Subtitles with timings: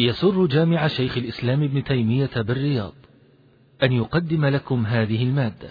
[0.00, 2.92] يسر جامع شيخ الإسلام ابن تيمية بالرياض
[3.82, 5.68] أن يقدم لكم هذه المادة.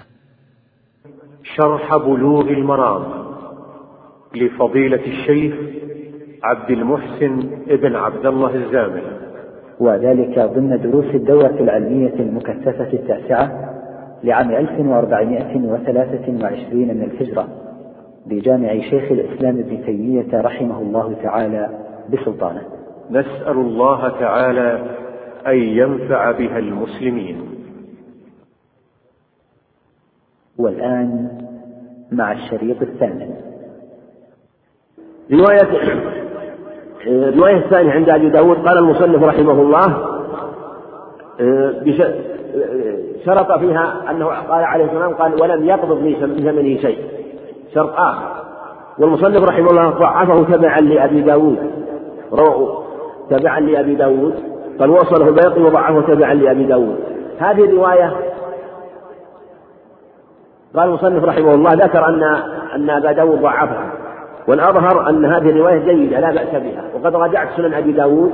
[1.43, 3.03] شرح بلوغ المرام
[4.35, 5.55] لفضيلة الشيخ
[6.43, 9.03] عبد المحسن ابن عبد الله الزامل.
[9.79, 13.73] وذلك ضمن دروس الدورة العلمية المكثفة التاسعة
[14.23, 17.47] لعام 1423 من الهجرة
[18.25, 21.69] بجامع شيخ الإسلام ابن تيمية رحمه الله تعالى
[22.13, 22.77] بسلطانه.
[23.11, 24.95] نسأل الله تعالى
[25.47, 27.41] أن ينفع بها المسلمين.
[30.59, 31.29] والآن
[32.11, 33.35] مع الشريط الثامن.
[35.31, 35.67] رواية
[37.07, 38.57] الرواية الثانية عند أبي داود.
[38.57, 40.17] قال المصنف رحمه الله
[43.25, 47.07] شرط فيها أنه قال عليه السلام قال ولم يقبض من ثمنه شيء.
[47.73, 48.43] شرط آخر.
[48.99, 51.71] والمصنف رحمه الله ضعفه تبعا لأبي داود.
[53.29, 54.35] تبعا لأبي داود
[54.79, 56.99] قال وصله البيقي وضعفه تبعا لأبي داود.
[57.39, 58.13] هذه الرواية
[60.75, 62.23] قال المصنف رحمه الله ذكر أن
[62.75, 63.91] أن أبا داود ضعفها
[64.47, 66.83] والأظهر أن هذه الرواية جيدة لا بأس بها.
[66.95, 68.31] وقد راجعت سنن أبي داود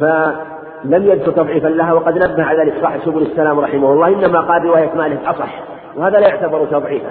[0.00, 4.08] فلم يذكر تضعيفا لها وقد نبه على ذلك صاحب سبل السلام رحمه الله.
[4.08, 5.62] إنما قال رواية مالك أصح
[5.96, 7.10] وهذا لا يعتبر تضعيفا.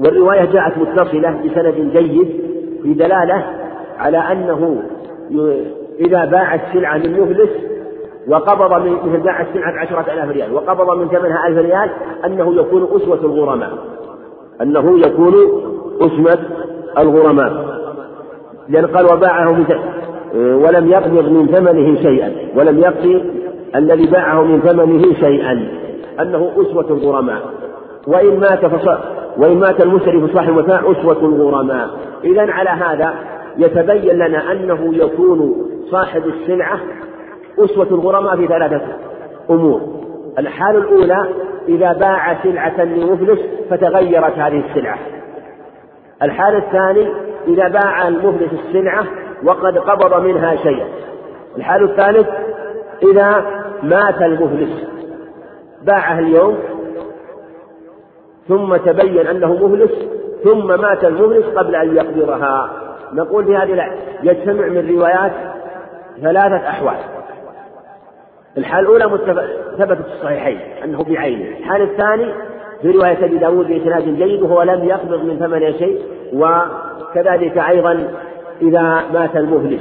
[0.00, 2.40] والرواية جاءت متصلة بسند جيد
[2.82, 3.65] في دلالة
[3.98, 4.82] على أنه
[6.00, 7.50] إذا باع السلعة من مفلس
[8.28, 11.90] وقبض من مثل باع السلعة بعشرة آلاف ريال وقبض من ثمنها ألف ريال
[12.24, 13.70] أنه يكون أسوة الغرماء.
[14.62, 15.34] أنه يكون
[16.00, 16.38] أسمة
[16.98, 17.76] الغرماء.
[18.68, 19.66] لأن قال وباعه
[20.34, 23.24] ولم يقبض من ثمنه شيئا ولم يقضي
[23.76, 25.68] الذي باعه من ثمنه شيئا.
[26.20, 27.42] أنه أسوة الغرماء.
[28.06, 28.88] وإن مات فص...
[29.36, 31.90] وإن مات المشتري صاحب المتاع أسوة الغرماء.
[32.24, 33.14] إذا على هذا
[33.58, 36.80] يتبين لنا أنه يكون صاحب السلعة
[37.58, 38.82] أسوة الغرماء في ثلاثة
[39.50, 39.80] أمور.
[40.38, 41.26] الحالة الأولى
[41.68, 43.40] إذا باع سلعة لمفلس
[43.70, 44.98] فتغيرت هذه السلعة.
[46.22, 47.12] الحالة الثانية
[47.48, 49.04] إذا باع المفلس السلعة
[49.44, 50.86] وقد قبض منها شيئا.
[51.56, 52.28] الحال الثالث
[53.02, 53.44] إذا
[53.82, 54.84] مات المفلس
[55.82, 56.58] باعها اليوم
[58.48, 59.90] ثم تبين أنه مفلس
[60.44, 63.86] ثم مات المفلس قبل أن يقدرها نقول في هذه
[64.22, 65.32] يجتمع من روايات
[66.22, 66.96] ثلاثة أحوال.
[68.58, 69.04] الحال الأولى
[69.78, 72.26] ثبتت في الصحيحين أنه بعينه الحال الثاني
[72.82, 76.00] في رواية أبي داود بإسناد جيد وهو لم يقبض من ثمن شيء
[76.32, 78.08] وكذلك أيضا
[78.62, 79.80] إذا مات المفلس.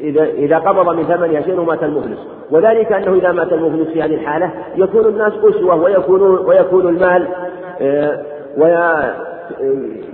[0.00, 2.18] إذا إذا قبض من ثمنها شيء ومات المفلس.
[2.50, 7.26] وذلك أنه إذا مات المفلس في هذه الحالة يكون الناس أسوة ويكون ويكون المال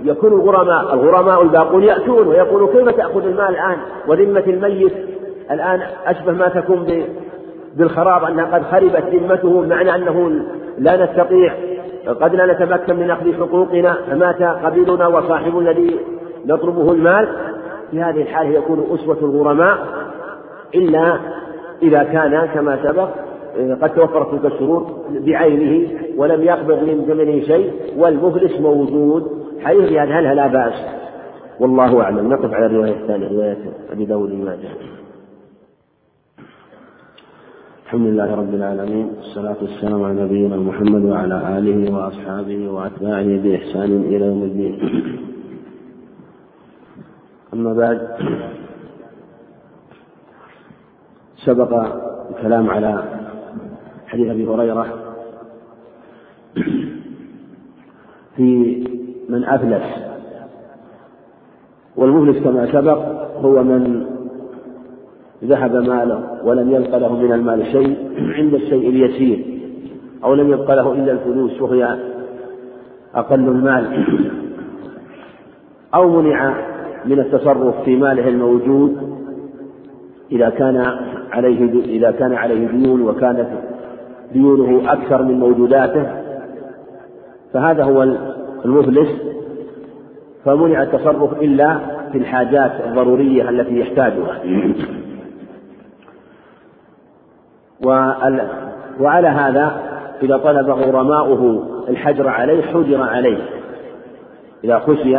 [0.05, 3.77] ويكون الغرماء الغرماء الباقون يأتون ويقولون كيف تأخذ المال الآن؟
[4.07, 4.93] وذمة الميت
[5.51, 7.03] الآن أشبه ما تكون
[7.75, 10.31] بالخراب أنها قد خربت ذمته بمعنى أنه
[10.77, 11.53] لا نستطيع
[12.21, 15.99] قد لا نتمكن من أخذ حقوقنا فمات قبيلنا وصاحب الذي
[16.45, 17.27] نطلبه المال.
[17.91, 19.77] في هذه الحالة يكون أسوة الغرماء
[20.75, 21.17] إلا
[21.81, 23.09] إذا كان كما سبق
[23.81, 29.45] قد توفرت تلك الشروط بعينه ولم يقبض من ثمنه شيء والمفلس موجود.
[29.61, 30.73] حديث بهذا هل لا بأس؟
[31.59, 32.33] والله أعلم.
[32.33, 33.57] نقف على الرواية الثانية رواية
[33.91, 34.69] أبي داود بن ماجه.
[37.85, 44.25] الحمد لله رب العالمين والصلاة والسلام على نبينا محمد وعلى آله وأصحابه وأتباعه بإحسان إلى
[44.25, 44.79] يوم الدين.
[47.53, 48.07] أما بعد
[51.45, 51.85] سبق
[52.29, 53.16] الكلام على
[54.07, 54.85] حديث أبي هريرة.
[58.35, 58.83] في
[59.29, 59.83] من أفلس.
[61.95, 62.99] والمفلس كما سبق
[63.41, 64.05] هو من
[65.43, 69.45] ذهب ماله ولم يبق له من المال شيء عند الشيء اليسير
[70.23, 71.97] أو لم يبق له إلا الفلوس وهي
[73.15, 74.05] أقل المال.
[75.95, 76.55] أو منع
[77.05, 79.17] من التصرف في ماله الموجود
[80.31, 80.77] إذا كان
[81.31, 83.47] عليه إذا كان عليه ديون وكانت
[84.33, 86.05] ديونه أكثر من موجوداته
[87.53, 88.03] فهذا هو
[88.65, 89.09] المفلس.
[90.45, 91.79] فمنع التصرف إلا
[92.11, 94.41] في الحاجات الضرورية التي يحتاجها.
[98.99, 99.81] وعلى هذا
[100.23, 103.37] إذا طلب غرماؤه الحجر عليه حجر عليه.
[104.63, 105.17] إذا خشي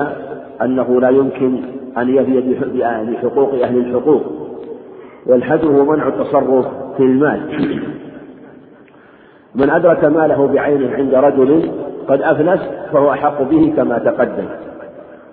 [0.63, 1.59] أنه لا يمكن
[1.99, 2.41] أن يفي
[3.13, 4.23] بحقوق أهل الحقوق.
[5.27, 6.67] والحجر هو منع التصرف
[6.97, 7.41] في المال.
[9.59, 11.71] من أدرك ماله بعينه عند رجل
[12.09, 12.61] قد أفلس
[12.93, 14.45] فهو أحق به كما تقدم.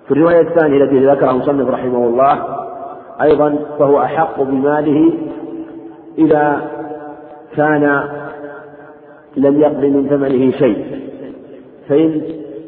[0.06, 2.38] في الرواية الثانية التي ذكرها المصنف رحمه الله
[3.22, 5.12] أيضا فهو أحق بماله
[6.18, 6.60] إذا
[7.56, 8.02] كان
[9.36, 11.00] لم يقض من ثمنه شيء.
[11.88, 12.22] فإن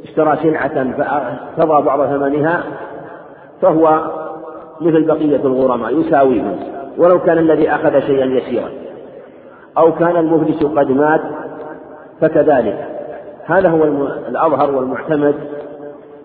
[0.05, 2.63] اشترى سلعة فاقتضى بعض ثمنها
[3.63, 4.01] فهو
[4.81, 6.57] مثل بقية الغرماء يساويهم
[6.99, 8.69] ولو كان الذي أخذ شيئا يسيرا.
[9.79, 11.21] أو كان المفلس قد مات
[12.21, 12.87] فكذلك.
[13.45, 13.85] هذا هو
[14.29, 15.35] الأظهر والمعتمد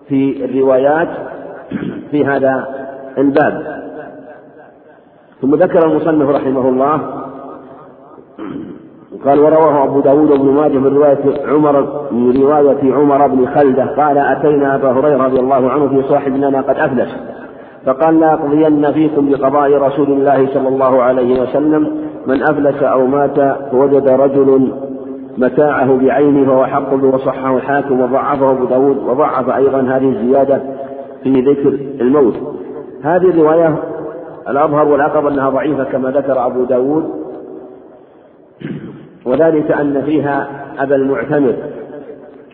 [0.08, 1.08] في الروايات
[2.10, 2.66] في هذا
[3.18, 3.84] الباب.
[5.42, 7.00] ثم ذكر المصنف رحمه الله
[9.24, 14.18] قال ورواه أبو داود بن ماجه من رواية عمر من رواية عمر بن خلدة قال
[14.18, 17.16] أتينا أبا هريرة رضي الله عنه في صاحب لنا قد أفلس.
[17.86, 21.90] فقال لا أقضين فيكم بقضاء رسول الله صلى الله عليه وسلم
[22.26, 24.72] من أفلس أو مات فوجد رجل
[25.38, 30.62] متاعه بعينه فهو حق وصحه الحاكم وضعفه أبو داود وضعف أيضا هذه الزيادة
[31.22, 31.68] في ذكر
[32.00, 32.34] الموت.
[33.02, 33.76] هذه الرواية
[34.48, 37.10] الأظهر والأقرب أنها ضعيفة كما ذكر أبو داود.
[39.26, 40.48] وذلك أن فيها
[40.78, 41.54] أبا المعتمر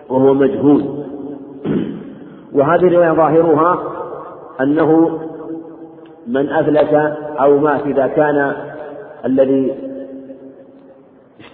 [0.08, 0.84] وهو مجهول.
[2.52, 3.78] وهذه الرواية ظاهرها
[4.60, 5.18] أنه
[6.26, 6.94] من أفلس
[7.40, 8.52] أو مات إذا كان
[9.24, 9.74] الذي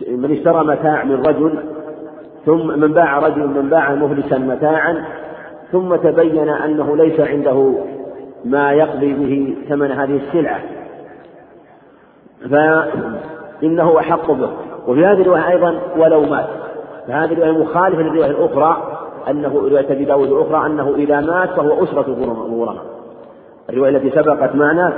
[0.09, 1.59] من اشترى متاع من رجل
[2.47, 5.05] ثم من باع رجل من باع مفلسا متاعا
[5.73, 7.75] ثم تبين أنه ليس عنده
[8.45, 10.61] ما يقضي به ثمن هذه السلعة.
[12.51, 14.51] فإنه أحق به.
[14.87, 16.49] وفي هذه الرواية أيضا ولو مات.
[17.09, 18.99] فهذه الرواية مخالفة للرواية الأخرى
[19.31, 22.77] أنه رواية أبي داود الأخرى أنه إذا مات فهو أسرة الغرماء
[23.71, 24.93] الرواية التي سبقت معنا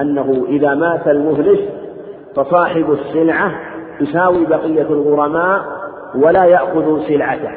[0.00, 1.60] أنه إذا مات المفلس
[2.36, 3.52] فصاحب السلعة
[4.00, 5.64] يساوي بقية الغرماء
[6.14, 7.50] ولا يأخذ سلعته.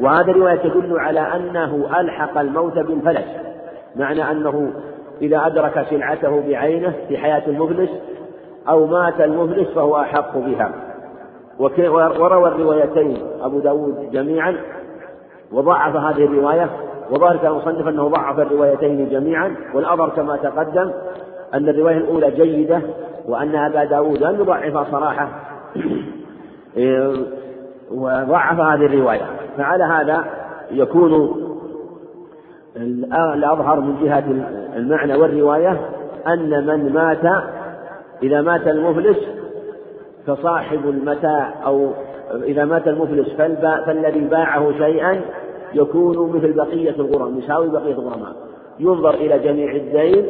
[0.00, 3.26] وهذه الرواية تدل على أنه ألحق الموت بالفلس
[3.96, 4.72] معنى أنه
[5.22, 7.90] إذا أدرك سلعته بعينه في حياة المفلس
[8.68, 10.72] أو مات المفلس فهو أحق بها.
[11.58, 14.56] وروى الروايتين أبو داود جميعا
[15.52, 16.70] وضعف هذه الرواية
[17.10, 19.56] وظاهر المصنف أنه ضعف الروايتين جميعا.
[19.74, 20.92] والأظهر كما تقدم
[21.54, 22.80] أن الرواية الأولى جيدة
[23.28, 25.49] وأن أبا داود لم يضعفها صراحة
[27.90, 29.22] وضعف هذه الرواية.
[29.56, 30.24] فعلى هذا
[30.70, 31.36] يكون
[33.34, 34.24] الأظهر من جهة
[34.76, 35.80] المعنى والرواية
[36.26, 37.44] أن من مات
[38.22, 39.18] إذا مات المفلس
[40.26, 41.90] فصاحب المتاع أو
[42.44, 43.28] إذا مات المفلس
[43.86, 45.20] فالذي باعه شيئا
[45.74, 48.36] يكون مثل بقية الغرم يساوي بقية الغرماء.
[48.80, 50.26] ينظر إلى جميع الدين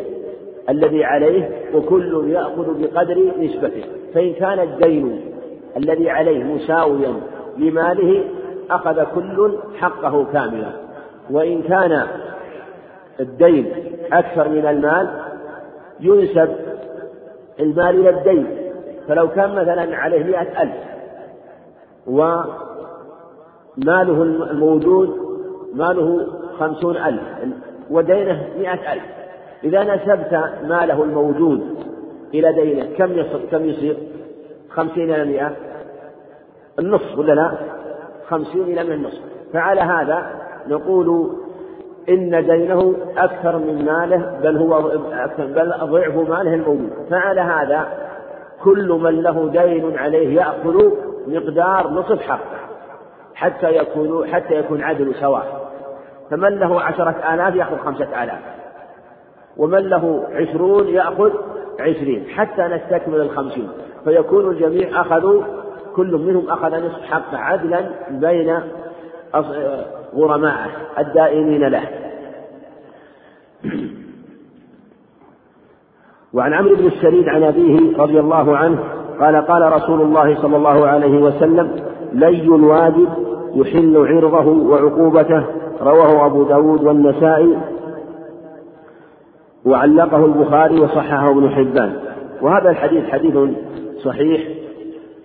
[0.68, 3.82] الذي عليه وكل يأخذ بقدر نسبته.
[4.14, 5.20] فإن كان الدين
[5.76, 7.14] الذي عليه مساويا
[7.58, 8.24] لماله
[8.70, 10.72] أخذ كل حقه كاملا.
[11.30, 12.06] وإن كان
[13.20, 13.72] الدين
[14.12, 15.08] أكثر من المال
[16.00, 16.48] ينسب
[17.60, 18.46] المال إلى الدين.
[19.08, 20.74] فلو كان مثلا عليه مئة ألف
[22.06, 22.52] وماله
[24.22, 25.16] الموجود
[25.74, 26.26] ماله
[26.58, 27.22] خمسون ألف
[27.90, 29.02] ودينه مئة ألف.
[29.64, 31.76] إذا نسبت ماله الموجود
[32.34, 33.96] إلى دينه كم يصير كم يصير؟
[34.70, 35.52] خمسين إلى مئة؟
[36.78, 37.52] النصف ولا لا؟
[38.28, 39.20] خمسين إلى من النصف.
[39.52, 40.26] فعلى هذا
[40.68, 41.30] نقول
[42.08, 44.82] إن دينه أكثر من ماله بل هو
[45.38, 47.88] بل ضعف ماله الموجود فعلى هذا
[48.62, 50.90] كل من له دين عليه يأخذ
[51.26, 52.60] مقدار نصف حقه
[53.34, 55.70] حتى يكون حتى يكون عدل سواء.
[56.30, 58.40] فمن له عشرة آلاف يأخذ خمسة آلاف.
[59.56, 61.32] ومن له عشرون يأخذ
[61.80, 63.68] عشرين حتى نستكمل الخمسين.
[64.04, 65.42] فيكون الجميع أخذوا
[65.96, 67.80] كل منهم أخذ نصف حقه عدلا
[68.10, 68.60] بين
[70.16, 71.82] غرماءه الدائمين له.
[76.34, 78.78] وعن عمرو بن السريد عن أبيه رضي الله عنه
[79.20, 81.70] قال قال رسول الله صلى الله عليه وسلم
[82.12, 83.08] لي الواجب
[83.54, 85.44] يحل عرضه وعقوبته
[85.80, 87.58] رواه أبو داود والنسائي
[89.64, 91.92] وعلقه البخاري وصححه ابن حبان.
[92.42, 93.36] وهذا الحديث حديث
[94.04, 94.48] صحيح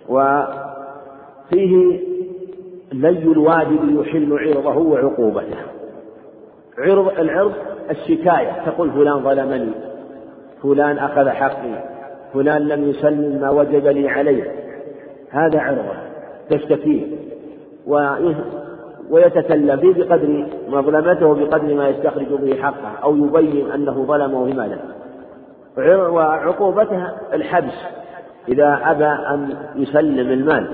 [0.08, 2.00] وفيه
[2.92, 5.58] لي الواجب يحل عرضه وعقوبته.
[6.78, 7.52] عرض العرض
[7.90, 9.72] الشكاية تقول فلان ظلمني
[10.62, 11.84] فلان أخذ حقي
[12.34, 14.52] فلان لم يسلم ما وجب لي عليه.
[15.30, 15.94] هذا عرضه
[16.50, 17.06] تشتكيه
[19.10, 24.78] ويتكلم فيه بقدر مظلمته بقدر ما يستخرج به حقه أو يبين أنه ظلمه لماذا
[26.10, 27.74] وعقوبته الحبس.
[28.48, 30.66] إذا أبى أن يسلم المال.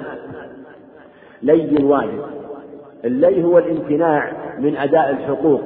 [1.43, 2.23] لي الواجب
[3.05, 5.61] اللي هو الامتناع من أداء الحقوق.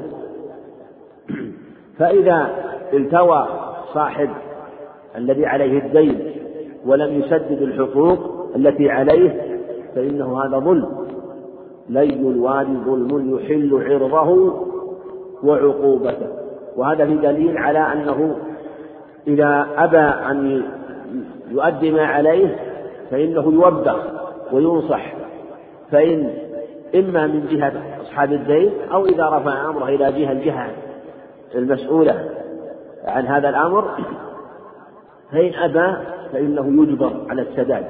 [1.99, 2.51] فإذا
[2.93, 3.49] التوى
[3.95, 4.31] صاحب
[5.17, 6.33] الذي عليه الدين
[6.87, 8.19] ولم يسدد الحقوق
[8.57, 9.61] التي عليه
[9.95, 11.07] فإنه هذا ظلم.
[11.89, 14.57] لي الوالي ظلم يحل عرضه
[15.43, 16.29] وعقوبته.
[16.77, 18.37] وهذا في دليل على أنه
[19.27, 19.99] إذا أبى
[20.31, 20.63] أن
[21.51, 22.57] يؤدي ما عليه
[23.11, 23.97] فإنه يوبخ
[24.53, 25.13] وينصح.
[25.91, 26.31] فإن
[26.95, 27.73] إما من جهة
[28.03, 30.71] أصحاب الدين أو إذا رفع أمره إلى جهة الجهة
[31.55, 32.29] المسؤولة
[33.05, 33.85] عن هذا الأمر
[35.33, 35.97] فإن أبى
[36.33, 37.85] فإنه يجبر على السداد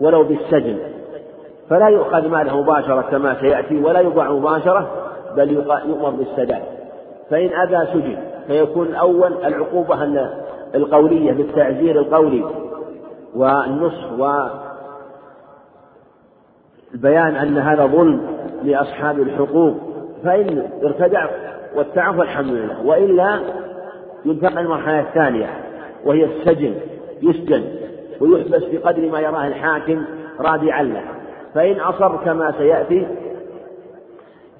[0.00, 0.78] ولو بالسجن.
[1.70, 4.90] فلا يؤخذ ماله مباشرة كما سيأتي ولا يباع مباشرة
[5.36, 5.50] بل
[5.86, 6.62] يؤمر بالسداد.
[7.30, 10.04] فإن أبى سجن فيكون الأول العقوبة
[10.74, 12.44] القولية بالتعزير القولي
[13.34, 14.12] والنصح
[16.92, 18.20] والبيان أن هذا ظلم
[18.62, 19.74] لأصحاب الحقوق
[20.24, 21.26] فإن ارتدع
[21.76, 23.40] واتعف والحمد لله وإلا
[24.24, 25.46] ينتقل المرحلة الثانية
[26.04, 26.74] وهي السجن
[27.22, 27.64] يسجن
[28.20, 30.04] ويحبس بقدر ما يراه الحاكم
[30.40, 31.02] رادعا له
[31.54, 33.06] فإن أصر كما سيأتي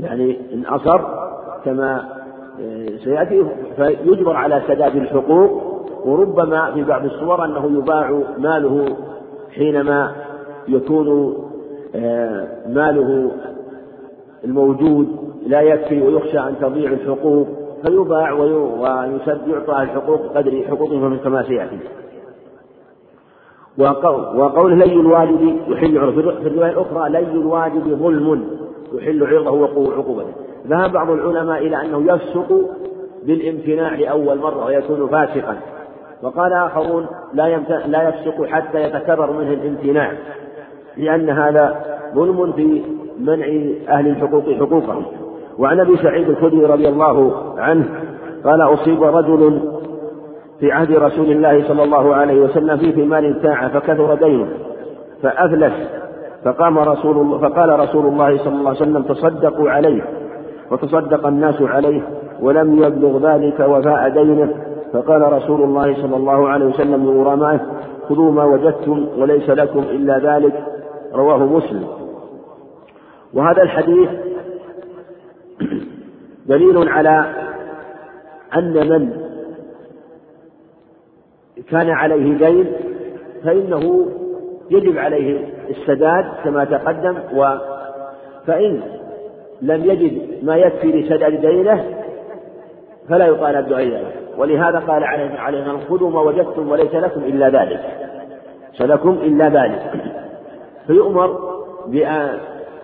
[0.00, 1.00] يعني إن أصر
[1.64, 2.18] كما
[2.60, 3.46] آه، سيأتي
[3.76, 5.77] فيجبر على سداد الحقوق
[6.08, 8.96] وربما في بعض الصور أنه يباع ماله
[9.54, 10.12] حينما
[10.68, 11.36] يكون
[11.94, 13.30] آه، ماله
[14.44, 15.08] الموجود
[15.46, 17.46] لا يكفي ويخشى أن تضيع الحقوق
[17.86, 21.78] فيباع ويعطى الحقوق قدر حقوقهم كما سيأتي
[23.78, 26.40] وقوله لي الواجب يحل عرضه.
[26.40, 28.44] في الرواية الأخرى لي الواجب ظلم
[28.92, 30.32] يحل عرضه وعقوبته
[30.66, 32.60] ذهب بعض العلماء إلى أنه يفسق
[33.26, 35.56] بالامتناع لأول مرة ويكون فاسقا.
[36.22, 40.12] وقال آخرون لا لا يفسق حتى يتكرر منه الامتناع
[40.96, 41.84] لأن هذا
[42.14, 42.82] ظلم في
[43.20, 43.46] منع
[43.88, 45.04] أهل الحقوق حقوقهم.
[45.58, 47.88] وعن أبي سعيد الخدري رضي الله عنه
[48.44, 49.60] قال أصيب رجل
[50.60, 54.48] في عهد رسول الله صلى الله عليه وسلم في ثمار ساعة فكثر دينه
[55.22, 55.72] فأفلس
[56.44, 60.02] فقام رسول الله فقال رسول الله صلى الله عليه وسلم تصدقوا عليه
[60.70, 62.02] وتصدق الناس عليه
[62.40, 64.54] ولم يبلغ ذلك وفاء دينه.
[64.92, 67.60] فقال رسول الله صلى الله عليه وسلم لغرمائه
[68.08, 70.64] خذوا ما وجدتم وليس لكم إلا ذلك
[71.14, 71.86] رواه مسلم.
[73.34, 74.08] وهذا الحديث
[76.46, 77.24] دليل على
[78.56, 79.28] أن من
[81.70, 82.72] كان عليه دين
[83.44, 84.06] فإنه
[84.70, 87.54] يجب عليه السداد كما تقدم و
[88.46, 88.82] فإن
[89.62, 91.84] لم يجد ما يكفي لسداد دينه
[93.08, 97.80] فلا يطالب بغيره ولهذا قال عليه خذوا ما وجدتم وليس لكم إلا ذلك.
[98.78, 99.92] فلكم إلا ذلك.
[100.86, 101.38] فيؤمر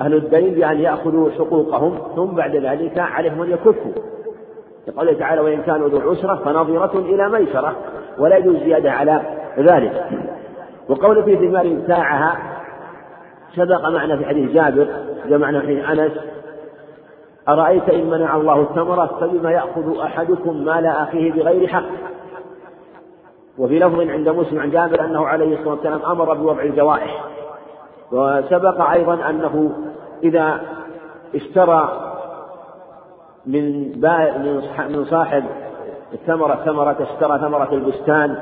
[0.01, 3.93] أهل الدين بأن يأخذوا حقوقهم ثم بعد ذلك عليهم أن يكفوا.
[4.89, 7.77] لقوله تعالى وإن كانوا ذو عسرة فنظرة إلى ميسرة
[8.19, 9.21] ولا يجوز زيادة على
[9.59, 10.07] ذلك.
[10.89, 12.39] وقول في ثمار ساعها
[13.57, 14.87] سبق معنا في حديث جابر
[15.29, 16.13] جمعنا حديث أنس
[17.49, 21.85] أرأيت إن منع الله الثمرة فبما يأخذ أحدكم مال أخيه بغير حق؟
[23.59, 27.25] وفي لفظ عند مسلم عن جابر أنه عليه الصلاة والسلام أمر بوضع الجوائح.
[28.13, 29.73] وسبق أيضا أنه
[30.23, 30.61] إذا
[31.35, 32.01] اشترى
[33.47, 33.93] من
[34.89, 35.45] من صاحب
[36.13, 38.37] الثمرة ثمرة اشترى ثمرة البستان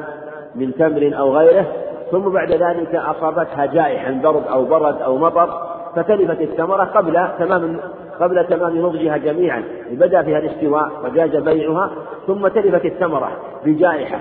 [0.54, 1.66] من تمر أو غيره
[2.10, 5.48] ثم بعد ذلك أصابتها جائحة برد أو برد أو مطر
[5.96, 7.80] فتلفت الثمرة قبل تمام
[8.22, 11.90] قبل تمام نضجها جميعا بدأ فيها الاستواء وجاز بيعها
[12.26, 13.30] ثم تلفت الثمرة
[13.64, 14.20] بجائحة.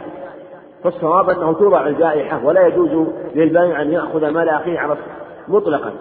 [0.84, 4.96] فالصواب أنه توضع الجائحة ولا يجوز للبائع أن يأخذ مال أخيه على
[5.48, 5.92] مطلقا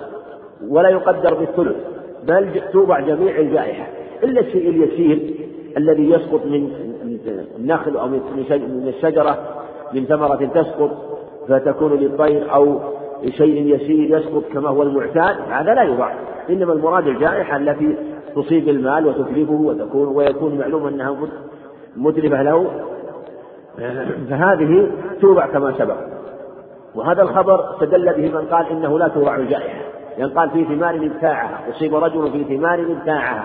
[0.69, 1.76] ولا يقدر بالثلث
[2.25, 3.87] بل توضع جميع الجائحة.
[4.23, 5.35] إلا الشيء اليسير
[5.76, 6.71] الذي يسقط من
[7.59, 9.38] النخل أو من الشجرة
[9.92, 10.90] من ثمرة تسقط
[11.49, 12.78] فتكون للطير أو
[13.29, 16.15] شيء يسير يسقط كما هو المعتاد هذا لا يضاع
[16.50, 17.97] إنما المراد الجائحة التي
[18.37, 21.17] تصيب المال وتتلفه وتكون ويكون معلوم أنها
[21.97, 22.71] متلفة له.
[24.31, 25.97] فهذه توضع كما سبق.
[26.95, 29.81] وهذا الخبر استدل به من قال إنه لا توضع الجائحة.
[30.19, 33.45] لأن يعني قال في ثمار ابتاعها أصيب رجل في ثمار ابتاعها.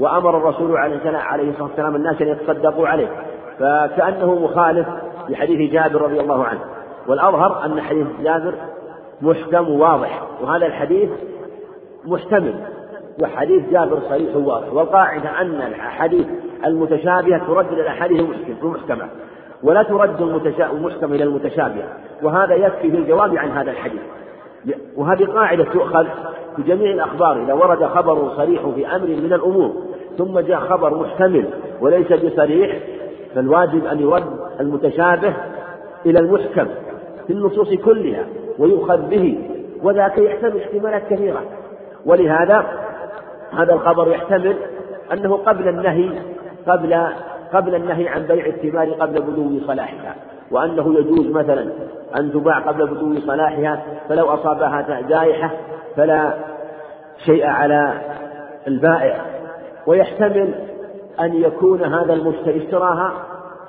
[0.00, 3.08] وأمر الرسول عليه الصلاة والسلام الناس أن يتصدقوا عليه.
[3.58, 4.88] فكأنه مخالف
[5.28, 6.60] لحديث جابر رضي الله عنه.
[7.08, 8.54] والأظهر أن حديث جابر
[9.22, 11.10] محكم واضح وهذا الحديث
[12.04, 12.54] محتمل
[13.22, 16.26] وحديث جابر صريح واضح والقاعدة أن الأحاديث
[16.66, 18.20] المتشابهة ترد إلى الأحاديث
[18.62, 19.08] المحكمة
[19.62, 20.20] ولا ترد
[20.60, 21.88] المحكم إلى المتشابهة
[22.22, 24.00] وهذا يكفي في الجواب عن هذا الحديث.
[24.96, 26.06] وهذه قاعدة تؤخذ
[26.56, 29.72] في جميع الأخبار إذا ورد خبر صريح في أمر من الأمور
[30.18, 31.44] ثم جاء خبر محتمل
[31.80, 32.78] وليس بصريح
[33.34, 34.24] فالواجب أن يرد
[34.60, 35.34] المتشابه
[36.06, 36.66] إلى المحكم.
[37.26, 38.26] في النصوص كلها
[38.58, 39.38] ويؤخذ به
[39.82, 41.42] وذاك يحتمل احتمالات كثيرة
[42.06, 42.64] ولهذا
[43.52, 44.56] هذا الخبر يحتمل
[45.12, 46.10] أنه قبل النهي
[46.66, 47.06] قبل
[47.52, 50.14] قبل النهي عن بيع الثمار قبل بدو صلاحها.
[50.50, 51.72] وأنه يجوز مثلا
[52.16, 55.50] أن تباع قبل بدو صلاحها فلو أصابها جائحة
[55.96, 56.34] فلا
[57.26, 57.92] شيء على
[58.66, 59.20] البائع.
[59.86, 60.54] ويحتمل
[61.20, 63.12] أن يكون هذا المشتري اشتراها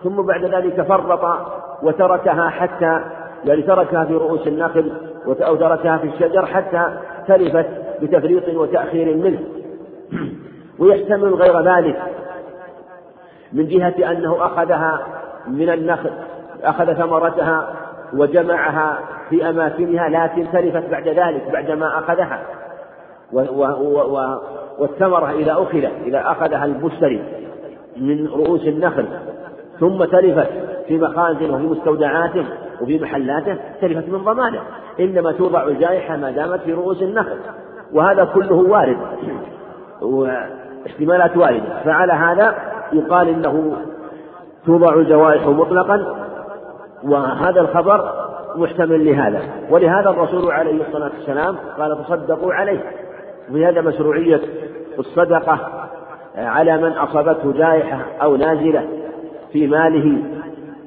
[0.03, 1.39] ثم بعد ذلك فرط
[1.83, 3.01] وتركها حتى
[3.45, 4.91] يعني تركها في رؤوس النخل
[5.27, 6.97] أو تركها في الشجر حتى
[7.27, 7.65] تلفت
[8.01, 9.39] بتفريط وتأخير منه.
[10.79, 12.01] ويحتمل غير ذلك
[13.53, 15.07] من جهة أنه أخذها
[15.47, 16.11] من النخل
[16.63, 17.73] أخذ ثمرتها
[18.13, 18.99] وجمعها
[19.29, 22.41] في أماكنها لكن تلفت بعد ذلك بعدما أخذها.
[24.79, 27.23] والثمرة إذا أخذت إذا أخذها المشتري
[27.97, 29.05] من رؤوس النخل
[29.79, 30.49] ثم تلفت
[30.87, 32.45] في مخازن وفي مستودعاته
[32.81, 34.59] وفي محلاته تلفت من ضمانه.
[34.99, 37.37] إنما توضع الجائحة ما دامت في رؤوس النخل.
[37.93, 38.97] وهذا كله وارد.
[40.01, 41.83] واحتمالات واردة.
[41.85, 42.55] فعلى هذا
[42.93, 43.77] يقال إنه
[44.65, 46.25] توضع الجوائح مطلقا.
[47.03, 48.11] وهذا الخبر
[48.55, 49.41] محتمل لهذا.
[49.69, 52.79] ولهذا الرسول عليه الصلاة والسلام قال تصدقوا عليه.
[53.51, 54.41] وهذا مشروعية
[54.99, 55.59] الصدقة
[56.37, 58.87] على من أصابته جائحة أو نازلة
[59.51, 60.23] في ماله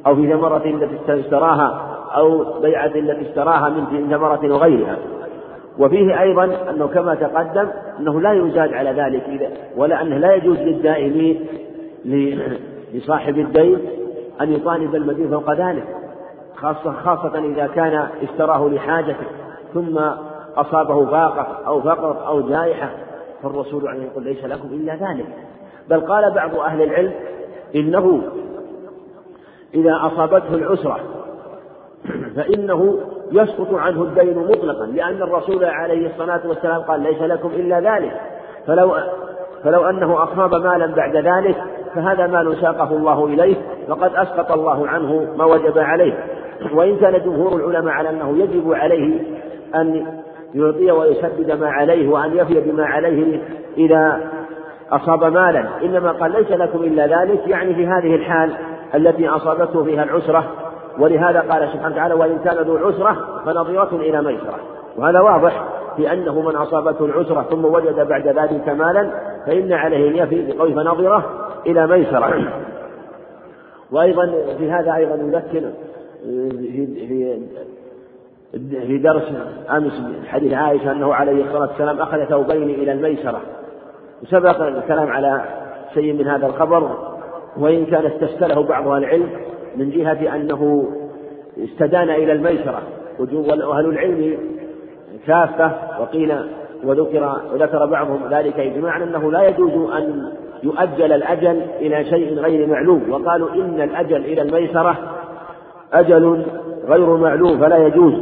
[0.06, 4.96] أو في ثمرة التي اشتراها أو بيعة التي اشتراها من ثمرة وغيرها.
[5.78, 7.68] وفيه أيضا أنه كما تقدم
[8.00, 11.46] أنه لا يزاد على ذلك إذا ولا أنه لا يجوز للدائمين
[12.94, 13.78] لصاحب الدين
[14.40, 15.84] أن يطالب المدين فوق ذلك
[16.56, 19.26] خاصة خاصة إذا كان اشتراه لحاجته
[19.74, 20.00] ثم
[20.56, 22.90] أصابه باقة أو فقر أو جائحة
[23.42, 25.26] فالرسول عليه يقول ليس لكم إلا ذلك.
[25.90, 27.12] بل قال بعض أهل العلم
[27.74, 28.22] إنه
[29.74, 31.00] إذا أصابته العسرة.
[32.36, 32.98] فإنه
[33.32, 38.20] يسقط عنه الدين مطلقا لأن الرسول عليه الصلاة والسلام قال ليس لكم إلا ذلك.
[38.66, 38.94] فلو
[39.64, 41.56] فلو أنه أصاب مالا بعد ذلك
[41.94, 43.56] فهذا مال ساقه الله إليه
[43.88, 46.24] فقد أسقط الله عنه ما وجب عليه.
[46.72, 49.20] وإن كان جمهور العلماء على أنه يجب عليه
[49.74, 50.06] أن
[50.54, 53.42] يعطي ويسدد ما عليه وأن يفي بما عليه
[53.76, 54.20] إذا
[54.92, 55.64] أصاب مالا.
[55.82, 57.48] إنما قال ليس لكم إلا ذلك.
[57.48, 58.52] يعني في هذه الحال
[58.94, 60.44] التي أصابته فيها العسرة
[60.98, 64.58] ولهذا قال سبحانه وتعالى وإن كان ذو عسرة فنظيرة إلى ميسرة.
[64.96, 65.64] وهذا واضح
[65.96, 69.10] في أنه من أصابته العسرة ثم وجد بعد ذلك مالا
[69.46, 71.24] فإن عليه أن يفي بقول فنظرة
[71.66, 72.52] إلى ميسرة.
[73.92, 75.70] وأيضا في هذا أيضا نذكر
[76.60, 77.38] في
[78.86, 79.32] في درس
[79.70, 83.40] أمس حديث عائشة أنه عليه الصلاة والسلام أخذ ثوبين إلى الميسرة.
[84.22, 85.44] وسبق الكلام على
[85.94, 87.17] شيء من هذا الخبر.
[87.58, 89.28] وإن كان استشكله بعض أهل العلم
[89.76, 90.88] من جهة أنه
[91.58, 92.82] استدان إلى الميسرة
[93.18, 94.38] وأهل العلم
[95.26, 96.34] كافة وقيل
[96.84, 103.10] وذكر وذكر بعضهم ذلك إجماعا أنه لا يجوز أن يؤجل الأجل إلى شيء غير معلوم
[103.10, 104.96] وقالوا إن الأجل إلى الميسرة
[105.92, 106.44] أجل
[106.88, 108.14] غير معلوم فلا يجوز.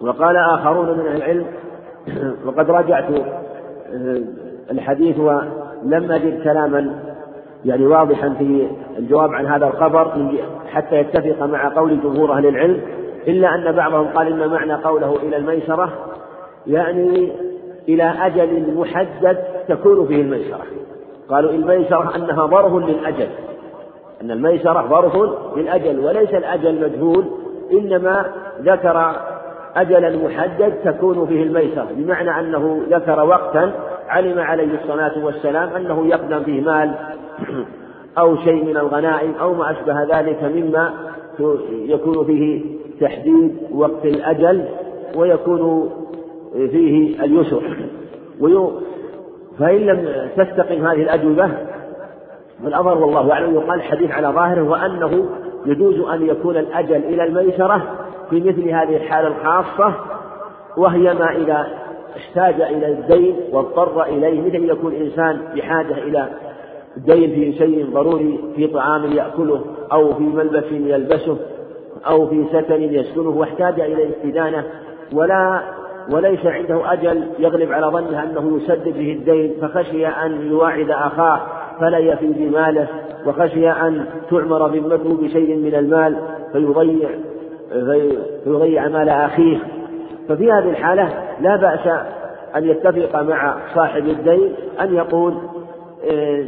[0.00, 1.46] وقال آخرون من أهل العلم
[2.46, 4.20] وقد راجعت آه،
[4.70, 7.00] الحديث ولم أجد كلاما
[7.66, 10.32] يعني واضحا في الجواب عن هذا الخبر
[10.72, 12.80] حتى يتفق مع قول جمهور أهل العلم
[13.28, 15.92] إلا أن بعضهم قال إن معنى قوله إلى الميسرة
[16.66, 17.32] يعني
[17.88, 20.62] إلى أجل محدد تكون فيه الميسرة
[21.28, 23.28] قالوا الميسرة أنها ظرف للأجل.
[24.22, 25.16] أن الميسرة ظرف
[25.56, 27.24] للأجل وليس الأجل مجهول
[27.72, 28.26] إنما
[28.60, 29.12] ذكر
[29.76, 33.72] أجلا محدد تكون فيه الميسرة بمعنى أنه ذكر وقتا
[34.08, 36.94] علم عليه الصلاة والسلام أنه يقدم فيه مال
[38.18, 40.94] أو شيء من الغنائم أو ما أشبه ذلك مما
[41.70, 42.64] يكون فيه
[43.00, 44.64] تحديد وقت الأجل
[45.16, 45.90] ويكون
[46.52, 47.62] فيه اليسر.
[49.58, 51.50] فإن لم تستقم هذه الأجوبة
[52.64, 55.28] فالأمر والله أعلم يقال الحديث على ظاهره وأنه
[55.66, 57.82] يجوز أن يكون الأجل إلى الميسرة
[58.30, 59.94] في مثل هذه الحالة الخاصة
[60.76, 61.66] وهي ما إذا
[62.16, 66.28] احتاج إلى الدين واضطر إليه مثل يكون إنسان بحاجة إلى
[66.96, 69.60] دين في شيء ضروري في طعام يأكله
[69.92, 71.36] أو في ملبس يلبسه
[72.06, 74.64] أو في سكن يسكنه واحتاج إلى الاستدانة
[75.12, 75.62] ولا
[76.12, 79.54] وليس عنده أجل يغلب على ظنه أنه يسدد به الدين.
[79.60, 81.40] فخشي أن يواعد أخاه
[81.80, 82.88] فلا يفي بماله
[83.26, 86.16] وخشي أن تعمر ذمته بشيء من المال
[86.52, 87.08] فيضيع
[88.44, 89.58] فيضيع مال أخيه.
[90.28, 91.08] ففي هذه الحالة
[91.40, 91.88] لا بأس
[92.56, 95.34] أن يتفق مع صاحب الدين أن يقول
[96.10, 96.44] آه،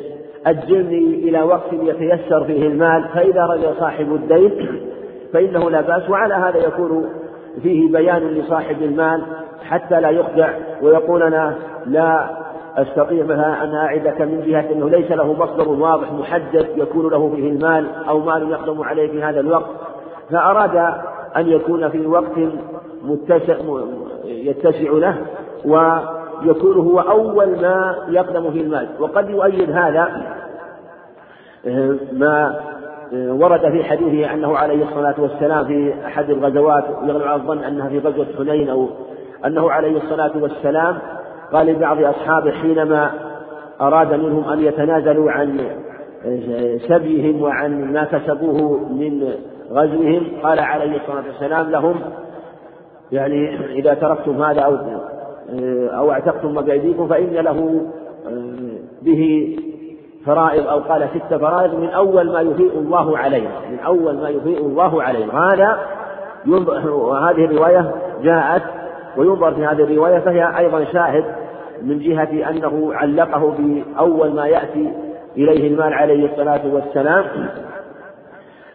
[0.47, 4.81] أجلني إلى وقت يتيسر فيه المال فإذا رجع صاحب الدين
[5.33, 7.09] فإنه لا بأس وعلى هذا يكون
[7.62, 9.23] فيه بيان لصاحب المال
[9.64, 10.51] حتى لا يخدع
[10.83, 11.55] ويقول أنا
[11.87, 12.31] لا
[12.77, 17.49] أستطيع مثلا أن أعدك من جهة أنه ليس له مصدر واضح محدد يكون له فيه
[17.49, 19.71] المال أو مال يقدم عليه في هذا الوقت.
[20.31, 20.77] فأراد
[21.37, 22.38] أن يكون في وقت
[23.05, 23.57] متسع
[24.25, 25.17] يتسع له
[25.65, 28.89] ويكون هو أول ما يقدم في المال.
[29.01, 30.09] وقد يؤيد هذا
[32.13, 32.61] ما
[33.13, 37.99] ورد في حديثه أنه عليه الصلاة والسلام في أحد الغزوات يغلب على الظن أنها في
[37.99, 38.89] غزوة حنين أو
[39.47, 40.99] أنه عليه الصلاة والسلام
[41.53, 43.11] قال لبعض أصحابه حينما
[43.81, 45.61] أراد منهم أن يتنازلوا عن
[46.89, 49.33] سبيهم وعن ما كسبوه من
[49.71, 52.01] غزوهم قال عليه الصلاة والسلام لهم
[53.12, 54.77] يعني إذا تركتم هذا أو
[55.90, 57.87] أو اعتقتم بأيديكم فإن له
[59.03, 59.57] به
[60.27, 64.59] فرائض أو قال ست فرائض من أول ما يفيء الله علينا من أول ما يفيء
[64.59, 65.33] الله علينا.
[65.33, 65.79] هذا
[66.87, 68.62] وهذه الرواية جاءت
[69.16, 71.25] وينظر في هذه الرواية فهي أيضا شاهد
[71.83, 74.92] من جهة أنه علقه بأول ما يأتي
[75.37, 77.25] إليه المال عليه الصلاة والسلام.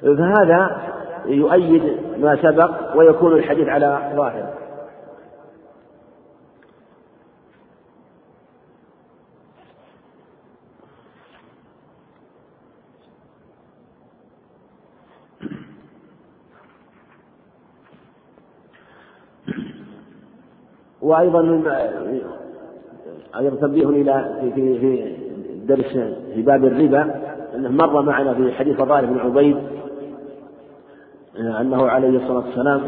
[0.02, 0.78] فهذا
[1.26, 1.84] يؤيد
[2.18, 4.54] ما سبق ويكون الحديث على ظاهر.
[21.02, 21.42] وأيضا
[23.36, 25.16] أيضا تنبيه إلى في في في
[25.66, 25.98] درس
[26.34, 27.16] في باب الربا
[27.56, 29.58] أنه مر معنا في حديث فضائل بن عبيد
[31.40, 32.82] أنه عليه الصلاة والسلام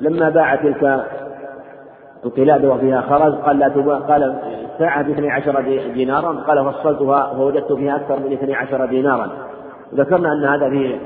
[0.00, 1.04] لما باع تلك
[2.24, 4.38] القلادة وفيها خرز قال لا تباع قال
[4.78, 5.60] ساعة باثني عشر
[5.94, 9.30] دينارا قال فصلتها فوجدت فيها أكثر من اثني عشر دينارا.
[9.94, 10.98] ذكرنا أن هذا في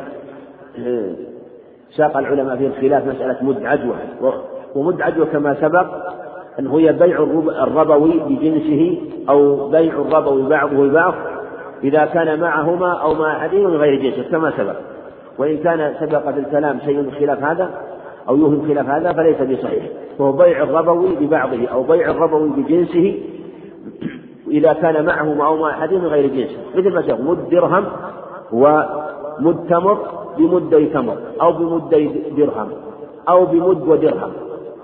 [1.97, 3.97] ساق العلماء في الخلاف مسألة مد عدوى
[4.75, 5.87] ومد عدوى كما سبق
[6.59, 7.23] أنه هي بيع
[7.63, 8.99] الربوي بجنسه
[9.29, 11.15] أو بيع الربوي بعضه البعض
[11.85, 14.77] إذا كان معهما أو مع أحدهما من غير جنسه كما سبق.
[15.39, 17.71] وإن كان سبق في الكلام شيء خلاف هذا
[18.29, 19.85] أو يوهم خلاف هذا فليس بصحيح.
[20.19, 23.19] فهو بيع الربوي ببعضه أو بيع الربوي بجنسه
[24.51, 27.85] إذا كان معهما أو مع أحدهما من غير جنسه مثل ما سبق مد درهم
[28.53, 29.99] ومد تمر
[30.39, 32.69] بمدي تمر أو بمدي درهم
[33.29, 34.33] أو بمد ودرهم.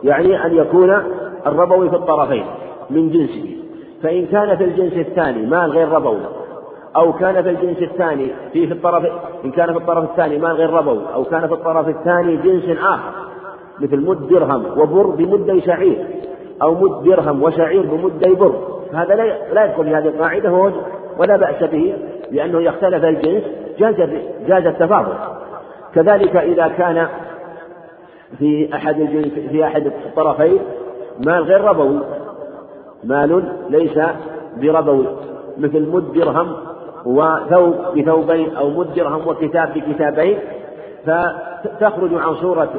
[0.05, 1.03] يعني أن يكون
[1.47, 2.45] الربوي في الطرفين
[2.91, 3.57] من جنسه.
[4.03, 6.21] فإن كان في الجنس الثاني مال غير ربوي
[6.97, 9.05] أو كان في الجنس الثاني في في الطرف
[9.45, 13.13] إن كان في الطرف الثاني مال غير ربوي أو كان في الطرف الثاني جنس آخر
[13.81, 16.07] مثل مد درهم وبر بمدي شعير
[16.63, 18.55] أو مد درهم وشعير بمدي بر.
[18.93, 20.73] هذا لا لا يدخل في هذه القاعدة
[21.19, 21.95] ولا بأس به
[22.31, 23.43] لأنه يختلف الجنس
[23.79, 23.95] جاز
[24.47, 25.15] جاز التفاضل.
[25.95, 27.09] كذلك إذا كان
[28.39, 30.59] في أحد الجنس في أحد الطرفين
[31.27, 32.01] مال غير ربوي
[33.05, 33.99] مال ليس
[34.57, 35.07] بربوي
[35.59, 36.57] مثل مد درهم
[37.07, 40.38] وثوب بثوبين أو مد درهم وكتاب بكتابين
[41.07, 42.71] فتخرج عن صورة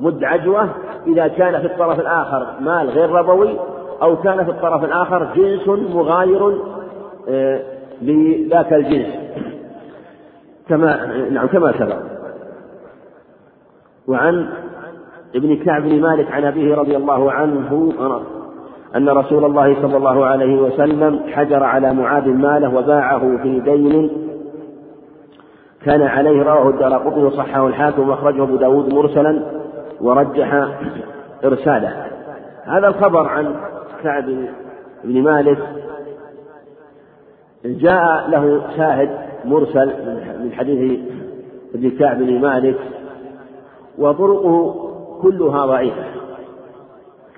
[0.00, 0.68] مد عجوة
[1.06, 3.58] إذا كان في الطرف الآخر مال غير ربوي
[4.02, 6.58] أو كان في الطرف الآخر جنس مغاير
[7.28, 7.60] آه،
[8.02, 9.14] لذاك الجنس.
[10.68, 11.96] كما نعم كما سبق.
[14.08, 14.48] وعن
[15.34, 17.92] ابن كعب بن مالك عن أبيه رضي الله عنه
[18.96, 24.10] أن رسول الله صلى الله عليه وسلم حجر على معاذ ماله وباعه في دين
[25.84, 29.42] كان عليه رواه الدار قطني وصححه الحاكم وأخرجه أبو داود مرسلا
[30.00, 30.68] ورجح
[31.44, 32.06] إرساله.
[32.64, 33.54] هذا الخبر عن
[34.02, 34.24] كعب
[35.04, 35.58] بن مالك
[37.64, 39.10] جاء له شاهد
[39.44, 39.86] مرسل
[40.44, 41.00] من حديث
[41.74, 42.78] ابن كعب بن مالك
[43.98, 44.74] وطرقه
[45.22, 46.04] كلها ضعيفة.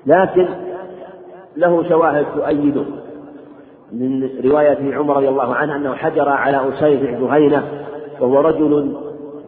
[0.07, 0.49] لكن
[1.57, 2.85] له شواهد تؤيده
[3.93, 7.62] من رواية عمر رضي الله عنه أنه حجر على أسيد جهينة
[8.21, 8.97] وهو رجل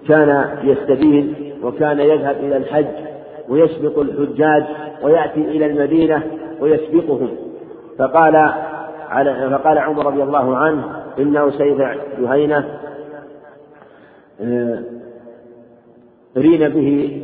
[0.09, 2.87] كان يستبين وكان يذهب إلى الحج
[3.49, 4.64] ويسبق الحجاج
[5.03, 6.23] ويأتي إلى المدينة
[6.61, 7.29] ويسبقهم.
[7.99, 8.37] فقال
[9.09, 10.85] على فقال عمر رضي الله عنه
[11.19, 11.79] إن أسيد
[12.21, 12.64] جهينة
[14.40, 14.83] آه،
[16.37, 17.21] رين به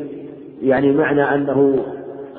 [0.62, 1.84] يعني معنى أنه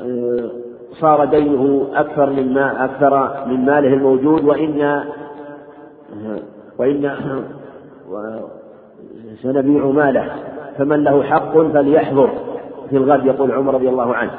[0.01, 0.62] آه،
[0.99, 5.03] صار دينه أكثر من ما أكثر من ماله الموجود وإن
[6.79, 7.15] وإن
[9.41, 10.25] سنبيع ماله
[10.77, 12.29] فمن له حق فليحضر.
[12.89, 14.31] في الغد يقول عمر رضي الله عنه.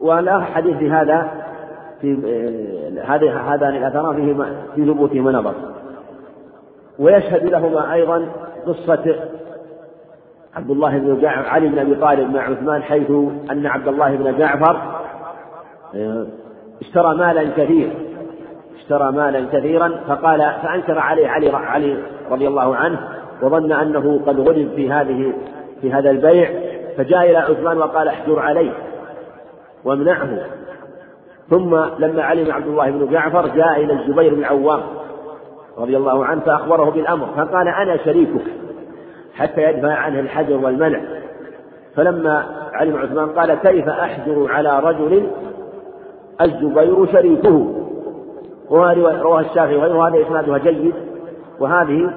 [0.00, 1.30] ولا حديث هذا
[2.00, 2.14] في
[3.06, 5.54] هذه هذان الأثران فيه في ثبوتهما نظر.
[6.98, 8.26] ويشهد لهما أيضا
[8.66, 9.14] قصة
[10.56, 13.10] عبد الله بن جعفر علي بن أبي طالب مع عثمان حيث
[13.50, 14.76] أن عبد الله بن جعفر
[15.94, 16.26] آه،
[16.80, 17.92] اشترى مالا كثيرا
[18.76, 21.96] اشترى مالا كثيرا فقال فأنكر عليه علي علي
[22.30, 22.98] رضي الله عنه
[23.42, 25.32] وظن أنه قد غلب في هذه
[25.80, 26.50] في هذا البيع
[26.96, 28.72] فجاء إلى عثمان وقال احجر عليه
[29.84, 30.38] وامنعه.
[31.50, 34.80] ثم لما علم عبد الله بن جعفر جاء إلى الزبير بن عوام
[35.78, 38.63] رضي الله عنه فأخبره بالأمر فقال أنا شريكك.
[39.34, 41.00] حتى يدفع عنه الحجر والمنع.
[41.96, 45.26] فلما علم عثمان قال كيف أحجر على رجل
[46.40, 47.74] الزبير شريكه؟
[48.70, 50.94] رواه الشافعي وغيره هذا إسنادها جيد.
[51.60, 52.10] وهذه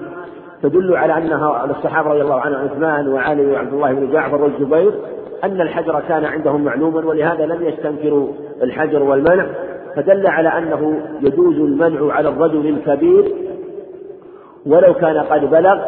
[0.63, 4.93] تدل على أنها الصحابة رضي الله عنهم عثمان وعلي وعبد الله بن جعفر والزبير
[5.43, 8.27] أن الحجر كان عندهم معلوما ولهذا لم يستنكروا
[8.63, 9.45] الحجر والمنع.
[9.95, 13.31] فدل على أنه يجوز المنع على الرجل الكبير
[14.65, 15.79] ولو كان قد بلغ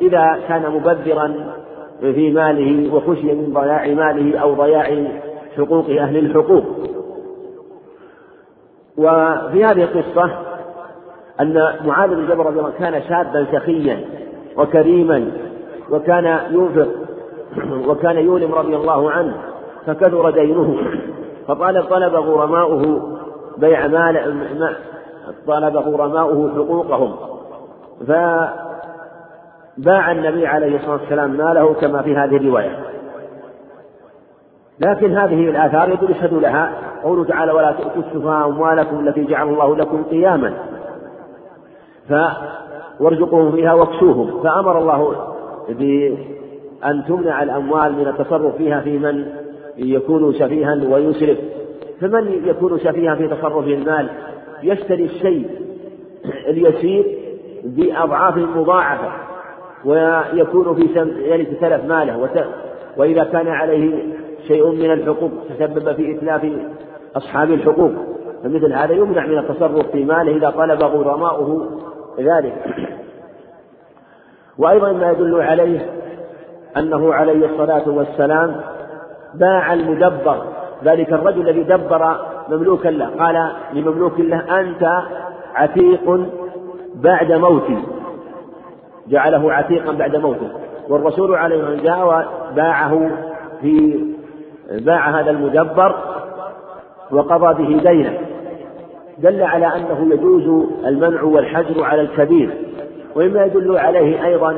[0.00, 1.52] إذا كان مبذرا
[2.00, 5.06] في ماله وخشي من ضياع ماله أو ضياع
[5.56, 6.64] حقوق أهل الحقوق.
[8.98, 10.30] وفي هذه القصة
[11.40, 14.04] أن معاذ بن جبل رضي الله كان شابا سخيا
[14.56, 15.30] وكريما
[15.90, 16.88] وكان ينفق
[17.88, 19.34] وكان يولم رضي الله عنه
[19.86, 20.76] فكثر دينه.
[21.48, 23.02] فطلب طلب غرماؤه
[23.58, 24.76] بيع مال
[25.46, 27.16] طلب غرماؤه حقوقهم.
[29.76, 32.78] فباع النبي عليه الصلاة والسلام ماله كما في هذه الرواية.
[34.80, 39.76] لكن هذه الآثار يدل يشهد لها قوله تعالى ولا تؤتوا السفهاء أموالكم التي جعل الله
[39.76, 40.54] لكم قياما.
[42.08, 42.14] ف
[43.00, 44.42] وارزقوهم فيها واكسوهم.
[44.42, 45.26] فأمر الله
[45.68, 49.26] بأن تمنع الأموال من التصرف فيها في من
[49.76, 51.38] يكون سفيها ويسرف.
[52.00, 54.08] فمن يكون سفيها في تصرف المال
[54.62, 55.50] يشتري الشيء
[56.48, 57.18] اليسير
[57.64, 59.26] بأضعاف مضاعفة.
[59.86, 62.28] ويكون في يعني تلف ماله
[62.96, 64.02] وإذا كان عليه
[64.46, 66.52] شيء من الحقوق تسبب في إتلاف
[67.16, 67.92] أصحاب الحقوق
[68.42, 71.70] فمثل هذا يمنع من التصرف في ماله إذا طلب غرماؤه
[72.18, 72.54] ذلك.
[74.58, 75.90] وأيضا ما يدل عليه
[76.76, 78.60] أنه عليه الصلاة والسلام
[79.34, 80.42] باع المدبر
[80.84, 82.16] ذلك الرجل الذي دبر
[82.48, 85.02] مملوكا له قال لمملوك له أنت
[85.54, 86.26] عتيق
[86.94, 87.78] بعد موتي.
[89.08, 90.48] جعله عتيقا بعد موته.
[90.88, 93.10] والرسول عليه الصلاة والسلام جاء وباعه
[93.60, 94.04] في
[94.70, 95.94] باع هذا المدبر
[97.10, 98.18] وقضى به دينه.
[99.18, 102.50] دل على أنه يجوز المنع والحجر على الكبير.
[103.16, 104.56] ومما يدل عليه أيضا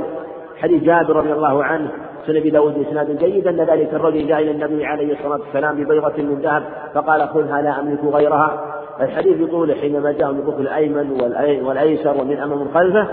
[0.56, 1.88] حديث جابر رضي الله عنه
[2.26, 6.22] سنن أبي داود باسناد جيد أن ذلك الرجل جاء إلى النبي عليه الصلاة والسلام ببيضة
[6.22, 6.62] من ذهب
[6.94, 8.60] فقال خذها لا أملك غيرها.
[9.00, 11.10] الحديث يطول حينما جاء من الركن الأيمن
[11.62, 13.08] والأيسر ومن أمام خلفه.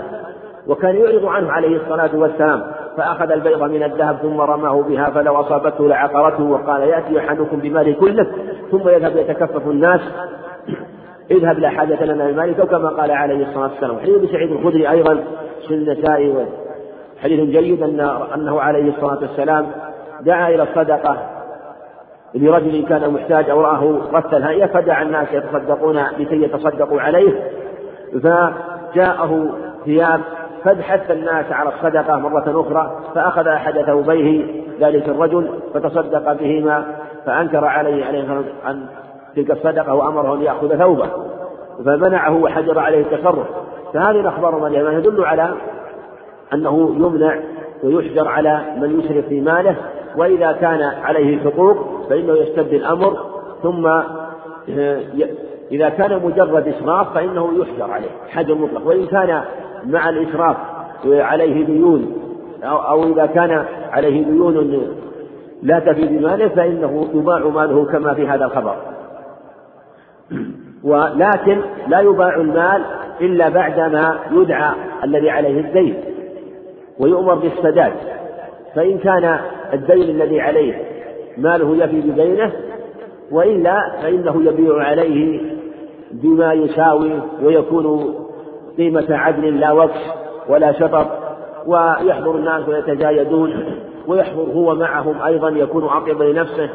[0.68, 2.62] وكان يعرض عنه عليه الصلاة والسلام
[2.96, 8.26] فأخذ البيض من الذهب ثم رماه بها فلو أصابته لعقرته وقال يأتي أحدكم بماله كله
[8.70, 10.00] ثم يذهب يتكفف الناس
[11.30, 13.98] اذهب لا حاجة لنا لمالك وكما قال عليه الصلاة والسلام.
[13.98, 15.24] حديث سعيد الخدري أيضا
[15.68, 16.46] في النسائي
[17.22, 18.00] حديث جيد أن
[18.34, 19.66] أنه عليه الصلاة والسلام
[20.20, 21.16] دعا إلى الصدقة
[22.34, 27.50] لرجل كان محتاج أو رآه رث الهيئة فدعا الناس يتصدقون لكي يتصدقوا عليه
[28.12, 29.48] فجاءه
[29.84, 30.20] ثياب
[30.66, 34.46] فابحث الناس على الصدقة مرة أخرى فأخذ أحد ثوبيه
[34.80, 36.84] ذلك الرجل فتصدق بهما
[37.26, 38.86] فأنكر عليه عليه أن
[39.36, 41.08] تلك الصدقة وأمره أن يأخذ ثوبه
[41.84, 43.46] فمنعه وحجر عليه التصرف.
[43.94, 45.54] فهذه الأخبار ما يدل على
[46.54, 47.38] أنه يمنع
[47.84, 49.76] ويحجر على من يسرف في ماله
[50.16, 51.76] وإذا كان عليه حقوق
[52.10, 53.18] فإنه يستبدل الأمر
[53.62, 55.00] ثم آه،
[55.72, 58.86] إذا كان مجرد إسراف فإنه يحجر عليه حجر مطلق.
[58.86, 59.42] وإن كان
[59.86, 60.56] مع الإسراف
[61.04, 62.12] عليه ديون
[62.64, 64.96] أو إذا كان عليه ديون
[65.62, 68.76] لا تفي بماله فإنه يباع ماله كما في هذا الخبر.
[70.84, 72.82] ولكن لا يباع المال
[73.20, 75.94] إلا بعدما يدعى الذي عليه الدين
[76.98, 77.92] ويؤمر بالسداد.
[78.74, 79.38] فإن كان
[79.72, 80.82] الدين الذي عليه
[81.38, 82.52] ماله يفي بدينه
[83.30, 85.40] وإلا فإنه يبيع عليه
[86.12, 88.14] بما يساوي ويكون
[88.76, 90.00] قيمة عدل لا وقف
[90.48, 91.06] ولا شطط
[91.66, 93.64] ويحضر الناس ويتجايدون
[94.06, 96.70] ويحضر هو معهم أيضا يكون أطيب لنفسه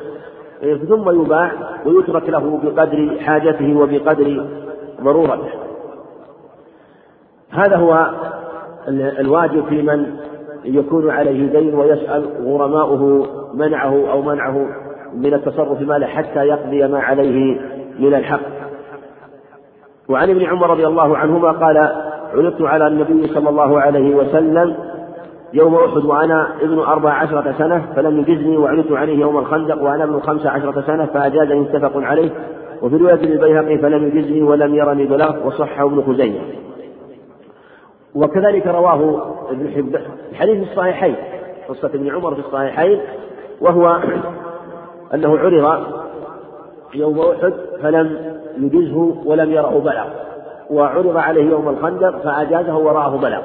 [0.62, 1.52] ثم يباع
[1.86, 4.46] ويترك له بقدر حاجته وبقدر
[5.02, 5.50] ضرورته.
[7.52, 8.12] هذا هو
[9.20, 10.18] الواجب في من
[10.66, 14.68] يكون عليه دين ويسأل غرماؤه منعه أو منعه
[15.14, 17.62] من التصرف ماله حتى يقضي ما عليه
[18.00, 18.61] من الحق.
[20.10, 21.78] وعن ابن عمر رضي الله عنهما قال
[22.34, 24.76] عرضت على النبي صلى الله عليه وسلم
[25.54, 30.20] يوم أحد وأنا ابن أربع عشرة سنة فلم يجزني وعرضت عليه يوم الخندق وأنا ابن
[30.20, 32.30] خمس عشرة سنة فأجازني متفق عليه.
[32.82, 36.40] وفي رواية للبيهقي فلم يجزني ولم يرني بلغت وصحه ابن خزيمة.
[38.16, 41.16] وكذلك رواه ابن حبان الحديث في الصحيحين
[41.70, 43.02] قصة ابن عمر في الصحيحين
[43.62, 44.00] وهو
[45.14, 45.84] أنه عرض
[46.96, 50.06] يوم أحد فلم يجزه ولم يره بلغ
[50.70, 53.42] وعرض عليه يوم الخندق فأجازه ورآه بلغ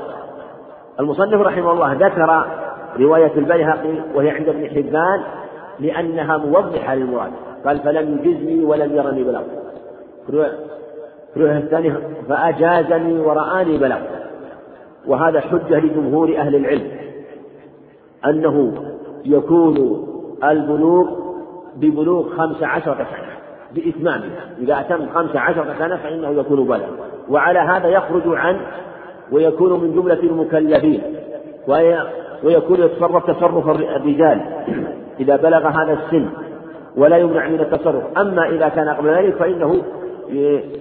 [1.01, 2.47] المصنف رحمه الله ذكر
[3.01, 5.23] رواية البيهقي وهي عند ابن حبان
[5.81, 7.33] لأنها موضحة للمراد
[7.67, 9.43] قال فلم يجزني ولم يرني بلغ
[10.29, 13.99] الرواية الثانية فأجازني ورآني بلغ
[15.07, 16.91] وهذا حجة لجمهور أهل العلم
[18.27, 18.73] أنه
[19.25, 20.07] يكون
[20.45, 21.07] البلوغ
[21.77, 23.36] ببلوغ خمس عشرة سنة.
[23.75, 24.51] بإتمامها.
[24.59, 26.89] إذا أتم خمس عشرة سنة فإنه يكون بلغ
[27.31, 28.57] وعلى هذا يخرج عن
[29.33, 31.03] ويكون من جملة المكلفين.
[32.45, 34.41] ويكون يتصرف تصرف الرجال.
[35.21, 36.27] إذا بلغ هذا السن
[36.97, 38.19] ولا يمنع من التصرف.
[38.19, 39.83] أما إذا كان قبل ذلك فإنه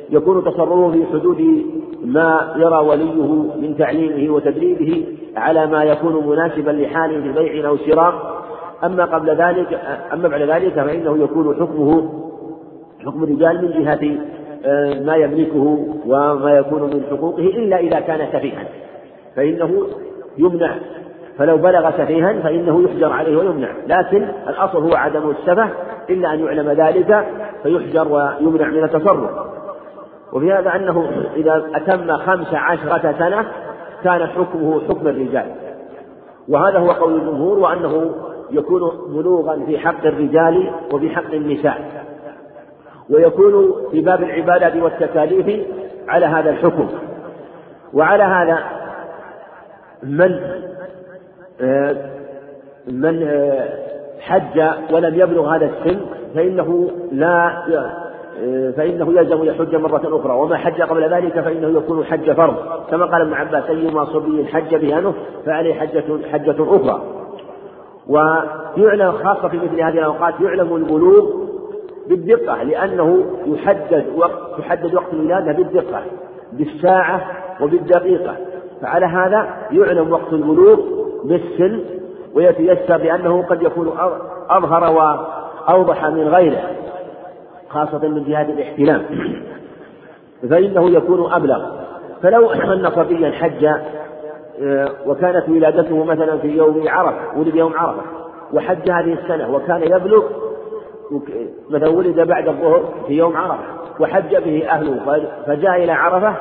[0.09, 1.65] يكون تصرفه في حدود
[2.05, 3.23] ما يرى وليه
[3.61, 5.05] من تعليمه وتدريبه
[5.37, 8.13] على ما يكون مناسبا لحاله في بيع أو شراء
[8.83, 9.81] أما قبل ذلك
[10.13, 12.24] أما بعد ذلك فإنه يكون حكمه
[13.05, 14.17] حكم الرجال من جهة
[14.65, 18.63] آه، ما يملكه وما يكون من حقوقه إلا إذا كان سفيها
[19.35, 19.87] فإنه
[20.37, 20.75] يمنع.
[21.37, 23.69] فلو بلغ سفيها فإنه يحجر عليه ويمنع.
[23.87, 25.69] لكن الأصل هو عدم السفه
[26.09, 27.27] إلا أن يعلم ذلك
[27.63, 29.29] فيحجر ويمنع من التصرف.
[30.33, 33.45] وفي هذا أنه إذا أتم خمس عشرة سنة
[34.03, 35.45] كان حكمه حكم الرجال.
[36.49, 38.11] وهذا هو قول الجمهور وأنه
[38.51, 42.05] يكون بلوغا في حق الرجال وفي حق النساء.
[43.09, 45.67] ويكون في باب العبادات والتكاليف
[46.07, 46.89] على هذا الحكم.
[47.93, 48.59] وعلى هذا
[50.03, 50.39] من
[51.61, 51.95] آه،
[52.87, 53.69] من آه،
[54.19, 55.99] حج ولم يبلغ هذا السن
[56.35, 57.47] فإنه لا
[58.43, 60.33] آه، فإنه يلزم يحج مرة أخرى.
[60.33, 62.55] وما حج قبل ذلك فإنه يكون حج فرض.
[62.91, 65.13] كما قال ابن عباس أيما صبي حج بهانه
[65.45, 67.01] فعليه حجة حجة أخرى.
[68.07, 71.44] ويعلم خاصة في مثل هذه الأوقات يعلم البلوغ
[72.09, 76.01] بالدقة لأنه يحدد وقت يحدد وقت الولادة بالدقة
[76.51, 77.21] بالساعة
[77.61, 78.35] وبالدقيقة.
[78.81, 80.79] فعلى هذا يعلم وقت البلوغ
[81.23, 81.79] بالسن
[82.33, 83.91] ويتيسر بأنه قد يكون
[84.49, 86.61] أظهر وأوضح من غيره
[87.69, 89.01] خاصة من جهة الاحتلام.
[90.49, 91.65] فإنه يكون أبلغ.
[92.21, 93.65] فلو أن صبيا حج
[94.61, 98.01] آه، وكانت ولادته مثلا في يوم عرفة ولد يوم عرفة
[98.53, 100.23] وحج هذه السنة وكان يبلغ
[101.69, 103.63] مثلا ولد بعد الظهر في يوم عرفة
[103.99, 106.35] وحج به أهله فجاء إلى عرفة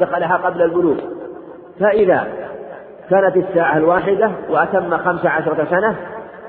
[0.00, 0.96] دخلها قبل البلوغ.
[1.80, 2.26] فإذا
[3.10, 5.96] كانت الساعة الواحدة وأتم خمس عشرة سنة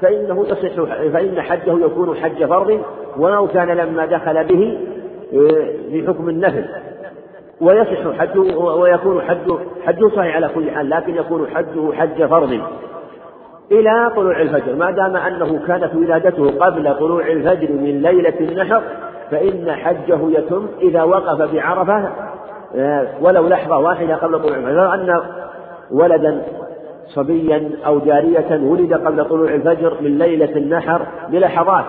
[0.01, 0.81] فإنه يصح
[1.13, 2.81] فإن حجه يكون حج فرض
[3.17, 4.77] ولو كان لما دخل به
[5.93, 6.65] بحكم آه، النفل.
[7.61, 9.55] ويصح حجه ويكون حجه
[9.85, 12.61] حجه صحيح على كل حال لكن يكون حجه حج فرض.
[13.71, 14.75] إلى طلوع الفجر.
[14.75, 18.81] ما دام أنه كانت ولادته قبل طلوع الفجر من ليلة النحر
[19.31, 22.09] فإن حجه يتم إذا وقف بعرفة
[22.75, 24.93] آه، ولو لحظة واحدة قبل طلوع الفجر.
[24.93, 25.21] أن
[25.91, 26.41] ولدا
[27.07, 31.85] صبيا أو جارية ولد قبل طلوع الفجر من ليلة النحر بلحظات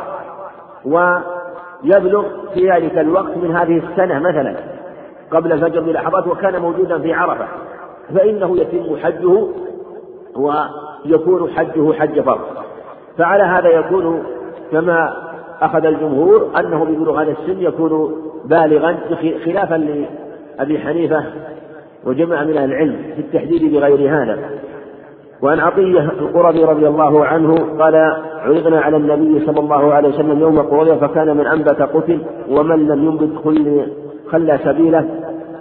[0.85, 4.57] ويبلغ في ذلك الوقت من هذه السنة مثلا
[5.31, 7.47] قبل الفجر بلحظات وكان موجودا في عرفة
[8.15, 9.49] فإنه يتم حجه
[10.37, 12.41] ويكون حجه حج فرض.
[13.19, 14.23] فعلى هذا يكون
[14.73, 15.13] كما
[15.61, 18.15] أخذ الجمهور أنه ببلوغ هذا السن يكون
[18.45, 18.97] بالغا
[19.45, 21.25] خلافا لأبي حنيفة
[22.07, 24.39] وجمع من أهل العلم في التحديد بغير هذا.
[25.43, 27.95] وعن عطية القرظي رضي الله عنه قال
[28.45, 33.05] عرضنا على النبي صلى الله عليه وسلم يوم قرية فكان من أنبت قتل ومن لم
[33.05, 33.31] ينبت
[34.31, 35.09] خلى سبيله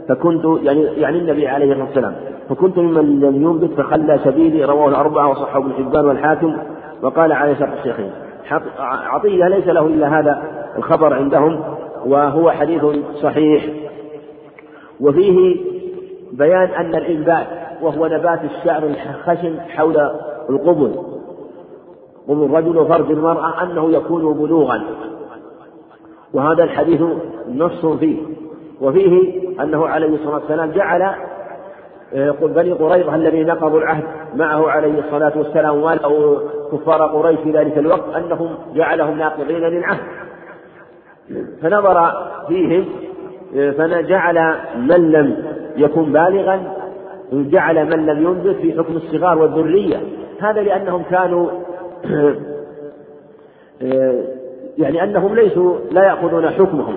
[0.10, 2.16] فكنت يعني يعني النبي عليه الصلاة والسلام.
[2.50, 6.58] فكنت ممن لم ينبت فخلى سبيلي رواه الأربعة وصححه ابن حبان والحاكم
[7.02, 8.12] وقال عليه شرح الشيخين
[8.80, 10.44] عطية ليس له إلا هذا
[10.78, 11.64] الخبر عندهم
[12.06, 12.86] وهو حديث
[13.22, 13.66] صحيح.
[15.00, 15.56] وفيه
[16.34, 17.48] بيان أن الإنبات
[17.82, 19.98] وهو نبات الشعر الخشن حول
[20.50, 20.96] القبل.
[22.28, 24.84] قبل الرجل وفرج المرأة أنه يكون بلوغا.
[26.34, 27.02] وهذا الحديث
[27.56, 28.18] نص فيه.
[28.82, 31.02] وفيه أنه عليه الصلاة والسلام جعل
[32.14, 34.04] آه، بني قريظة الذين نقضوا العهد
[34.36, 36.40] معه عليه الصلاة والسلام ولوا
[36.72, 40.00] كفار قريش في ذلك الوقت أنهم جعلهم ناقضين للعهد.
[41.62, 42.12] فنظر
[42.48, 42.86] فيهم
[43.54, 45.44] فجعل من لم
[45.78, 46.74] يكن بالغا
[47.34, 50.02] جعل من لم ينبت في حكم الصغار والذرية.
[50.42, 51.50] هذا لأنهم كانوا
[54.78, 56.96] يعني أنهم ليسوا لا يأخذون حكمهم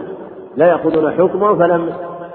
[0.57, 1.93] لا يأخذون حكمهم فلم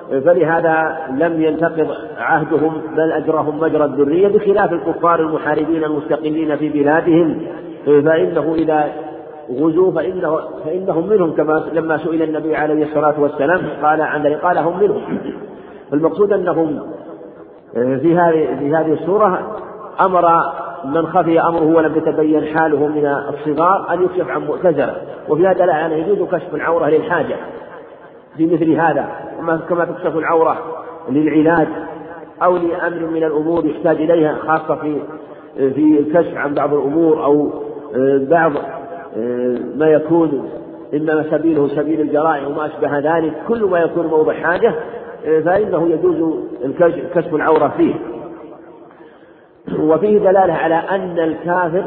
[0.09, 1.87] فلهذا لم ينتقض
[2.17, 7.41] عهدهم بل أجرهم مجرى الذرية بخلاف الكفار المحاربين المستقلين في بلادهم.
[7.85, 8.91] فإنه إذا
[9.51, 14.79] غزوا فإنه فإنهم منهم كما لما سئل النبي عليه الصلاة والسلام قال عن قال هم
[14.79, 15.19] منهم.
[15.93, 16.79] المقصود أنهم
[17.73, 19.57] في هذه في هذه السورة
[20.01, 20.25] أمر
[20.85, 24.95] من خفي أمره ولم يتبين حاله من الصغار أن يكشف عن مؤتزرة.
[25.29, 27.35] وفي هذا لا يجوز كشف العورة للحاجة.
[28.38, 29.09] في مثل هذا
[29.69, 30.57] كما تكشف العورة
[31.09, 31.67] للعلاج
[32.43, 34.99] أو لأمر من الأمور يحتاج إليها خاصة في
[35.55, 37.49] في الكشف عن بعض الأمور أو
[38.29, 38.51] بعض
[39.75, 40.49] ما يكون
[40.93, 44.73] إما سبيله سبيل الجرائم وما أشبه ذلك كل ما يكون موضع حاجة
[45.23, 46.39] فإنه يجوز
[47.15, 47.93] كشف العورة فيه.
[49.79, 51.83] وفيه دلالة على أن الكافر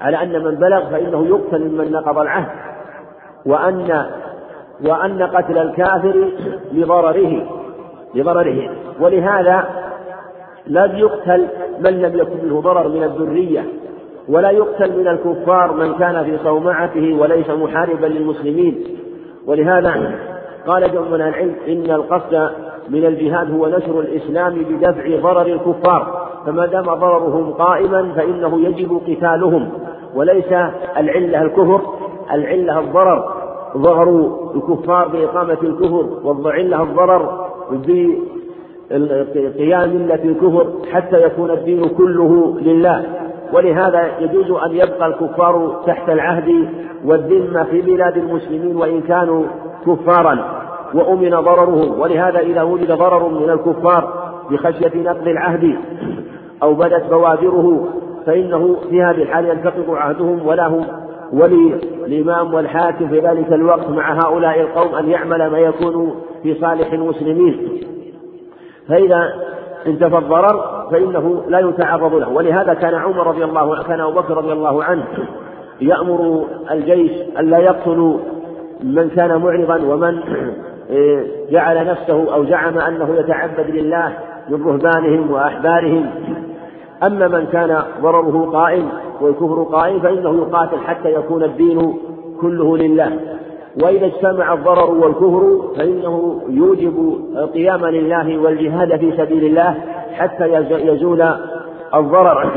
[0.00, 2.48] على أن من بلغ فإنه يقتل ممن نقض العهد
[3.46, 4.06] وأن
[4.86, 6.28] وأن قتل الكافر
[6.72, 7.46] لضرره
[8.14, 8.70] لضرره.
[9.00, 9.64] ولهذا
[10.66, 11.46] لا يقتل
[11.80, 13.64] من لم يكن منه ضرر من الذرية
[14.28, 18.84] ولا يقتل من الكفار من كان في صومعته وليس محاربا للمسلمين.
[19.46, 20.14] ولهذا
[20.66, 22.50] قال جمع من العلم إن القصد
[22.88, 26.28] من الجهاد هو نشر الإسلام بدفع ضرر الكفار.
[26.46, 29.70] فما دام ضررهم قائما فإنه يجب قتالهم.
[30.14, 30.52] وليس
[30.96, 31.80] العلة الكفر
[32.32, 33.37] العلة الضرر.
[33.78, 37.48] ضرر الكفار بإقامة الكفر والعلة الضرر
[38.90, 43.04] بقيام ملة الكفر حتى يكون الدين كله لله.
[43.52, 46.68] ولهذا يجوز أن يبقى الكفار تحت العهد
[47.04, 49.44] والذمة في بلاد المسلمين وإن كانوا
[49.86, 50.58] كفارا.
[50.94, 55.76] وأمن ضررهم ولهذا إذا وجد ضرر من الكفار بخشية نقض العهد
[56.62, 57.88] أو بدت بوادره
[58.26, 60.86] فإنه في هذه الحال ينتقض عهدهم ولا هم
[61.32, 67.82] وللإمام والحاكم في ذلك الوقت مع هؤلاء القوم أن يعمل ما يكون في صالح المسلمين.
[68.88, 69.34] فإذا
[69.86, 72.28] انتفى الضرر فإنه لا يتعرض له.
[72.28, 75.04] ولهذا كان عمر رضي الله عنه كان أبو بكر رضي الله عنه
[75.80, 78.18] يأمر الجيش ألا يقتلوا
[78.82, 80.20] من كان معرضا ومن
[81.50, 84.12] جعل نفسه أو زعم أنه يتعبد لله
[84.48, 86.10] من رهبانهم وأحبارهم.
[87.06, 88.88] أما من كان ضرره قائم
[89.20, 91.94] والكفر قائم فإنه يقاتل حتى يكون الدين
[92.40, 93.18] كله لله.
[93.82, 99.74] وإذا اجتمع الضرر والكفر فإنه يوجب القيام لله والجهاد في سبيل الله
[100.12, 101.22] حتى يزول
[101.94, 102.52] الضرر.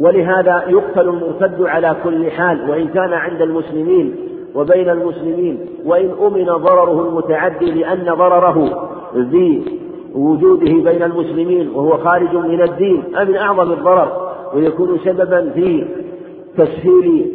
[0.00, 4.14] ولهذا يقتل المرتد على كل حال وإن كان عند المسلمين
[4.54, 9.64] وبين المسلمين وإن أمن ضرره المتعدي لأن ضرره ذي
[10.14, 14.25] وجوده بين المسلمين وهو خارج من الدين من أعظم الضرر.
[14.54, 15.86] ويكون سببا في
[16.56, 17.32] تسهيل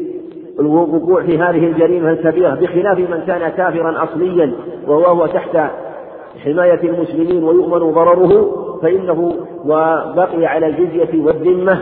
[0.59, 4.53] الوقوع في هذه الجريمة الكبيرة بخلاف من كان كافرا أصليا
[4.87, 5.57] وهو تحت
[6.45, 8.51] حماية المسلمين ويؤمن ضرره
[8.81, 9.33] فإنه
[9.65, 11.79] وبقي على الجزية والذمة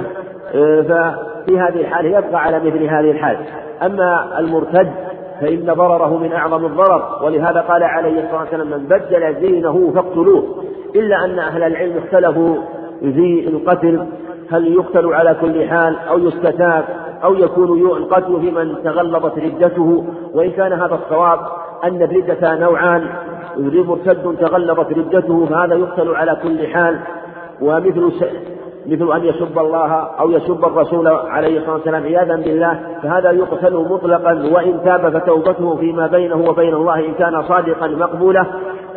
[0.56, 3.38] آه، ففي هذه الحالة يبقى على مثل هذه الحال.
[3.86, 4.92] أما المرتد
[5.42, 10.44] فإن ضرره من أعظم الضرر ولهذا قال عليه الصلاة والسلام من بدل دينه فاقتلوه.
[10.96, 12.56] إلا أن أهل العلم اختلفوا
[13.00, 14.06] في القتل
[14.52, 16.84] هل يقتل على كل حال أو يستتاب
[17.24, 21.40] أو يكون القتل في من تغلظت ردته؟ وإن كان هذا الصواب
[21.84, 23.08] أن الردة نوعان
[23.58, 27.00] مرتد تغلظت ردته فهذا يقتل على كل حال.
[27.62, 28.12] ومثل
[28.86, 34.34] مثل أن يسب الله أو يسب الرسول عليه الصلاة والسلام عياذا بالله فهذا يقتل مطلقا
[34.54, 38.46] وإن تاب فتوبته فيما بينه وبين الله إن كان صادقا مقبولة.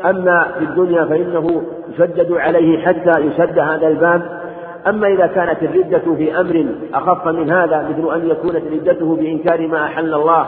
[0.05, 4.42] أما في الدنيا فإنه يشدد عليه حتى يسد هذا الباب.
[4.89, 9.85] أما إذا كانت الردة في أمر أخف من هذا مثل أن يكون ردته بإنكار ما
[9.85, 10.47] أحل الله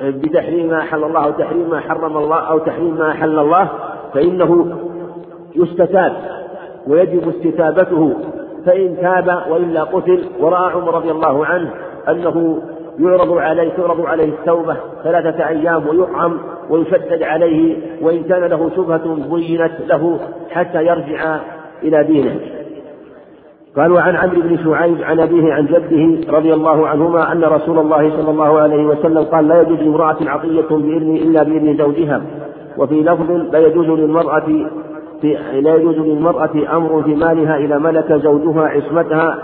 [0.00, 3.68] بتحريم ما أحل الله أو تحريم ما حرم الله أو تحريم ما أحل الله
[4.14, 4.76] فإنه
[5.56, 6.12] يستتاب
[6.86, 8.14] ويجب استتابته.
[8.66, 11.70] فإن تاب وإلا قتل ورأى عمر رضي الله عنه
[12.08, 12.62] أنه
[12.98, 16.38] يعرض عليه تعرض عليه التوبة ثلاثة أيام ويطعم
[16.70, 21.38] ويشدد عليه وإن كان له شبهة بينت له حتى يرجع
[21.82, 22.40] إلى دينه.
[23.78, 28.10] قال وعن عمرو بن شعيب عن أبيه عن جده رضي الله عنهما أن رسول الله
[28.10, 32.22] صلى الله عليه وسلم قال لا يجوز لامرأة عطية بإذن إلا بإذن زوجها
[32.78, 34.46] وفي لفظ لا يجوز للمرأة
[35.20, 39.38] في لا يجوز للمرأة أمر في مالها إذا ملك زوجها عصمتها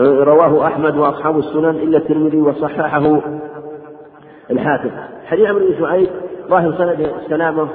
[0.00, 3.20] رواه أحمد وأصحاب السنن إلا الترمذي وصححه
[4.50, 4.90] الحاكم
[5.26, 6.08] حديث عمرو بن شعيب
[6.48, 7.68] ظاهر سند السلامة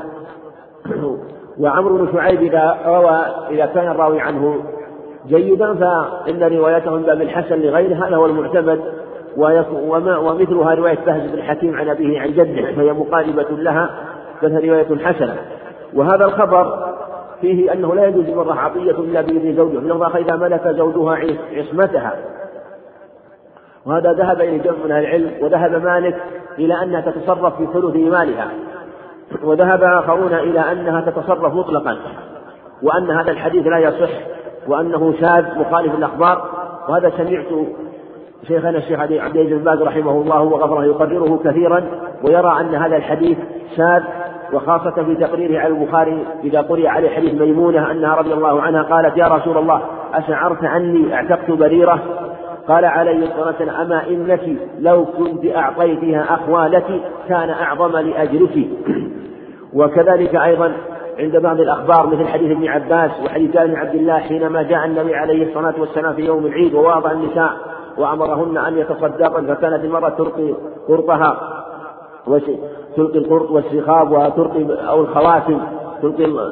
[1.60, 3.20] وعمرو بن شعيب إذا روى
[3.50, 4.56] إذا كان الراوي عنه
[5.28, 8.82] جيدا فإن روايته من باب الحسن لغيره هذا هو المعتمد
[9.38, 13.90] وما ومثلها رواية بهز بن حكيم عن أبيه عن جده فهي مقاربة لها
[14.42, 15.36] فهي رواية حسنة.
[15.94, 16.94] وهذا الخبر
[17.42, 21.20] فيه أنه لا يجوز للمرأة عطية إلا بإذن زوجها من الله إذا ملك زوجها
[21.52, 22.16] عصمتها.
[23.86, 26.16] وهذا ذهب إلى جمع من العلم وذهب مالك
[26.60, 28.48] إلى أنها تتصرف في ثلث مالها
[29.44, 31.98] وذهب آخرون إلى أنها تتصرف مطلقا
[32.84, 34.37] وأن هذا الحديث لا يصح.
[34.68, 36.50] وأنه شاذ مخالف الأخبار
[36.90, 37.66] وهذا سمعت
[38.48, 41.84] شيخنا الشيخ عبد العزيز بن رحمه الله وغفره يقرره كثيرا
[42.24, 43.38] ويرى أن هذا الحديث
[43.78, 44.04] شاذ
[44.54, 49.18] وخاصة في تقريره على البخاري إذا قرئ عليه حديث ميمونة أنها رضي الله عنها قالت
[49.18, 49.82] يا رسول الله
[50.14, 52.00] أشعرت أني اعتقت بريرة؟
[52.68, 54.42] قال عليه الصلاة والسلام أما إنك
[54.80, 58.68] لو كنت أعطيتها أخوالك كان أعظم لأجرك
[59.74, 60.72] وكذلك أيضا
[61.20, 65.50] عند بعض الأخبار مثل حديث ابن عباس وحديث ابن عبد الله حينما جاء النبي عليه
[65.50, 67.54] الصلاة والسلام في يوم العيد وواضع النساء
[67.98, 70.54] وأمرهن أن يتصدقن فكانت المرأة تلقي
[70.88, 71.38] قرطها
[72.96, 75.62] تلقي القرط والسخاب وتلقي أو الخواتم
[76.02, 76.52] تلقي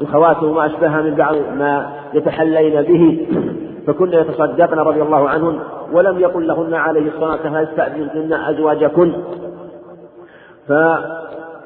[0.00, 3.26] الخواتم وما أشبهها من بعض ما يتحلين به.
[3.86, 5.58] فكن يتصدقن رضي الله عنهن
[5.92, 9.12] ولم يقل لهن عليه الصلاة والسلام استأذنتن أزواجكن؟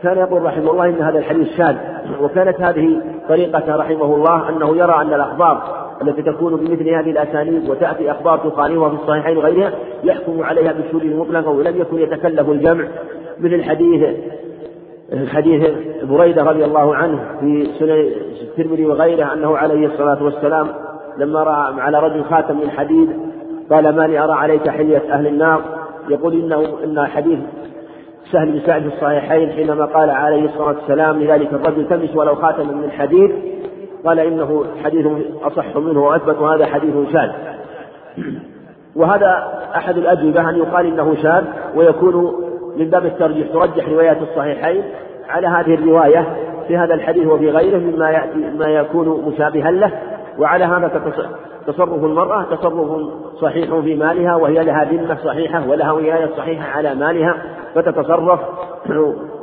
[0.02, 1.76] فكان يقول رحمه الله إن هذا الحديث شاذ.
[2.20, 5.62] وكانت هذه طريقة رحمه الله أنه يرى أن الأخبار
[6.02, 9.72] التي تكون بمثل هذه الأسانيد وتأتي أخبار تخالفها في الصحيحين وغيرها
[10.04, 12.84] يحكم عليها بالشذوذ مطلقا ولم يكن يتكلف الجمع
[13.40, 14.16] مثل حديث
[15.26, 15.70] حديث
[16.02, 18.10] بريدة رضي الله عنه في سنن
[18.42, 20.68] الترمذي وغيره أنه عليه الصلاة والسلام
[21.18, 23.10] لما رأى على رجل خاتم من حديد
[23.70, 25.62] قال ما لي أرى عليك حلية أهل النار؟
[26.08, 27.38] يقول إنه إن حديث
[28.32, 32.72] سهل بن سعد في الصحيحين حينما قال عليه الصلاة والسلام لذلك الرجل تمس ولو خاتما
[32.72, 33.30] من حديد
[34.04, 35.06] قال إنه حديث
[35.42, 37.30] أصح منه وأثبت وهذا حديث شاذ.
[38.96, 42.34] وهذا أحد الأجوبة أن يقال إنه شاذ ويكون
[42.76, 44.82] من باب الترجيح ترجح روايات الصحيحين
[45.28, 46.36] على هذه الرواية
[46.68, 49.92] في هذا الحديث وفي غيره مما يأتي ما يكون مشابها له.
[50.40, 51.02] وعلى هذا
[51.66, 53.08] تصرف المرأة تصرف
[53.40, 57.34] صحيح في مالها وهي لها ذمة صحيحة ولها ولاية صحيحة على مالها
[57.74, 58.40] فتتصرف.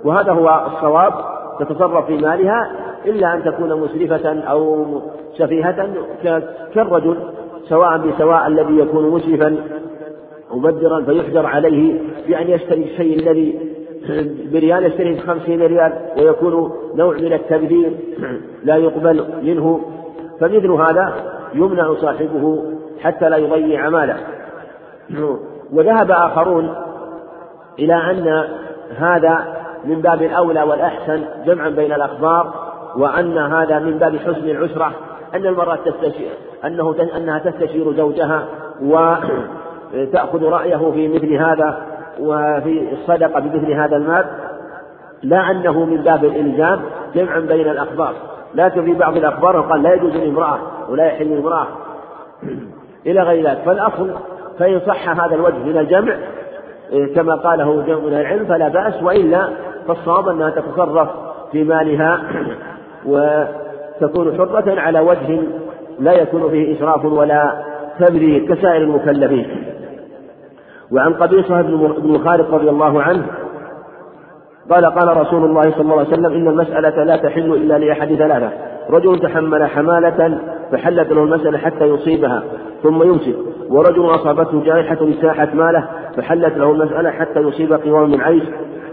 [0.03, 1.13] وهذا هو الصواب
[1.59, 2.71] تتصرف في مالها
[3.05, 4.85] إلا أن تكون مسرفة أو
[5.37, 5.89] سفيهة
[6.73, 7.17] كالرجل
[7.69, 9.57] سواء بسواء الذي يكون مسرفا
[10.51, 13.59] مبدرا فيحجر عليه بأن يشتري الشيء الذي
[14.53, 17.91] بريال يشتريه بخمسين ريال ويكون نوع من التبذير
[18.63, 19.81] لا يقبل منه.
[20.39, 21.13] فمثل هذا
[21.53, 22.63] يمنع صاحبه
[23.01, 24.17] حتى لا يضيع ماله.
[25.73, 26.75] وذهب آخرون
[27.79, 28.43] إلى أن
[28.97, 29.45] هذا
[29.85, 32.53] من باب الأولى والأحسن جمعا بين الأخبار
[32.95, 34.91] وأن هذا من باب حسن العشرة
[35.35, 36.31] أن المرأة تستشير
[36.65, 38.45] أنه أنها تستشير زوجها
[38.81, 41.77] وتأخذ رأيه في مثل هذا
[42.19, 44.25] وفي الصدقة بمثل هذا المال.
[45.23, 46.79] لا أنه من باب الإلزام
[47.15, 48.13] جمعا بين الأخبار.
[48.55, 51.67] لكن في بعض الأخبار قال لا يجوز لامرأة ولا يحل لامرأة.
[53.07, 53.61] إلى غير ذلك.
[53.65, 54.11] فالأصل
[54.59, 56.15] فإن صح هذا الوجه من الجمع
[56.91, 59.49] إيه، كما قاله جمع من العلم فلا بأس وإلا
[59.87, 61.09] فالصواب أنها تتصرف
[61.51, 62.19] في مالها
[63.05, 65.39] وتكون حرة على وجه
[65.99, 67.63] لا يكون فيه إسراف ولا
[67.99, 69.65] تبذير كسائر المكلفين.
[70.91, 73.25] وعن قبيصة بن خالد رضي الله عنه
[74.69, 78.51] قال قال رسول الله صلى الله عليه وسلم إن المسألة لا تحل إلا لأحد ثلاثة.
[78.89, 80.39] رجل تحمل حمالة
[80.71, 82.43] فحلت له المسألة حتى يصيبها
[82.83, 83.35] ثم يمسك.
[83.69, 85.87] ورجل أصابته جائحة ساحت ماله
[86.17, 88.43] فحلت له المسألة حتى يصيب قوام من عيش.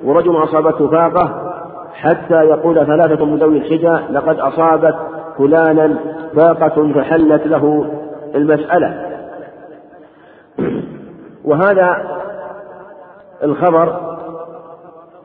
[0.04, 1.52] ورجل أصابته فاقة
[1.94, 4.94] حتى يقول ثلاثة من ذوي الحجة لقد أصابت
[5.38, 5.98] فلانا
[6.36, 7.86] فاقة فحلت له
[8.34, 9.04] المسألة.
[11.44, 11.96] وهذا
[13.42, 14.13] الخبر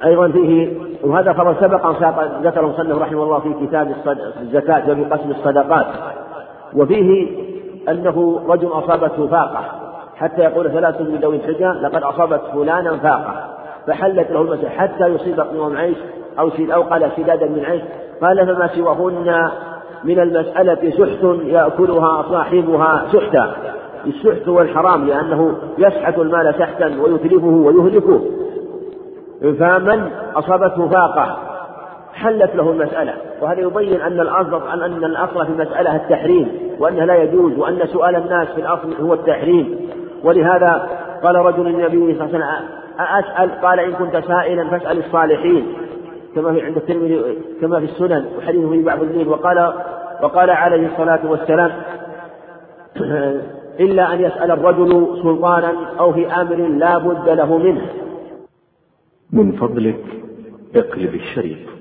[0.06, 0.74] أيضا فيه
[1.04, 3.96] وهذا خبر سبق أن ذكر المصنف رحمه الله في كتاب
[4.42, 5.86] الزكاة وفي قسم الصدقات.
[6.76, 7.28] وفيه
[7.90, 9.64] أنه رجل أصابته فاقة
[10.16, 13.34] حتى يقول ثلاثة من ذوي الحجة لقد أصابت فلانا فاقة.
[13.88, 15.98] فحلت له المسألة حتى يصيب قوام عيش
[16.40, 17.82] أو أو قال سدادا من عيش.
[18.22, 19.50] قال فما سواهن
[20.04, 23.54] من المسألة سحت يأكلها صاحبها سحتا.
[24.06, 28.22] السحت والحرام لأنه يسحت المال سحتا ويتلفه ويهلكه.
[29.42, 31.38] فمن أصابته فاقة
[32.14, 37.58] حلت له المسألة وهذا يبين أن الأصل أن الأصل في المسألة التحريم وأنه لا يجوز
[37.58, 39.90] وأن سؤال الناس في الأصل هو التحريم.
[40.24, 40.90] ولهذا
[41.24, 42.70] قال رجل النبي صلى الله عليه وسلم
[43.00, 45.74] أسأل قال إن كنت سائلا فاسأل الصالحين.
[46.36, 49.74] كما في عند الترمذي كما في السنن وحديثه في بعض الدين وقال
[50.24, 51.72] وقال عليه الصلاة والسلام
[53.80, 57.82] إلا أن يسأل الرجل سلطانا أو في أمر لا بد له منه.
[59.34, 60.04] من فضلك
[60.76, 61.79] اقلب الشريط.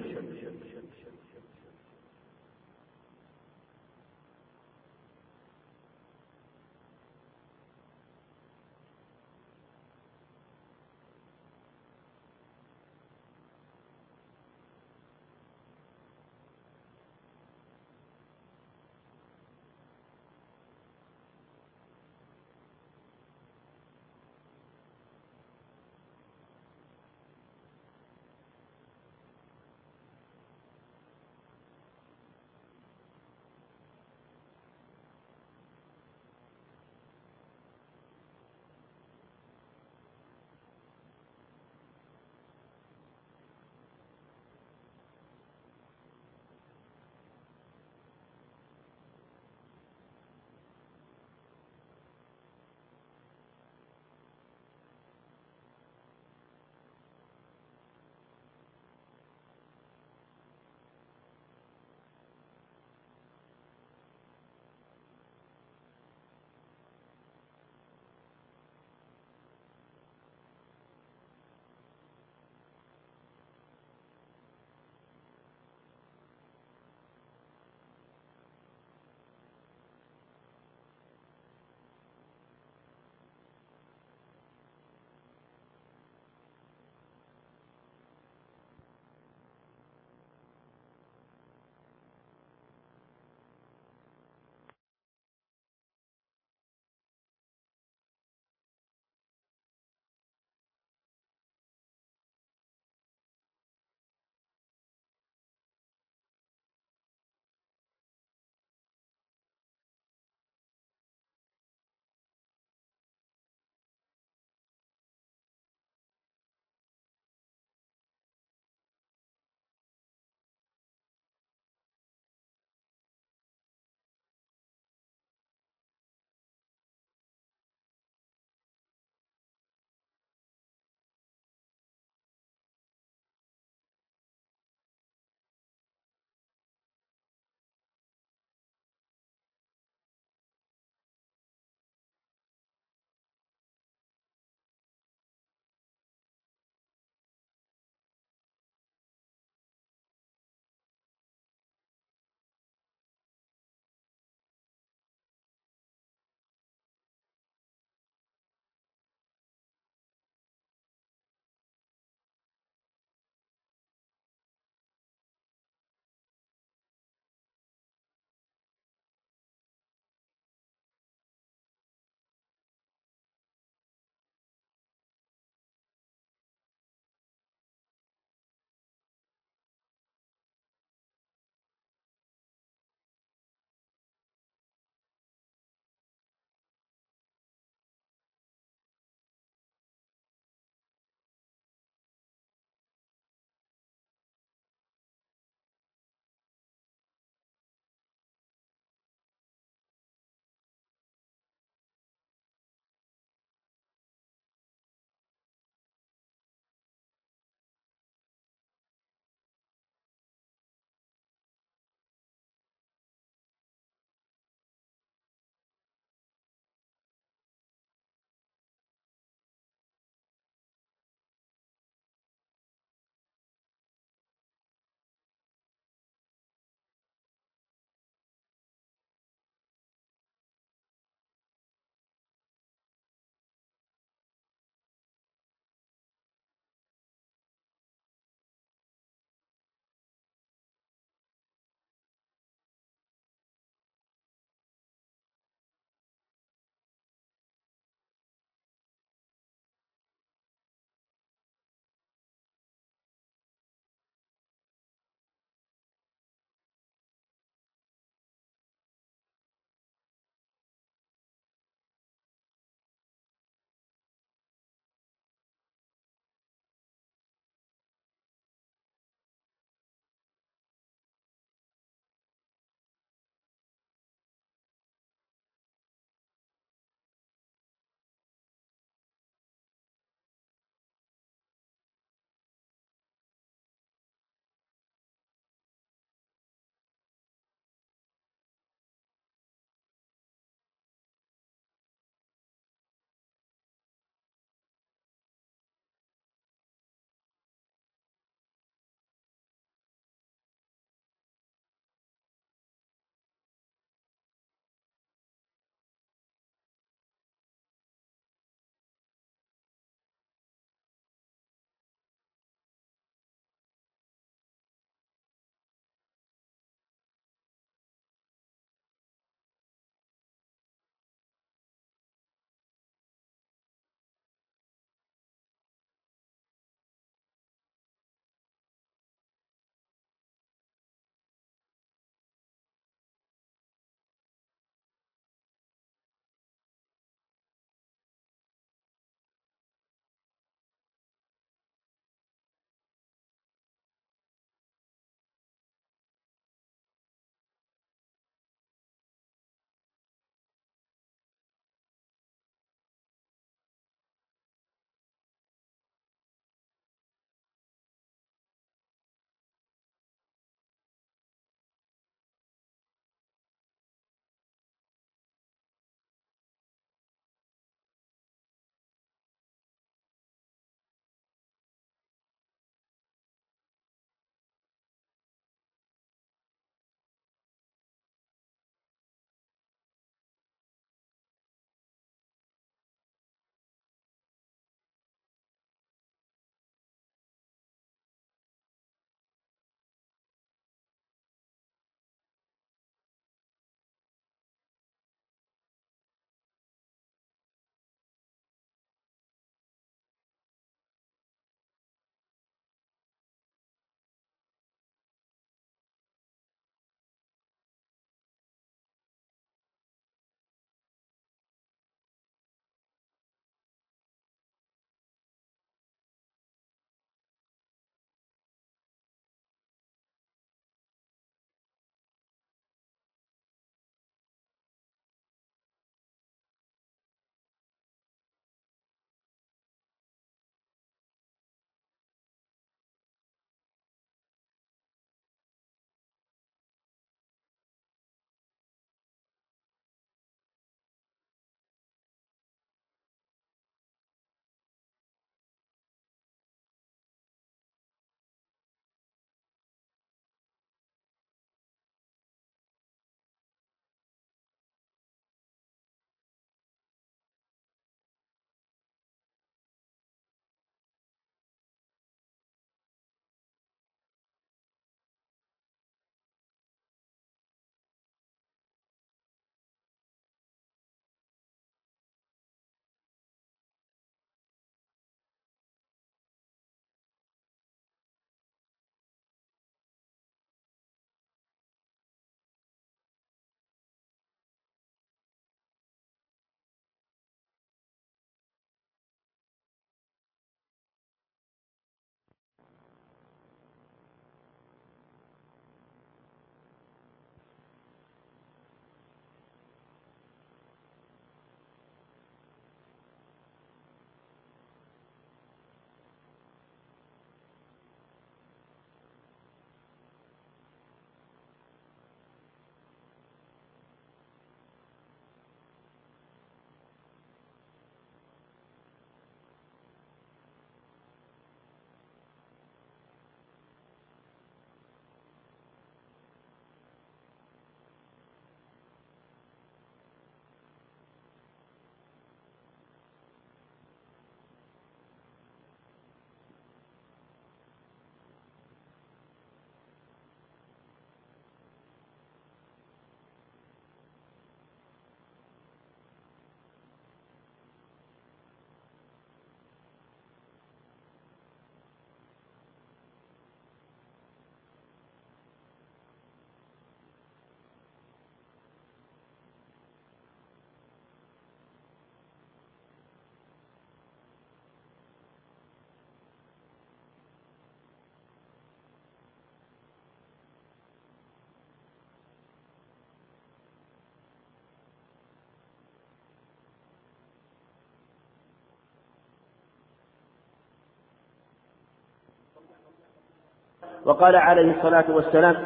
[584.09, 585.57] وقال عليه الصلاة والسلام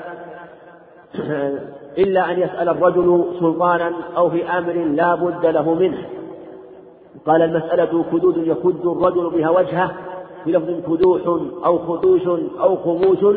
[1.99, 5.99] إلا أن يسأل الرجل سلطانا أو في أمر لا بد له منه.
[7.27, 9.91] قال المسألة كدود يكد الرجل بها وجهه
[10.47, 11.23] بلفظ كدوح
[11.67, 12.27] أو خدوش
[12.61, 13.37] أو خموس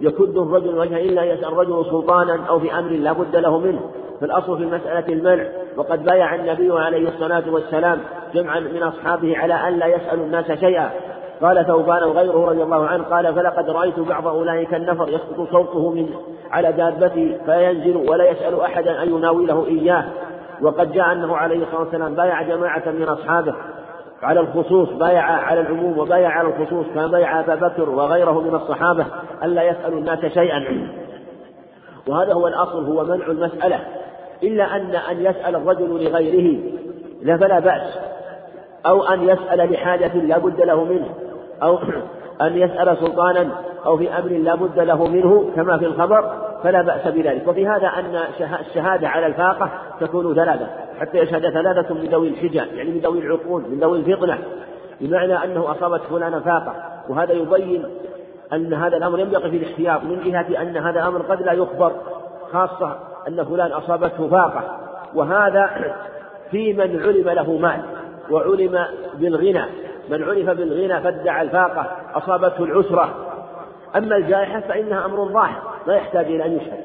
[0.00, 3.80] يكد الرجل وجهه إلا يسأل الرجل سلطانا أو في أمر لا بد له منه.
[4.20, 8.00] فالأصل في المسألة المنع وقد بايع النبي عليه الصلاة والسلام
[8.34, 10.90] جمعا من أصحابه على أن لا يسألوا الناس شيئا.
[11.42, 16.08] قال ثوبان وغيره رضي الله عنه قال فلقد رأيت بعض أولئك النفر يسقط صوته من
[16.50, 20.04] على دابته فينزل ولا يسأل أحدا أن يناوله إياه.
[20.62, 23.54] وقد جاء أنه عليه الصلاة والسلام بايع جماعة من أصحابه
[24.22, 29.06] على الخصوص بايع على العموم وبايع على الخصوص كما بايع أبا بكر وغيره من الصحابة
[29.44, 30.88] ألا يسألوا الناس شيئا.
[32.08, 33.80] وهذا هو الأصل هو منع المسألة.
[34.42, 36.60] إلا أن أن يسأل الرجل لغيره
[37.22, 37.98] لا فلا بأس.
[38.86, 41.27] أو أن يسأل لحاجة لا بد له منه.
[41.62, 41.78] أو
[42.40, 43.48] أن يسأل سلطانا
[43.86, 46.32] أو في أمر لا بد له منه كما في الخبر
[46.62, 47.48] فلا بأس بذلك.
[47.48, 48.20] وفي هذا أن
[48.60, 50.66] الشهادة على الفاقة تكون ثلاثة
[51.00, 54.38] حتى يشهد ثلاثة من ذوي الحجة يعني من ذوي العقول من ذوي الفطنة
[55.00, 56.74] بمعنى أنه أصابت فلان فاقة.
[57.08, 57.84] وهذا يبين
[58.52, 61.92] أن هذا الأمر ينبغي في الاحتياط من جهة أن هذا الأمر قد لا يخبر
[62.52, 62.96] خاصة
[63.28, 64.62] أن فلان أصابته فاقة.
[65.14, 65.94] وهذا
[66.50, 67.80] في من علم له مال
[68.30, 68.84] وعلم
[69.14, 69.64] بالغنى.
[70.10, 73.14] من عرف بالغنى فادعى الفاقة أصابته العسرة.
[73.96, 76.84] أما الجائحة فإنها أمر ظاهر لا يحتاج إلى أن يشهد.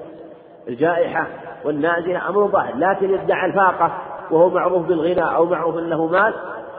[0.67, 1.28] الجائحة
[1.65, 3.91] والنازلة أمر ظاهر لكن ادعى الفاقة
[4.32, 6.34] وهو معروف بالغنى أو معروف أنه مال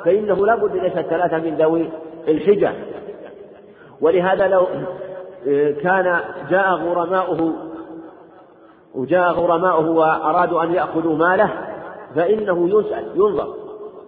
[0.04, 1.90] فإنه لا بد أن يشهد ثلاثة من ذوي
[2.28, 2.72] الحجة.
[4.00, 4.66] ولهذا لو
[5.82, 6.20] كان
[6.50, 7.52] جاء غرماؤه
[8.94, 11.50] وجاء غرماؤه وأرادوا أن يأخذوا ماله
[12.16, 13.54] فإنه يسأل ينظر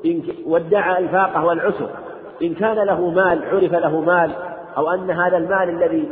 [0.07, 1.89] إن وادعى الفاقة والعسر.
[2.43, 4.31] إن كان له مال عرف له مال
[4.77, 6.09] أو أن هذا المال الذي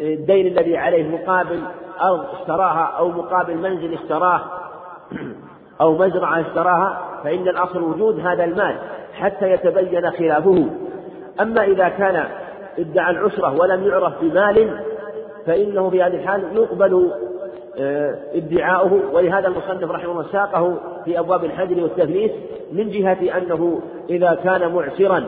[0.00, 1.60] الدين الذي عليه مقابل
[2.02, 4.40] أرض اشتراها أو مقابل منزل اشتراه
[5.80, 8.76] أو مزرعة اشتراها فإن الأصل وجود هذا المال
[9.14, 10.66] حتى يتبين خلافه.
[11.40, 12.24] أما إذا كان
[12.78, 14.80] ادعى العسرة ولم يعرف بمال
[15.46, 17.10] فإنه في هذه الحال يقبل
[17.78, 19.00] آه، ادعاؤه.
[19.12, 22.32] ولهذا المصنف رحمه الله ساقه في أبواب الحجر والتثليث
[22.72, 25.24] من جهة أنه إذا كان معسرا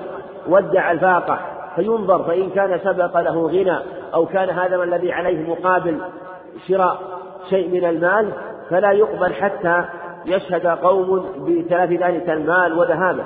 [0.49, 1.39] وادعى الفاقة
[1.77, 3.79] فينظر فإن كان سبق له غنى
[4.15, 5.99] أو كان هذا الذي عليه مقابل
[6.69, 6.99] شراء
[7.51, 8.33] شيء من المال
[8.71, 9.85] فلا يقبل حتى
[10.27, 13.25] يشهد قوم بتلف ذلك المال وذهابه.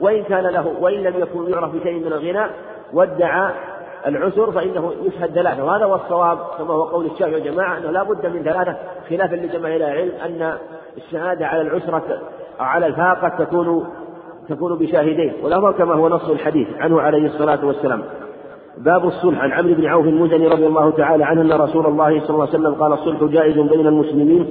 [0.00, 2.50] وإن كان له وإن لم يكن يعرف بشيء من الغنى
[2.92, 3.52] وادعى
[4.06, 5.64] العسر فإنه يشهد ثلاثة.
[5.64, 8.76] وهذا هو الصواب كما هو قول الشافعي والجماعة أنه لا بد من ثلاثة
[9.10, 10.56] خلافا لجماهير العلم أن
[10.96, 12.20] الشهادة على العسرة
[12.60, 13.86] أو على الفاقة تكون
[14.48, 18.02] تكون بشاهدين والأمر كما هو نص الحديث عنه عليه الصلاة والسلام.
[18.78, 22.30] باب الصلح عن عمرو بن عوف المزني رضي الله تعالى عنه أن رسول الله صلى
[22.30, 24.46] الله عليه وسلم قال الصلح جائز بين المسلمين.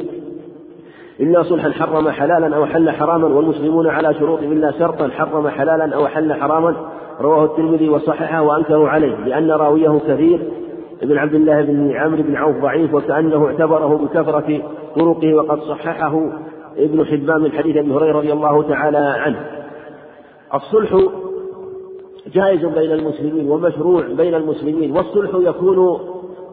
[1.20, 6.08] إلا صلحا حرم حلالا أو حل حراما والمسلمون على شروط إلا شرطا حرم حلالا أو
[6.08, 6.76] حل حراما.
[7.22, 10.40] رواه الترمذي وصححه وأنكروا عليه لأن راويه كثير.
[11.02, 14.62] ابن عبد الله بن عمرو بن عوف ضعيف وكأنه اعتبره بكثرة
[14.96, 16.22] طرقه وقد صححه
[16.78, 19.61] ابن حبان من حديث أبي هريرة رضي الله تعالى عنه.
[20.54, 20.98] الصلح
[22.34, 26.00] جائز بين المسلمين ومشروع بين المسلمين والصلح يكون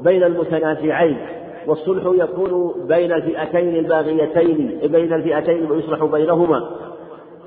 [0.05, 1.19] بين المتنازعين
[1.67, 6.71] والصلح يكون بين الفئتين الباغيتين بين الفئتين ويصلح بينهما.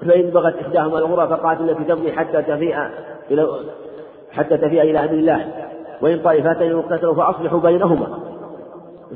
[0.01, 2.75] فإن بغت إحداهما الأخرى فقاتل التي تبغي حتى تفيء
[3.31, 3.47] إلى
[4.31, 5.47] حتى تفيء إلى أمر الله.
[6.01, 8.19] وإن طائفتين اقتتلوا فأصلحوا بينهما.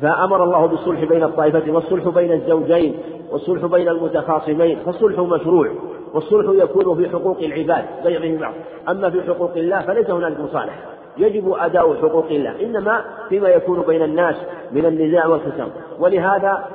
[0.02, 2.96] فأمر الله بالصلح بين الطائفتين والصلح بين الزوجين
[3.32, 5.70] والصلح بين المتخاصمين فالصلح مشروع.
[6.16, 8.54] والصلح يكون في حقوق العباد بينهم بعض.
[8.90, 10.96] أما في حقوق الله فليس هنالك مصالحة.
[11.18, 14.36] يجب أداء حقوق الله إنما فيما يكون بين الناس
[14.72, 16.66] من النزاع والخصام ولهذا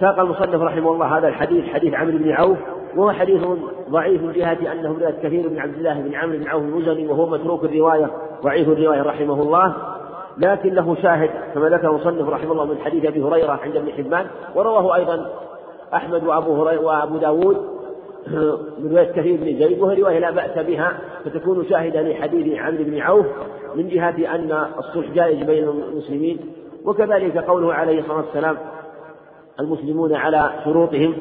[0.00, 2.58] ساق المصنف رحمه الله هذا الحديث حديث عمرو بن عوف
[2.96, 3.46] وهو حديث
[3.90, 7.26] ضعيف من جهة أنه رواية كثير بن عبد الله بن عمرو بن عوف المزني وهو
[7.26, 8.10] متروك الرواية
[8.42, 9.74] ضعيف الرواية رحمه الله.
[10.38, 14.26] لكن له شاهد كما ذكر المصنف رحمه الله من حديث أبي هريرة عند ابن حبان
[14.54, 15.30] ورواه أيضا
[15.94, 17.77] أحمد وأبو هريرة وأبو داود.
[18.78, 22.98] من رواية كثير بن زيد وهي رواية لا بأس بها فتكون شاهدا لحديث عمرو بن
[22.98, 23.26] عوف
[23.74, 26.38] من جهة أن الصلح جائز بين المسلمين
[26.84, 28.56] وكذلك قوله عليه الصلاة والسلام
[29.60, 31.14] المسلمون على شروطهم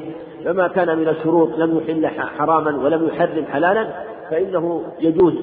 [0.46, 3.88] فما كان من الشروط لم يحل حراما ولم يحرم حلالا
[4.30, 5.34] فإنه يجوز.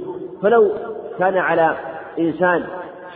[0.42, 0.70] فلو
[1.18, 1.76] كان على
[2.18, 2.64] إنسان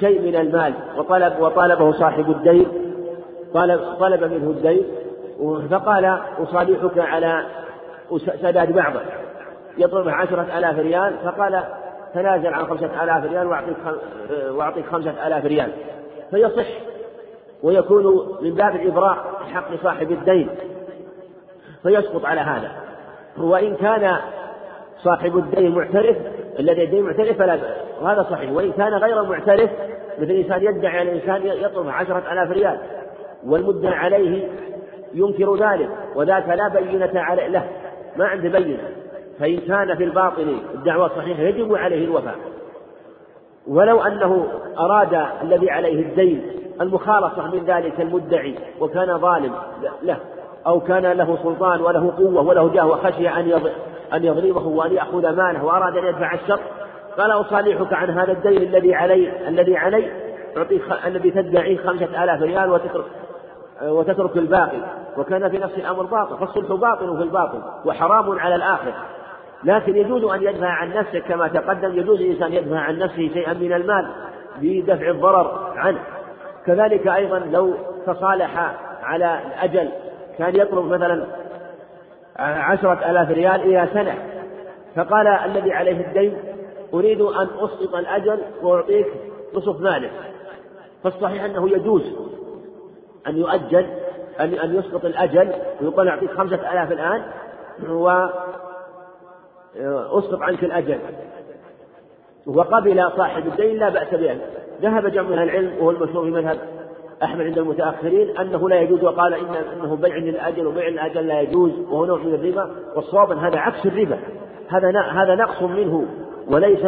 [0.00, 2.66] شيء من المال وطلب وطالبه صاحب الدين
[3.54, 4.82] طلب طلب منه الدين
[5.70, 7.46] فقال أصالحك على
[8.16, 9.00] سداد بعضه.
[9.78, 11.64] يطلب عشرة آلاف ريال فقال
[12.14, 13.76] تنازل عن خمسة آلاف ريال وأعطيك
[14.50, 15.70] وأعطيك خمسة آلاف ريال.
[16.30, 16.66] فيصح
[17.62, 19.16] ويكون من باب الإبراء
[19.54, 20.48] حق صاحب الدين.
[21.82, 22.70] فيسقط على هذا.
[23.38, 24.16] وإن كان
[24.98, 26.16] صاحب الدين معترف
[26.58, 27.58] الذي الدين معترف فلا
[28.02, 28.52] وهذا صحيح.
[28.52, 29.70] وإن كان غير معترف
[30.18, 32.78] مثل إنسان يدعي على الإنسان يطلب عشرة آلاف ريال.
[33.46, 34.48] والمدعى عليه
[35.14, 37.68] ينكر ذلك وذاك لا بينة له.
[38.18, 38.78] ما عنده بينة
[39.40, 42.34] فإن كان في الباطن الدعوة صحيحة يجب عليه الوفاء.
[43.66, 44.46] ولو أنه
[44.78, 46.42] أراد الذي عليه الدين
[46.80, 49.52] المخالصة من ذلك المدعي وكان ظالم
[50.02, 50.16] له
[50.66, 53.60] أو كان له سلطان وله قوة وله جاه وخشي أن
[54.14, 56.60] أن يضربه وأن يأخذ ماله وأراد أن يدفع الشر
[57.18, 60.10] قال أصالحك عن هذا الدين الذي علي الذي علي.
[60.56, 63.04] أعطيك الذي تدعيه خمسة آلاف ريال وتترك
[63.82, 64.78] وتترك الباقي
[65.16, 68.94] وكان في نفس الأمر باطل فالصلح باطل في الباطل وحرام على الآخر
[69.64, 73.72] لكن يجوز أن يدفع عن نفسه كما تقدم يجوز الإنسان يدفع عن نفسه شيئا من
[73.72, 74.08] المال
[74.60, 75.98] بدفع الضرر عنه.
[76.66, 77.74] كذلك أيضا لو
[78.06, 79.88] تصالح على الأجل
[80.38, 81.24] كان يطلب مثلا
[82.38, 84.14] عشرة آلاف ريال إلى سنة
[84.96, 86.38] فقال الذي عليه الدين
[86.94, 89.06] أريد أن أسقط الأجل وأعطيك
[89.54, 90.10] نصف مالك
[91.04, 92.37] فالصحيح أنه يجوز.
[93.26, 93.86] أن يؤجل
[94.40, 97.22] أن أن يسقط الأجل ويقول أعطيك خمسة آلاف الآن
[99.78, 100.98] وأسقط عنك الأجل.
[102.46, 104.38] وقبل صاحب الدين لا بأس به
[104.82, 106.58] ذهب جمع من العلم وهو المشهور في مذهب
[107.22, 111.72] أحمد عند المتأخرين أنه لا يجوز وقال إن أنه بيع للأجل وبيع الأجل لا يجوز
[111.78, 112.70] وهو نوع من الربا.
[112.96, 114.18] والصواب هذا عكس الربا.
[114.68, 116.06] هذا هذا نقص منه
[116.50, 116.86] وليس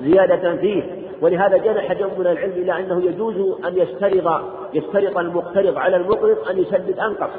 [0.00, 0.97] زيادة فيه.
[1.22, 4.42] ولهذا جنح جمع من العلم إلى أنه يجوز أن يشترط
[4.74, 7.30] يشترط المقترض على المقرض أن يسدد أنقص.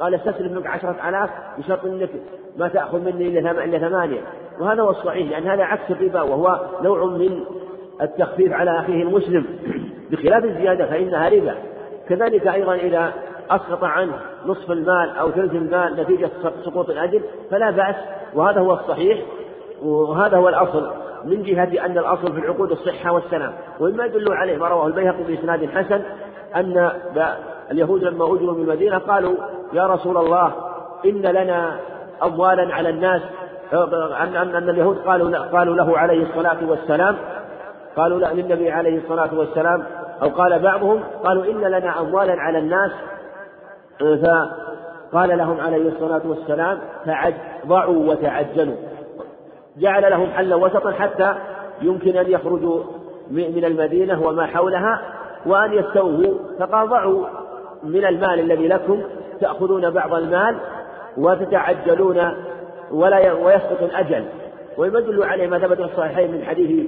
[0.00, 2.10] قال استسلم منك عشرة آلاف بشرط أنك
[2.56, 4.20] ما تأخذ مني إلا ثمانية.
[4.60, 7.44] وهذا هو الصحيح لأن هذا عكس الربا وهو نوع من
[8.02, 9.46] التخفيف على أخيه المسلم.
[10.10, 11.54] بخلاف الزيادة فإنها ربا.
[12.08, 13.12] كذلك أيضا إذا
[13.50, 14.12] أسقط عنه
[14.46, 16.30] نصف المال أو ثلث المال نتيجة
[16.64, 17.96] سقوط الأجل فلا بأس
[18.34, 19.18] وهذا هو الصحيح
[19.82, 20.90] وهذا هو الأصل.
[21.26, 23.52] من جهة أن الأصل في العقود الصحة والسلام.
[23.80, 26.02] ومما يدل عليه ما رواه البيهقي بإسناد حسن
[26.56, 26.90] أن
[27.70, 29.34] اليهود لما أجروا من المدينة قالوا
[29.72, 30.52] يا رسول الله
[31.04, 31.76] إن لنا
[32.22, 33.22] أموالا على الناس.
[33.72, 37.16] أن أن اليهود قالوا قالوا له عليه الصلاة والسلام.
[37.96, 39.84] قالوا للنبي عليه الصلاة والسلام.
[40.22, 42.90] أو قال بعضهم قالوا إن لنا أموالا على الناس.
[43.98, 46.78] فقال لهم عليه الصلاة والسلام
[47.66, 48.76] ضعوا وتعجلوا.
[49.78, 51.34] جعل لهم حلا وسطا حتى
[51.82, 52.82] يمكن أن يخرجوا
[53.30, 55.02] من المدينة وما حولها
[55.46, 56.34] وأن يستووا.
[56.58, 57.26] فقال ضعوا
[57.82, 59.02] من المال الذي لكم
[59.40, 60.56] تأخذون بعض المال
[61.16, 62.34] وتتعجلون
[62.90, 64.24] ولا ويسقط الأجل.
[64.78, 66.86] ويدل عليه ما ثبت في الصحيحين من حديث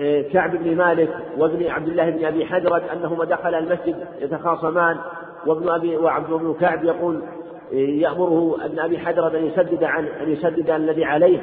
[0.00, 1.08] آه، كعب بن مالك
[1.38, 4.96] وابن عبد الله بن أبي حجرة أنهما دخلا المسجد يتخاصمان
[5.46, 7.22] وابن أبي وعبد بن كعب يقول
[7.72, 11.40] آه، يأمره ابن أبي حجرة أن يسدد عن أن يسدد الذي عليه.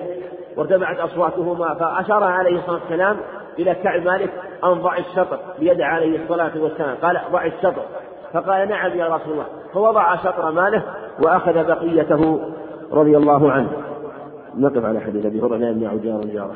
[0.58, 3.18] وارتفعت أصواتهما فأشار عليه الصلاة والسلام
[3.60, 4.34] إلى كعب مالك
[4.64, 6.95] ان ضع الشطر بيد عليه الصلاة والسلام.
[7.01, 7.86] قال ضع الشطر.
[8.34, 9.45] فقال نعم يا رسول الله.
[9.74, 10.84] فوضع شطر ماله
[11.24, 12.39] وأخذ بقيته
[12.91, 13.72] رضي الله عنه.
[14.58, 16.56] نقف على حديث أبي هريرة لا عجار جاره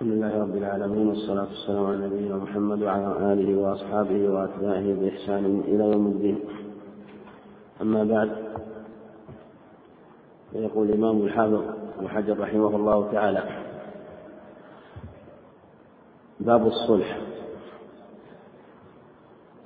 [0.00, 5.84] الحمد لله رب العالمين والصلاة والسلام على نبينا محمد وعلى آله وأصحابه وأتباعه بإحسان إلى
[5.84, 6.38] يوم الدين.
[7.82, 8.30] أما بعد
[10.52, 11.62] فيقول الإمام الحافظ
[11.98, 13.42] ابن حجر رحمه الله تعالى
[16.40, 17.18] باب الصلح.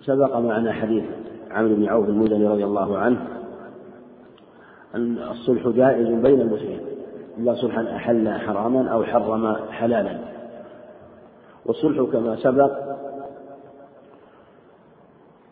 [0.03, 1.05] سبق معنا حديث
[1.51, 3.27] عمرو بن عوف المزني رضي الله عنه
[4.95, 6.81] أن الصلح جائز بين المسلمين
[7.39, 10.19] إلا صلحا أحل حراما أو حرم حلالا.
[11.67, 12.73] والصلح كما سبق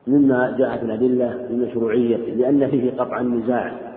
[0.07, 3.88] مما جاءت الأدلة لمشروعية لأن فيه قطع النزاع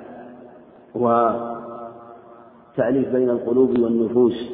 [0.95, 1.49] وتأليف
[3.13, 4.51] بين القلوب والنفوس.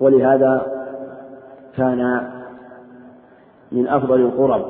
[0.00, 0.66] ولهذا
[1.76, 2.30] كان
[3.72, 4.64] من أفضل القرب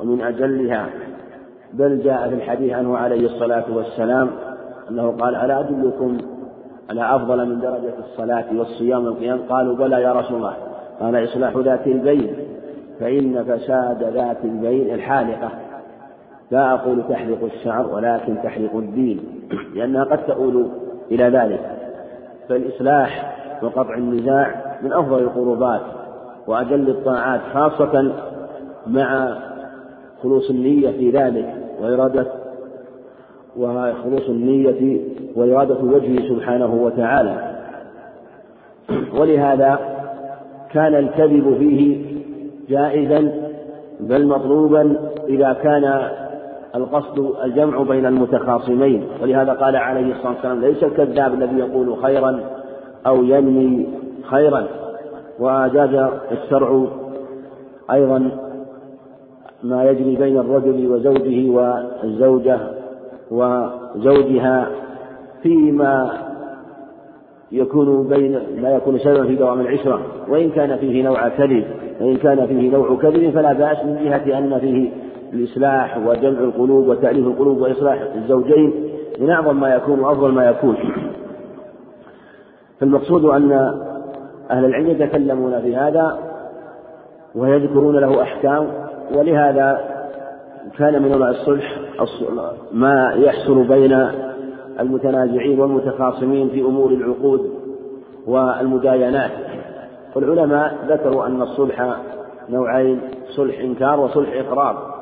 [0.00, 0.90] ومن أجلها
[1.72, 4.30] بل جاء في الحديث عنه عليه الصلاة والسلام
[4.90, 6.18] أنه قال ألا أدلكم
[6.90, 10.56] على أفضل من درجة الصلاة والصيام والقيام؟ قالوا بلى يا رسول الله.
[11.00, 12.36] قال إصلاح ذات البين
[13.00, 15.50] فإن فساد ذات البين الحالقة.
[16.50, 19.20] لا أقول تحلق الشعر ولكن تحلق الدين
[19.74, 20.68] لأنها قد تؤول
[21.10, 21.76] إلى ذلك.
[22.48, 25.80] فالإصلاح وقطع النزاع من أفضل القربات
[26.46, 28.12] وأجل الطاعات خاصة
[28.86, 29.38] مع
[30.22, 32.26] خلوص النية في ذلك وإرادة
[33.56, 35.00] وخلوص النية
[35.36, 37.56] وإرادة وجهه سبحانه وتعالى.
[39.18, 39.78] ولهذا
[40.72, 42.06] كان الكذب فيه
[42.68, 43.32] جائزا
[44.00, 44.96] بل مطلوبا
[45.28, 46.08] إذا كان
[46.76, 49.06] القصد الجمع بين المتخاصمين.
[49.22, 52.40] ولهذا قال عليه الصلاة والسلام ليس الكذاب الذي يقول خيرا
[53.06, 53.86] أو ينمي
[54.22, 54.66] خيرا.
[55.38, 56.86] وأجاز الشرع
[57.92, 58.30] أيضا
[59.62, 62.58] ما يجري بين الرجل وزوجه والزوجة
[63.30, 64.68] وزوجها
[65.42, 66.10] فيما
[67.52, 70.00] يكون بين لا يكون سببا في دوام العشرة.
[70.28, 71.64] وإن كان فيه نوع كذب
[72.00, 74.90] وإن كان فيه نوع كذب فلا بأس من جهة أن فيه
[75.32, 78.72] الإصلاح وجمع القلوب وتأليف القلوب وإصلاح الزوجين
[79.20, 80.76] من أعظم ما يكون وأفضل ما يكون.
[82.80, 83.52] فالمقصود أن
[84.50, 86.18] أهل العلم يتكلمون في هذا
[87.34, 88.66] ويذكرون له أحكام
[89.14, 89.80] ولهذا
[90.78, 91.78] كان من نوع الصلح
[92.72, 94.08] ما يحصل بين
[94.80, 97.50] المتنازعين والمتخاصمين في أمور العقود
[98.26, 99.30] والمداينات.
[100.14, 101.96] والعلماء ذكروا أن الصلح
[102.48, 103.00] نوعين
[103.36, 104.95] صلح إنكار وصلح إقرار.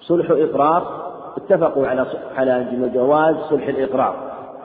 [0.00, 4.14] صلح إقرار اتفقوا على على جواز صلح الإقرار.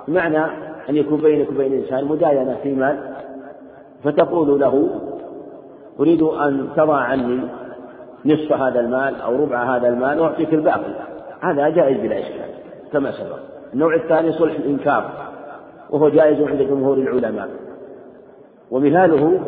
[0.08, 0.46] بمعنى
[0.90, 3.00] أن يكون بينك وبين إنسان مداينة في مال
[4.04, 4.90] فتقول له
[6.00, 7.42] أريد أن تضع عني
[8.26, 10.94] نصف هذا المال أو ربع هذا المال وأعطيك الباقي.
[11.42, 12.50] هذا جائز بلا إشكال
[12.94, 13.40] كما سبق.
[13.74, 15.12] النوع الثاني صلح الإنكار
[15.90, 17.50] وهو جائز عند جمهور العلماء.
[18.72, 19.40] ومثاله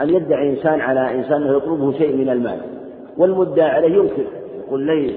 [0.00, 2.58] أن يدعي إنسان على إنسان أنه يطلبه شيء من المال
[3.18, 4.24] والمدعى عليه ينكر.
[4.66, 5.16] يقول لي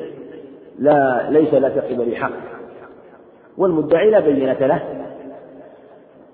[0.80, 2.32] لا ليس لك قبل حق.
[3.58, 4.82] والمدعي لا بينة له.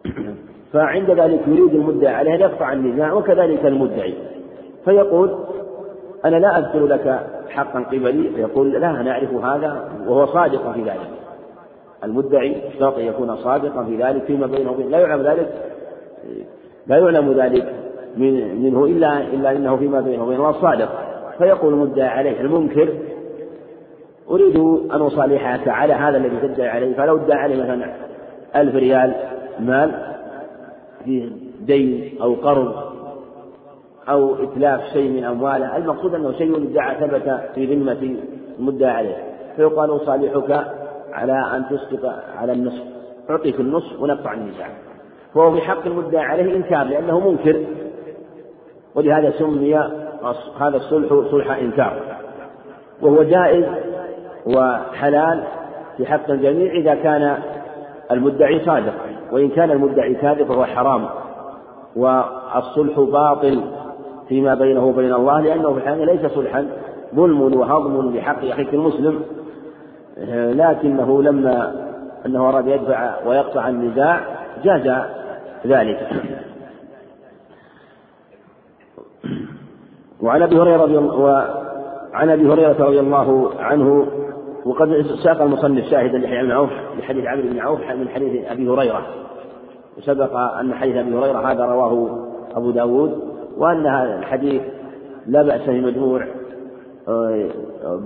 [0.74, 4.14] فعند ذلك يريد المدعي عليه أن يقطع النزاع وكذلك المدعي.
[4.86, 5.38] فيقول
[6.26, 8.30] أنا لا أذكر لك حقا قبلي.
[8.30, 11.09] فيقول لا أنا أعرف هذا وهو صادق في ذلك.
[12.03, 15.74] المدعي اشترط أن يكون صادقا في ذلك فيما بينه وبين لا يعلم ذلك
[16.88, 17.74] لا يعلم ذلك
[18.18, 21.12] من منه إلا إلا أنه فيما بينه وبين الله صادق.
[21.38, 22.89] فيقول المدعي عليه المنكر
[24.29, 24.57] أريد
[24.91, 27.93] أن أصالحك على هذا الذي تدعي عليه فلو ادعى عليه مثلا
[28.55, 29.13] ألف ريال
[29.59, 29.91] مال
[31.05, 31.31] في
[31.61, 32.93] دين أو قرض
[34.09, 38.17] أو إتلاف شيء من أمواله المقصود أنه شيء ادعى ثبت في ذمة
[38.59, 39.15] المدعى عليه.
[39.55, 40.65] فيقال أصالحك
[41.13, 42.84] على أن تسقط على النصف
[43.29, 44.69] أعطيك النصف ونقطع النزاع.
[45.34, 47.65] فهو في حق المدعى عليه إنكار لأنه منكر
[48.95, 50.03] ولهذا سمي
[50.59, 51.93] هذا الصلح صلح إنكار.
[53.01, 53.65] وهو جائز
[54.45, 55.43] وحلال
[55.97, 57.38] في حق الجميع إذا كان
[58.11, 58.93] المدعي صادق.
[59.32, 61.05] وإن كان المدعي كاذب فهو حرام.
[61.95, 63.61] والصلح باطل
[64.30, 66.67] فيما بينه وبين الله لأنه في الحقيقة ليس صلحا
[67.15, 69.21] ظلم وهضم لحق أخيك المسلم.
[70.28, 71.74] لكنه لما
[72.26, 74.19] أنه أراد يدفع ويقطع النزاع
[74.63, 75.03] جاز
[75.67, 76.07] ذلك.
[80.24, 84.07] وعن أبي هريرة رضي الله وعن أبي هريرة رضي الله عنه
[84.65, 86.69] وقد ساق المصنف شاهدا لحديث بن عوف
[86.99, 89.01] لحديث عمرو بن عوف من حديث أبي هريرة.
[89.97, 92.19] وسبق أن حديث أبي هريرة هذا رواه
[92.55, 93.21] أبو داود
[93.57, 94.61] وأن هذا الحديث
[95.28, 96.28] لا بأس في مجموع
[97.07, 97.49] آه،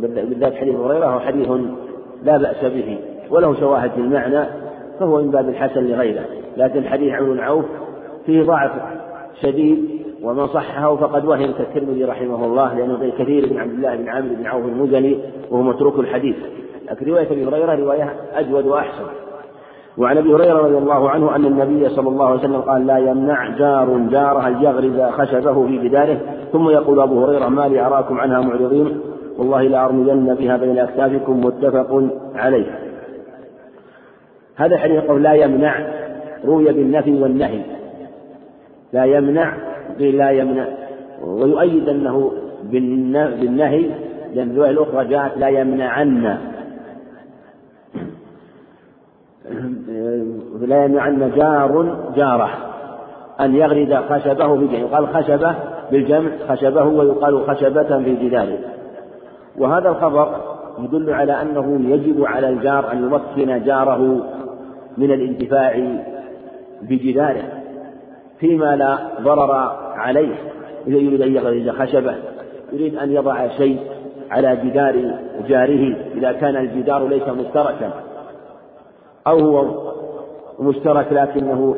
[0.02, 1.50] بالذات حديث هريرة هو حديث
[2.24, 3.00] لا بأس به
[3.32, 4.46] وله شواهد في المعنى
[5.00, 6.26] فهو من باب الحسن لغيره.
[6.58, 7.66] لكن حديث عمرو بن عوف
[8.26, 8.72] فيه ضعف
[9.42, 14.10] شديد ومن صححه فقد وهم كالترمذي رحمه الله لأنه غير كثير بن عبد الله بن
[14.10, 15.20] عمرو بن عوف المزني
[15.52, 16.36] وهو متروك الحديث.
[16.92, 19.04] لكن رواية أبي هريرة رواية أجود وأحسن.
[19.98, 23.58] وعن أبي هريرة رضي الله عنه أن النبي صلى الله عليه وسلم قال لا يمنع
[23.58, 26.20] جار جاره يغرز خشبه في جداره؟
[26.52, 29.00] ثم يقول أبو هريرة ما لي أراكم عنها معرضين
[29.38, 32.04] والله لارمين بها بين أكتافكم متفق
[32.36, 32.80] عليه.
[34.56, 35.88] هذا الحديث قول لا يمنع.
[36.46, 37.62] روي بالنفي والنهي
[38.94, 39.67] لا يمنع
[40.00, 40.68] قيل لا يمنع.
[41.22, 42.32] ويؤيد أنه
[42.64, 43.90] بالنهي
[44.34, 46.38] لأن الرواية الأخرى جاءت لا يمنعن.
[50.68, 52.50] لا يمنعن جار جارة.
[53.40, 55.56] أن يغرد خشبه بجنة يقال خشبة
[55.92, 58.58] بالجمع خشبه ويقال خشبة في جداره
[59.58, 60.36] وهذا الخبر
[60.80, 64.24] يدل على أنه يجب على الجار أن يمكن جاره
[64.98, 65.98] من الانتفاع
[66.82, 67.57] بجداره.
[68.40, 69.52] فيما لا ضرر
[69.96, 70.36] عليه.
[70.88, 72.16] إذا يريد أن يغرز خشبة
[72.74, 73.80] يريد أن يضع شيء
[74.32, 75.16] على جدار
[75.48, 77.92] جاره إذا كان الجدار ليس مشتركا.
[79.28, 79.66] أو هو
[80.60, 81.76] مشترك لكنه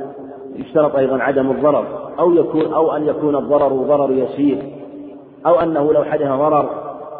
[0.55, 1.85] يشترط أيضا عدم الضرر.
[2.19, 4.57] أو يكون أو أن يكون الضرر ضرر يسير.
[5.45, 6.69] أو أنه لو حدث ضرر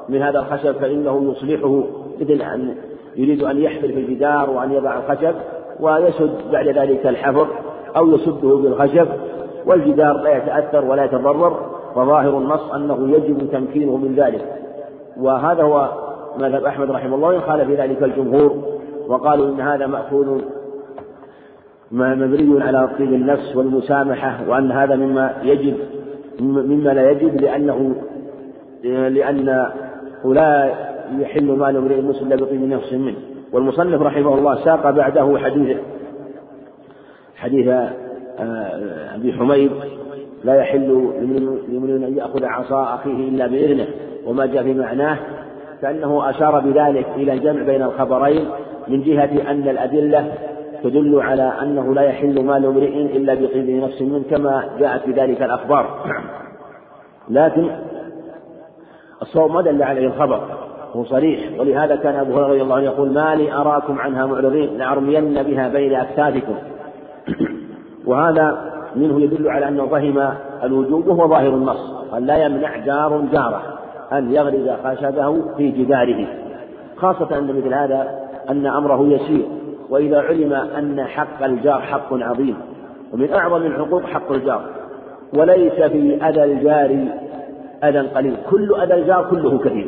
[0.10, 1.84] من هذا الخشب فإنه يصلحه
[2.22, 2.76] مثل أن
[3.16, 5.36] يريد أن يحفر في الجدار وأن يضع الخشب
[5.80, 7.48] ويسد بعد ذلك الحفر.
[7.98, 9.08] أو يسده بالخشب
[9.66, 11.60] والجدار لا يتأثر ولا يتضرر
[11.96, 14.46] فظاهر النص أنه يجب تمكينه من ذلك.
[15.18, 15.90] وهذا هو
[16.40, 18.56] مذهب أحمد رحمه الله وإن خالف ذلك الجمهور
[19.08, 20.42] وقالوا إن هذا مأخوذ
[21.92, 25.76] مبني على طيب النفس والمسامحة وأن هذا مما يجب
[26.42, 27.96] مما لا يجب لأنه
[28.84, 29.70] لأن
[30.26, 30.74] لا
[31.20, 33.16] يحل مال امرئ مسلم الا بطيب نفس منه.
[33.54, 35.78] والمصنف رحمه الله ساق بعده حديث
[37.40, 39.72] حديث آه، أبي حميد
[40.44, 41.12] لا يحل
[41.70, 43.88] لامرئ أن يأخذ عصا أخيه إلا بإذنه
[44.26, 45.18] وما جاء في معناه
[45.82, 48.46] كانه أشار بذلك إلى الجمع بين الخبرين
[48.88, 50.32] من جهة أن الأدلة
[50.84, 56.06] تدل على أنه لا يحل مال امرئ إلا بطيب نفس منه كما جاءت بذلك الأخبار.
[57.30, 57.70] لكن
[59.22, 60.42] الصوم ما دل عليه الخبر
[60.94, 64.78] هو صريح ولهذا كان أبو هريرة رضي الله عنه يقول ما لي أراكم عنها معرضين
[64.78, 66.56] لأرمين بها بين أكتافكم.
[68.06, 70.34] وهذا منه يدل على أنه فهم
[70.64, 73.62] الوجوب وهو ظاهر النص قال لا يمنع جار جاره
[74.14, 76.28] أن يغرز خشبه في جداره.
[76.98, 78.20] خاصة أن مثل هذا
[78.50, 79.46] أن أمره يسير
[79.90, 82.56] وإذا علم أن حق الجار حق عظيم
[83.14, 84.62] ومن أعظم الحقوق حق الجار.
[85.38, 87.08] وليس في أذى الجار
[87.84, 89.88] أذى قليل كل أذى الجار كله كثير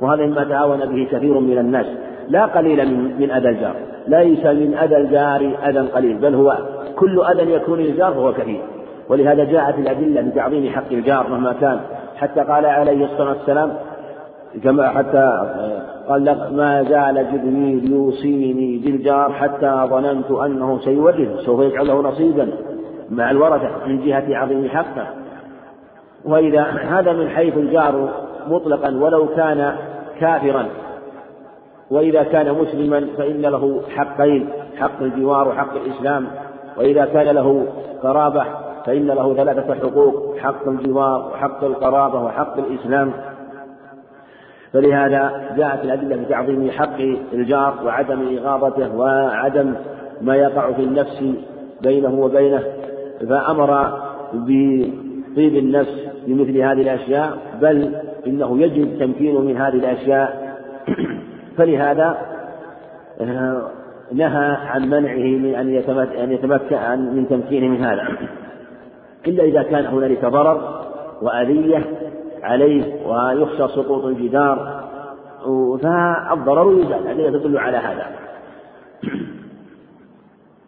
[0.00, 1.86] وهذا مما تعاون به كثير من الناس.
[2.32, 3.74] لا قليل من, من أذى الجار.
[4.08, 6.56] ليس من أذى الجار أذى قليل بل هو
[6.96, 8.60] كل أذى يكون للجار فهو كثير.
[9.08, 11.80] ولهذا جاءت الأدلة بتعظيم حق الجار مهما كان.
[12.16, 13.72] حتى قال عليه الصلاة والسلام
[14.64, 15.26] كما حتى
[16.08, 16.24] قال
[16.56, 21.36] ما زال جبريل يوصيني بالجار حتى ظننت أنه سيورثه.
[21.36, 22.48] سوف يجعل له نصيبا
[23.10, 25.06] مع الورثة من جهة عظيم حقه.
[26.24, 28.08] وإذا هذا من حيث الجار
[28.48, 29.72] مطلقا ولو كان
[30.20, 30.66] كافرا.
[31.92, 36.26] وإذا كان مسلما فإن له حقين حق الجوار وحق الإسلام.
[36.76, 37.66] وإذا كان له
[38.02, 38.44] قرابة
[38.86, 43.12] فإن له ثلاثة حقوق حق الجوار وحق القرابة وحق الإسلام.
[44.72, 47.00] فلهذا جاءت الأدلة بتعظيم حق
[47.32, 49.74] الجار وعدم إغاظته وعدم
[50.20, 51.24] ما يقع في النفس
[51.82, 52.62] بينه وبينه.
[53.28, 54.00] فأمر
[54.32, 57.94] بطيب النفس بمثل هذه الأشياء بل
[58.26, 60.56] إنه يجب تمكينه من هذه الأشياء.
[61.56, 62.16] فلهذا
[63.20, 63.70] آه،
[64.12, 68.08] نهى عن منعه من أن يتمكن من تمكينه من هذا.
[69.26, 70.82] إلا إذا كان هنالك ضرر
[71.22, 71.84] وأذية
[72.42, 74.82] عليه ويخشى سقوط الجدار
[75.82, 78.06] فالضرر يزال الأدلة تدل على هذا.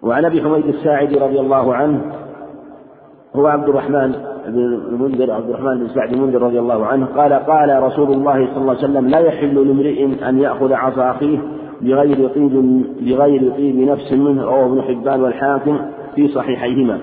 [0.03, 2.13] وعن أبي حميد الساعدي رضي الله عنه
[3.37, 4.59] هو عبد الرحمن بن
[4.89, 8.77] المنذر عبد الرحمن بن سعد المنذر رضي الله عنه قال قال رسول الله صلى الله
[8.77, 11.39] عليه وسلم لا يحل لامرئ أن يأخذ عصا أخيه
[11.81, 15.79] بغير طيب بغير طيب نفس منه رواه ابن حبان والحاكم
[16.15, 16.99] في صحيحيهما.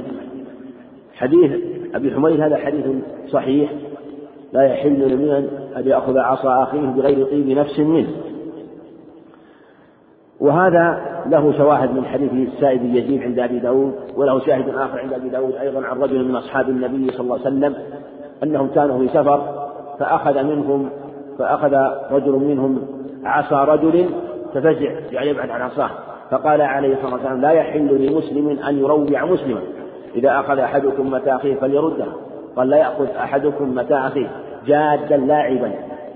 [1.16, 1.52] حديث
[1.96, 2.86] أبي حميد هذا حديث
[3.28, 3.72] صحيح
[4.54, 5.38] لا يحل لامرئ
[5.78, 8.08] أن يأخذ عصا أخيه بغير طيب نفس منه.
[10.42, 15.30] وهذا له شواهد من حديث السائب يزيد عند أبي داود وله شاهد آخر عند أبي
[15.30, 17.76] داود أيضا عن رجل من أصحاب النبي صلى الله عليه وسلم
[18.44, 19.42] أنهم كانوا في سفر
[20.00, 20.90] فأخذ منهم
[21.40, 21.76] فأخذ
[22.12, 22.82] رجل منهم
[23.24, 24.06] عصا رجل
[24.54, 25.90] ففزع يعني يبعد عن عصاه
[26.32, 29.62] فقال عليه الصلاة والسلام لا يحل لمسلم أن يروع مسلما
[30.16, 32.06] إذا أخذ أحدكم متاع أخيه فليرده
[32.56, 34.28] قال لا يأخذ أحدكم متاع أخيه
[34.68, 35.72] جادا لاعبا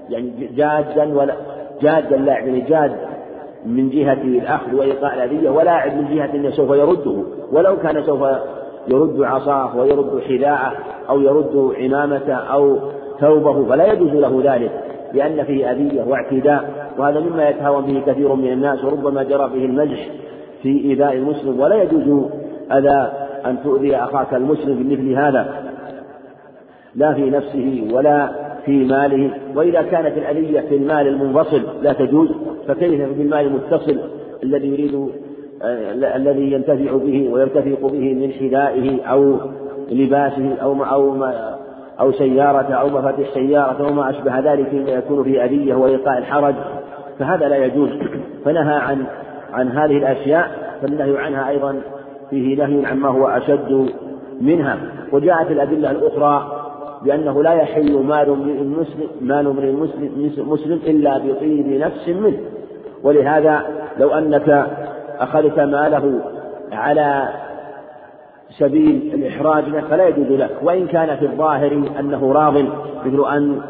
[0.10, 1.36] يعني جادا ولا
[1.82, 2.96] جادا لاعبا يعني جاد
[3.66, 7.24] من جهة الأخذ وإيقاع الأذية ولاعب من جهة أنه سوف يرده.
[7.52, 8.22] ولو كان سوف
[8.88, 10.74] يرد عصاه ويرد حذاءه
[11.10, 12.78] أو يرد عمامته أو
[13.20, 14.72] ثوبه فلا يجوز له ذلك
[15.14, 20.08] لأن فيه أذية واعتداء وهذا مما يتهاون به كثير من الناس وربما جرى به المزح
[20.62, 21.60] في إيذاء المسلم.
[21.60, 22.26] ولا يجوز
[22.72, 23.12] أذى
[23.46, 25.66] أن تؤذي أخاك المسلم بمثل هذا
[26.96, 32.30] لا في نفسه ولا في ماله وإذا كانت الأذية في المال المنفصل لا تجوز
[32.68, 34.00] فكيف في المال المتصل
[34.44, 35.10] الذي يريد
[35.62, 39.38] آه، الذي ينتفع به ويرتفق به من حذائه أو
[39.92, 41.56] لباسه أو أو ما
[42.00, 46.56] أو سيارة أو مفاتيح سيارة أو ما أشبه ذلك مما يكون فيه أذية وإيقاع الحرج.
[47.20, 47.90] فهذا لا يجوز.
[48.46, 49.06] فنهى عن
[49.54, 51.82] عن هذه الأشياء فالنهي عنها أيضا
[52.30, 53.90] فيه نهي عما هو أشد
[54.42, 54.78] منها.
[55.12, 56.55] وجاءت الأدلة الأخرى
[57.06, 62.38] بأنه لا يحل مال امرئ مسلم مال امرئ مسلم, إلا بطيب نفس منه.
[63.04, 63.62] ولهذا
[64.00, 64.68] لو أنك
[65.20, 66.20] أخذت ماله
[66.72, 67.30] على
[68.58, 70.52] سبيل الإحراج له فلا يجوز لك.
[70.64, 72.54] وإن كان في الظاهر أنه راض
[73.06, 73.62] مثل أن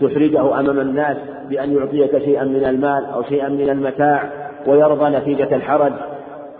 [0.00, 1.16] تحرجه أمام الناس
[1.48, 4.30] بأن يعطيك شيئا من المال أو شيئا من المتاع
[4.66, 5.92] ويرضى نتيجة الحرج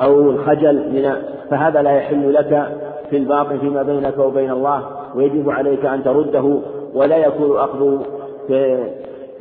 [0.03, 1.13] أو الخجل من
[1.51, 2.69] فهذا لا يحل لك
[3.11, 4.83] في الباطن فيما بينك وبين الله.
[5.15, 6.59] ويجب عليك أن ترده
[6.95, 7.99] ولا يكون أخذ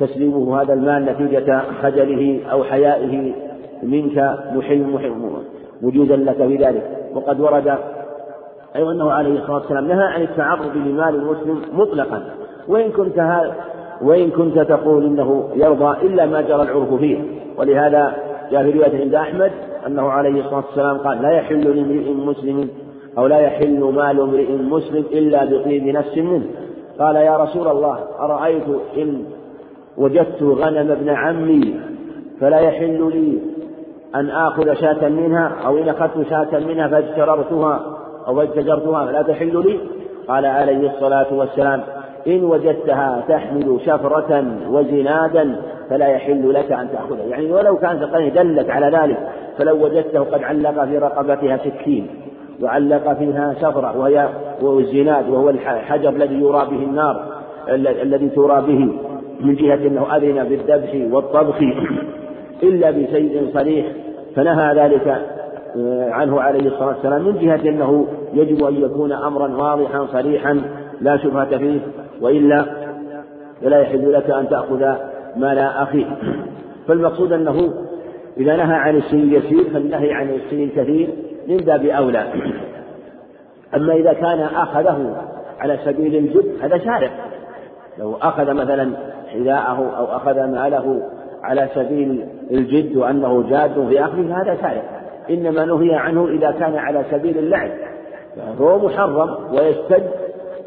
[0.00, 3.32] تسليمه هذا المال نتيجة خجله أو حيائه
[3.82, 5.30] منك محل
[5.82, 7.10] وجودا لك في ذلك.
[7.14, 7.74] وقد ورد
[8.76, 12.22] أيضا أنه عليه الصلاة والسلام نهى عن التعرض لمال المسلم مطلقا.
[12.68, 13.40] وإن كنت
[14.02, 17.18] وإن كنت تقول إنه يرضى إلا ما جرى العرف فيه.
[17.58, 18.14] ولهذا
[18.50, 19.52] جاء في رواية عند أحمد
[19.86, 22.68] أنه عليه الصلاة والسلام قال لا يحل لامرئ مسلم
[23.18, 26.46] أو لا يحل مال امرئ مسلم إلا بطيب نفس منه.
[26.98, 28.64] قال يا رسول الله أرأيت
[28.96, 29.24] إن
[29.98, 31.80] وجدت غنم ابن عمي
[32.40, 33.38] فلا يحل لي
[34.14, 37.80] أن آخذ شاة منها أو إن أخذت شاة منها فاجتررتها
[38.26, 39.78] أو فاجتجرتها فلا تحل لي؟
[40.28, 41.82] قال عليه الصلاة والسلام
[42.26, 45.56] إن وجدتها تحمل شفرة وزنادا
[45.90, 47.24] فلا يحل لك أن تأخذها.
[47.24, 49.28] يعني ولو كانت قد دلت على ذلك
[49.58, 52.06] فلو وجدته قد علق في رقبتها سكين.
[52.62, 54.28] وعلق فيها شفرة وهي
[54.62, 57.24] والزناد وهو الحجر الذي يرى به النار
[58.02, 58.92] الذي ترى به
[59.40, 61.56] من جهة أنه أذن بالذبح والطبخ
[62.62, 63.86] إلا بشيء صريح.
[64.36, 65.08] فنهى ذلك
[65.76, 70.60] آه، عنه عليه الصلاة والسلام من جهة أنه يجب أن يكون أمرا واضحا صريحا
[71.00, 71.80] لا شبهة فيه
[72.20, 72.64] وإلا
[73.62, 74.94] فلا يحل لك أن تأخذ
[75.36, 76.06] مال أخيك
[76.88, 77.74] فالمقصود أنه
[78.36, 81.08] إذا نهى عن الشيء اليسير فالنهي عن الشيء الكثير
[81.48, 82.26] من باب أولى.
[83.76, 85.16] أما إذا كان أخذه
[85.60, 87.10] على سبيل الجد هذا شارع.
[87.98, 88.90] لو أخذ مثلا
[89.32, 91.02] حذاءه أو أخذ ماله
[91.42, 94.82] على سبيل الجد وأنه جاد في أخذه هذا شارع.
[95.30, 97.70] إنما نهي عنه إذا كان على سبيل اللعب.
[98.58, 100.10] فهو محرم ويستد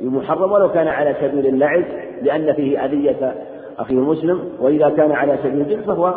[0.02, 1.84] محرم ولو كان على سبيل اللعب
[2.22, 3.36] لأن فيه أذية
[3.80, 6.14] أخيه المسلم وإذا كان على سبيل الجد فهو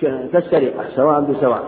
[0.00, 1.62] كالسرقة سواء بسواء.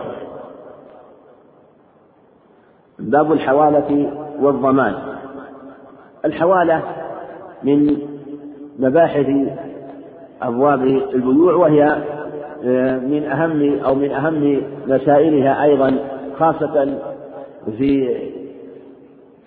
[2.99, 4.11] باب الحوالة
[4.41, 4.93] والضمان.
[6.25, 6.81] الحوالة
[7.63, 7.97] من
[8.79, 9.27] مباحث
[10.41, 10.83] أبواب
[11.13, 11.97] البيوع وهي
[12.65, 15.97] آه، من أهم أو من أهم مسائلها أيضا
[16.39, 16.97] خاصة
[17.77, 18.15] في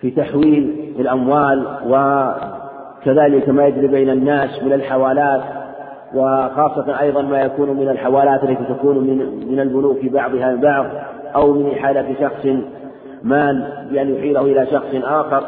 [0.01, 5.41] في تحويل الأموال وكذلك ما يجري بين الناس من الحوالات
[6.13, 10.85] وخاصة أيضا ما يكون من الحوالات التي تكون من من البنوك بعضها البعض
[11.35, 12.47] أو من إحالة شخص
[13.23, 15.43] مال بأن يحيله إلى شخص آخر.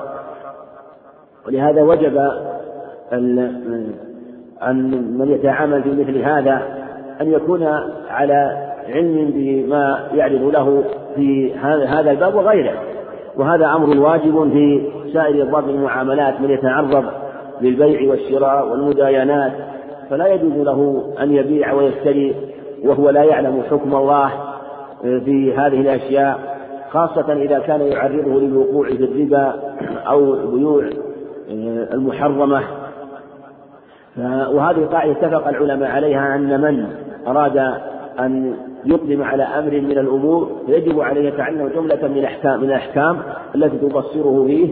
[1.47, 2.17] ولهذا وجب
[3.13, 3.35] أن
[5.17, 6.61] من يتعامل في مثل هذا
[7.21, 7.63] أن يكون
[8.09, 10.83] على علم بما يعرض له
[11.15, 11.53] في
[11.87, 12.73] هذا الباب وغيره.
[13.37, 17.05] وهذا أمر واجب في سائر أبواب المعاملات من يتعرض
[17.61, 19.51] للبيع والشراء والمداينات.
[20.09, 22.35] فلا يجوز له أن يبيع ويشتري
[22.83, 24.31] وهو لا يعلم حكم الله
[25.01, 26.52] في هذه الأشياء.
[26.93, 29.53] خاصة إذا كان يعرضه للوقوع في الربا
[30.07, 30.89] أو بيوع
[31.93, 32.61] المحرمة.
[34.51, 36.87] وهذه قاعدة اتفق العلماء عليها أن من
[37.27, 37.57] أراد
[38.19, 38.55] أن
[38.85, 43.19] يقدم على أمر من الأمور يجب عليه يتعلم جملة من الأحكام من الأحكام
[43.55, 44.69] التي تبصره فيه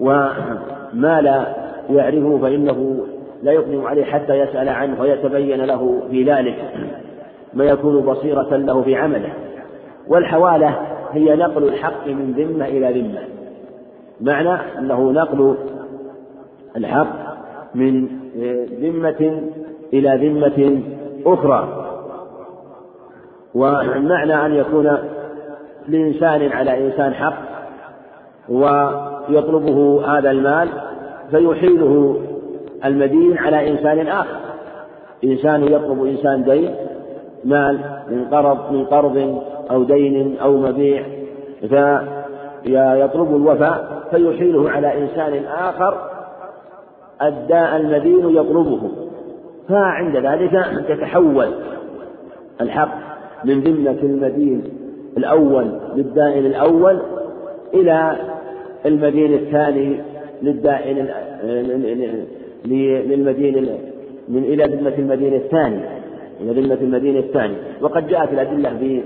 [0.00, 1.46] وما لا
[1.90, 3.06] يعرفه فإنه
[3.42, 6.56] لا يقدم عليه حتى يسأل عنه ويتبين له في ذلك
[7.54, 9.32] ما يكون بصيرة له في عمله.
[10.08, 13.20] والحوالة هي نقل الحق من ذمة إلى ذمة.
[14.20, 15.56] معنى أنه نقل
[16.76, 17.36] الحق
[17.74, 18.08] من
[18.80, 19.42] ذمة
[19.92, 20.82] إلى ذمة
[21.26, 21.88] أخرى.
[23.54, 24.98] والمعنى أن يكون
[25.88, 27.38] لإنسان على إنسان حق
[28.48, 30.68] ويطلبه هذا المال
[31.30, 32.16] فيحيله
[32.84, 34.36] المدين على إنسان آخر.
[35.24, 36.74] إنسان يطلب إنسان دين
[37.44, 37.78] مال
[38.10, 41.02] من قرض من قرض أو دين أو مبيع
[41.60, 46.10] فيطلب الوفاء فيحيله على إنسان آخر
[47.22, 48.90] الداء المدين يطلبه.
[49.68, 51.48] فعند ذلك تتحول
[52.60, 52.94] الحق
[53.44, 54.64] من ذمة المدين
[55.16, 55.66] الأول
[55.96, 56.98] للدائن الأول
[57.74, 58.16] إلى
[58.86, 60.00] المدين الثاني
[60.42, 61.08] للدائن
[62.64, 63.68] للمدين
[64.28, 65.80] من إلى ذمة المدين الثاني
[66.40, 67.54] إلى ذمة المدين الثاني.
[67.80, 69.00] وقد جاءت الأدلة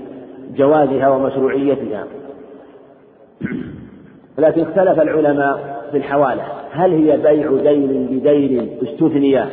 [0.49, 2.07] بجوازها ومشروعيتها.
[4.37, 9.43] لكن اختلف العلماء في الحوالة هل هي بيع دين بدين استثني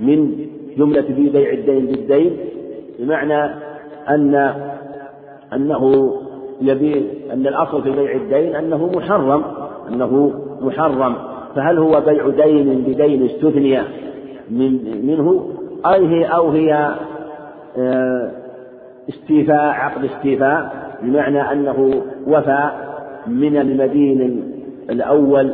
[0.00, 0.46] من
[0.78, 2.36] جملة بيع الدين بالدين؟
[2.98, 3.44] بمعنى
[4.08, 4.54] أن
[5.52, 6.14] أنه
[6.60, 7.02] يبيع
[7.32, 9.44] أن الأصل في بيع الدين أنه محرم
[9.88, 11.14] أنه محرم.
[11.56, 13.78] فهل هو بيع دين بدين استثني
[14.50, 15.50] من منه؟
[15.86, 16.94] أو هي أو هي
[17.78, 18.30] آه،
[19.08, 20.72] استيفاء عقد استيفاء
[21.02, 22.70] بمعنى أنه وفى
[23.26, 24.42] من المدين
[24.90, 25.52] الأول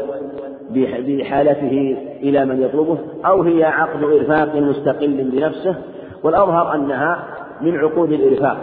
[1.06, 5.74] بحالته إلى من يطلبه أو هي عقد إرفاق مستقل بنفسه.
[6.22, 7.24] والأظهر أنها
[7.60, 8.56] من عقود الإرفاق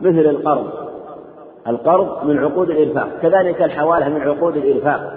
[0.00, 0.70] مثل القرض.
[1.66, 5.12] القرض من عقود الإرفاق كذلك الحوالة من عقود الإرفاق.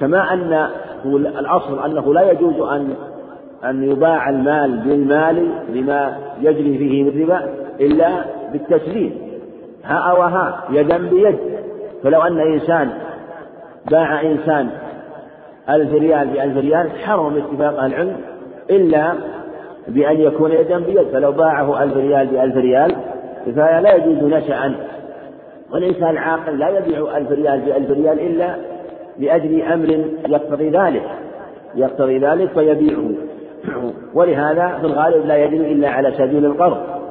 [0.00, 0.68] كما أن
[1.14, 2.94] الأصل أنه لا يجوز أن
[3.64, 9.12] أن يباع المال بالمال لما يجري فيه من ربا إلا بالتسليم
[9.84, 11.38] ها وها يدا بيد.
[12.02, 12.90] فلو أن إنسان
[13.90, 14.68] باع إنسان
[15.70, 18.16] ألف ريال بألف ريال حرم اتفاق العلم
[18.70, 19.12] إلا
[19.88, 21.06] بأن يكون يدا بيد.
[21.12, 22.96] فلو باعه ألف ريال بألف ريال
[23.56, 24.74] فلا يجوز نشأ.
[25.72, 28.56] والإنسان العاقل لا يبيع ألف ريال بألف ريال إلا
[29.18, 31.02] لأجل أمر يقتضي ذلك
[31.74, 33.10] يقتضي ذلك فيبيعه
[34.14, 37.01] ولهذا في الغالب لا يجوز إلا على سبيل القرض.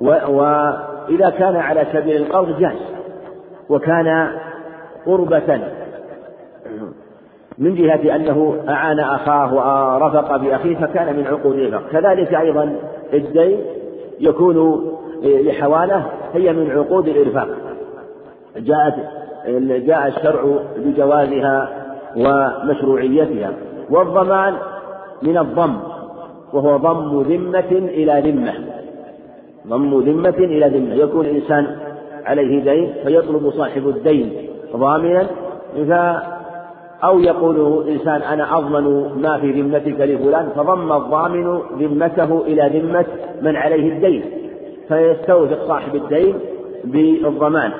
[0.00, 2.76] وإذا كان على سبيل القرض جاز
[3.68, 4.28] وكان
[5.06, 5.60] قربة
[7.58, 12.76] من جهة أنه أعان أخاه ورفق بأخيه فكان من عقود الإنفاق كذلك أيضا
[13.12, 13.60] الدين
[14.20, 14.86] يكون
[15.22, 17.48] لحواله هي من عقود الإرفاق
[18.56, 18.94] جاءت
[19.86, 20.42] جاء الشرع
[20.76, 21.68] بجوازها
[22.16, 23.52] ومشروعيتها
[23.90, 24.54] والضمان
[25.22, 25.76] من الضم
[26.52, 28.54] وهو ضم ذمة إلى ذمة.
[29.68, 30.94] ضم ذمة إلى ذمة.
[30.94, 31.66] يكون الإنسان
[32.24, 34.32] عليه دين فيطلب صاحب الدين
[34.76, 35.26] ضامنا.
[37.04, 43.04] أو يقول إنسان أنا أضمن ما في ذمتك لفلان فضم الضامن ذمته إلى ذمة
[43.42, 44.24] من عليه الدين
[44.88, 46.34] فيستوثق صاحب الدين
[46.84, 47.72] بالضمان.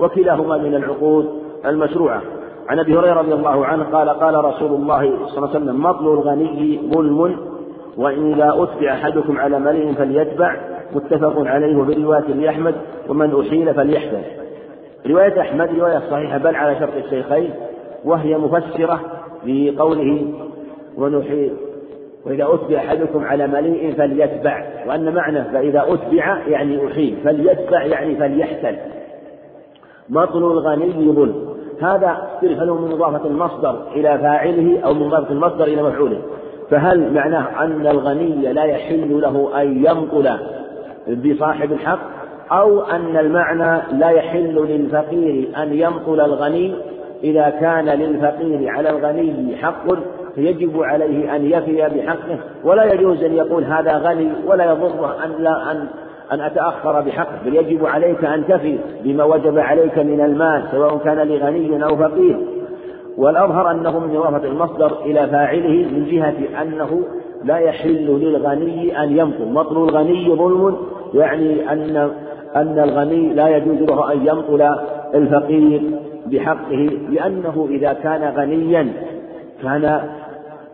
[0.00, 1.28] وكلاهما من العقود
[1.66, 2.22] المشروعة.
[2.68, 6.06] عن أبي هريرة رضي الله عنه قال قال رسول الله صلى الله عليه وسلم مطل
[6.06, 7.36] الغني ظلم
[7.96, 10.56] وإذا أتبع أحدكم على ملئ فليتبع
[10.94, 12.74] متفق عليه وفي رواية لأحمد
[13.08, 14.22] ومن أحيل فليحذر.
[15.06, 17.50] رواية أحمد رواية صحيحة بل على شرط الشيخين
[18.04, 19.00] وهي مفسرة
[19.46, 20.26] لقوله
[20.96, 21.52] ونحيل
[22.26, 28.76] وإذا أتبع أحدكم على مليء فليتبع وأن معنى فإذا أتبع يعني أحيل فليتبع يعني فليحتل
[30.08, 31.50] مطل الغني ظلم.
[31.80, 36.18] هذا هو من إضافة المصدر إلى فاعله أو من إضافة المصدر إلى مفعوله.
[36.70, 40.30] فهل معناه أن الغني لا يحل له أن يمطل
[41.08, 42.00] بصاحب الحق
[42.52, 46.74] أو أن المعنى لا يحل للفقير أن يمطل الغني
[47.24, 49.84] إذا كان للفقير على الغني حق
[50.34, 52.38] فيجب عليه أن يفي بحقه.
[52.64, 55.86] ولا يجوز أن يقول هذا غني ولا يضره أن لا أن
[56.32, 57.38] أن أتأخر بحقه.
[57.44, 62.38] بل يجب عليك أن تفي بما وجب عليك من المال سواء كان لغني أو فقير.
[63.16, 67.04] والأظهر أنه من إضافة المصدر إلى فاعله من جهة أنه
[67.44, 70.76] لا يحل للغني أن يمطل مطل الغني ظلم
[71.14, 72.10] يعني أن
[72.56, 74.74] أن الغني لا يجوز له أن يمطل
[75.14, 75.82] الفقير
[76.26, 78.92] بحقه لأنه إذا كان غنيا
[79.62, 80.00] كان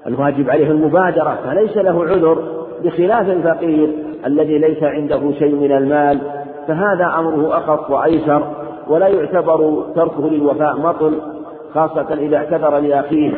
[0.06, 2.38] الواجب عليه المبادرة فليس له عذر
[2.84, 3.88] بخلاف الفقير
[4.26, 6.18] الذي ليس عنده شيء من المال.
[6.68, 8.43] فهذا أمره أخف وأيسر
[8.88, 11.20] ولا يعتبر تركه للوفاء مطل
[11.74, 13.32] خاصة إذا اعتذر لأخيه.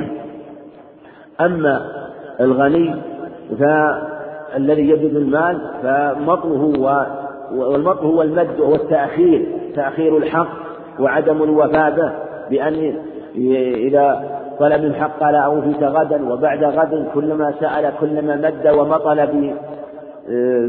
[1.41, 1.81] أما
[2.41, 2.95] الغني
[3.59, 6.73] فالذي يجد المال فمطله
[7.55, 10.49] والمطل هو المد وهو التأخير تأخير الحق
[11.01, 12.13] وعدم الوفاء به
[12.51, 12.95] بأن
[13.75, 19.27] إذا طلب الحق قال أوفيت غدا وبعد غد كلما سأل كلما مد ومطل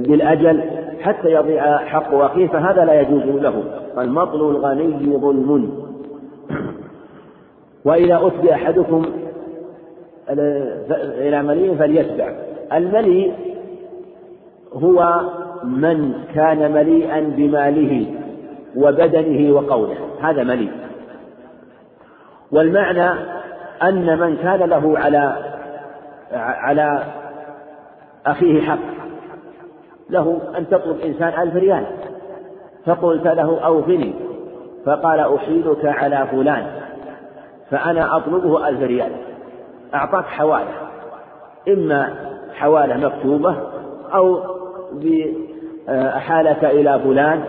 [0.07, 0.63] بالأجل
[1.01, 3.63] حتى يضيع حق أخيه فهذا لا يجوز له.
[3.95, 5.71] فالمطل الغني ظلم.
[7.85, 9.05] وإذا أتبع أحدكم
[11.19, 12.33] إلى مليء فليتبع.
[12.73, 13.33] المليء
[14.73, 15.21] هو
[15.63, 18.05] من كان مليئا بماله
[18.75, 19.97] وبدنه وقوله.
[20.21, 20.71] هذا مليء.
[22.51, 23.09] والمعنى
[23.83, 25.35] أن من كان له على
[26.33, 27.03] على
[28.25, 28.79] أخيه حق
[30.09, 31.85] له أن تطلب إنسان ألف ريال.
[32.85, 34.13] فقلت له أوفني.
[34.85, 36.65] فقال أحيلك على فلان
[37.69, 39.11] فأنا أطلبه ألف ريال.
[39.93, 40.73] أعطاك حوالة.
[41.67, 43.55] إما حوالة مكتوبة
[44.13, 44.39] أو
[45.89, 47.43] أحالك إلى فلان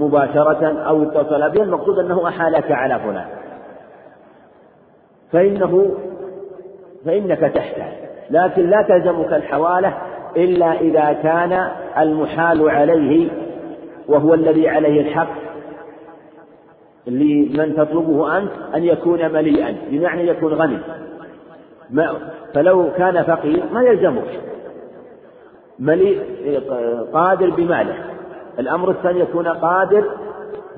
[0.00, 3.26] مباشرة أو اتصل به المقصود أنه أحالك على فلان.
[5.32, 5.90] فإنه
[7.04, 7.92] فإنك تحتاج.
[8.30, 9.94] لكن لا تلزمك الحوالة
[10.36, 11.68] إلا إذا كان
[11.98, 13.28] المحال عليه
[14.08, 15.28] وهو الذي عليه الحق
[17.06, 20.78] لمن تطلبه أنت أن يكون مليئا بمعنى يكون غني.
[21.90, 22.16] ما
[22.54, 24.40] فلو كان فقير ما يلزمك
[25.78, 26.20] مليء
[27.12, 27.94] قادر بماله.
[28.58, 30.04] الأمر الثاني يكون قادر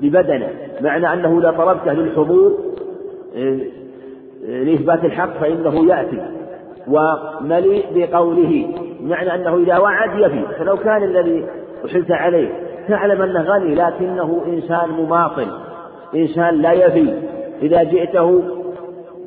[0.01, 0.49] ببدنه.
[0.81, 2.57] معنى أنه إذا طلبته للحضور
[3.35, 3.59] آه،
[4.43, 6.21] لإثبات الحق فإنه يأتي.
[6.87, 8.67] ومليء بقوله
[9.01, 11.45] معنى أنه إذا وعد يفي فلو كان الذي
[11.85, 12.49] أحلت عليه
[12.87, 15.47] تعلم أنه غني لكنه إنسان مماطل
[16.15, 17.13] إنسان لا يفي
[17.61, 18.43] إذا جئته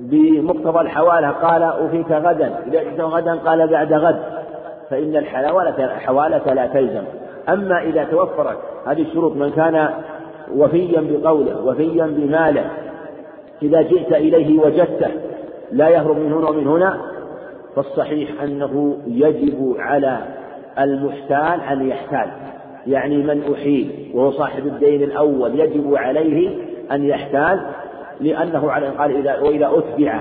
[0.01, 4.21] بمقتضى الحوالة قال أوفيك غدا إذا جئته غدا قال بعد غد
[4.91, 7.03] فإن الحوالة الحوالة لا تلزم.
[7.49, 9.89] أما إذا توفرت هذه الشروط من كان
[10.55, 12.71] وفيا بقوله وفيا بماله
[13.63, 15.11] إذا جئت إليه وجدته
[15.73, 17.01] لا يهرب من هنا ومن هنا
[17.77, 20.19] فالصحيح أنه يجب على
[20.79, 22.27] المحتال أن يحتال.
[22.87, 26.51] يعني من أحيل وهو صاحب الدين الأول يجب عليه
[26.93, 27.61] أن يحتال
[28.21, 30.21] لأنه على قال إذا وإذا أتبع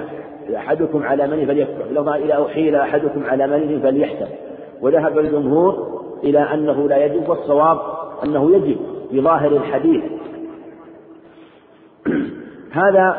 [0.56, 4.28] أحدكم على من فليتبع لو إذا أحيل أحدكم على من فليحتل
[4.82, 7.80] وذهب الجمهور إلى أنه لا يجب والصواب
[8.24, 8.78] أنه يجب
[9.12, 10.04] بظاهر الحديث.
[12.82, 13.18] هذا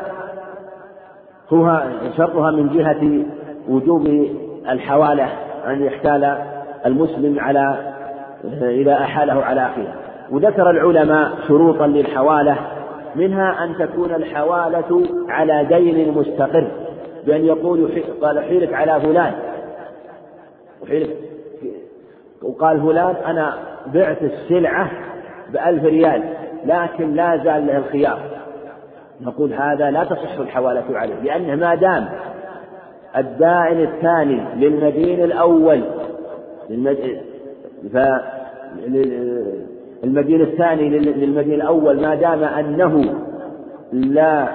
[1.52, 1.82] هو
[2.16, 3.24] شرطها من جهة
[3.68, 4.06] وجوب
[4.70, 5.28] الحوالة
[5.66, 6.38] أن يحتال
[6.86, 7.94] المسلم على
[8.62, 9.94] إذا أحاله على أخيه.
[10.30, 12.58] وذكر العلماء شروطا للحوالة
[13.14, 16.70] منها أن تكون الحوالة على دين مستقر
[17.26, 19.32] بأن يقول قال حيلك على فلان.
[20.82, 21.16] وحيلك
[22.42, 23.54] وقال فلان أنا
[23.94, 24.90] بعت السلعة
[25.52, 26.22] بألف ريال
[26.66, 28.20] لكن لا زال له الخيار.
[29.20, 32.08] نقول هذا لا تصح الحوالة عليه لأنه ما دام
[33.16, 35.82] الدائن الثاني للمدين الأول
[40.04, 43.04] المدين الثاني للمدين الأول ما دام أنه
[43.92, 44.48] لا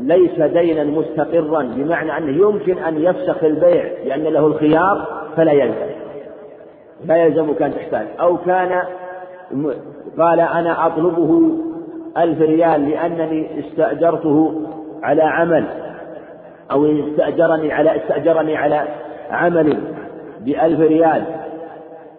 [0.00, 5.06] ليس دينا مستقرا بمعنى أنه يمكن أن يفسخ البيع لأن له الخيار
[5.36, 5.90] فلا يلزم.
[7.04, 8.06] لا يلزمك أن تحتاج.
[8.20, 8.82] أو كان
[10.18, 11.50] قال أنا أطلبه
[12.18, 14.62] ألف ريال لأنني استأجرته
[15.02, 15.64] على عمل
[16.70, 18.84] أو استأجرني على استأجرني على
[19.30, 19.76] عمل
[20.40, 21.39] بألف ريال.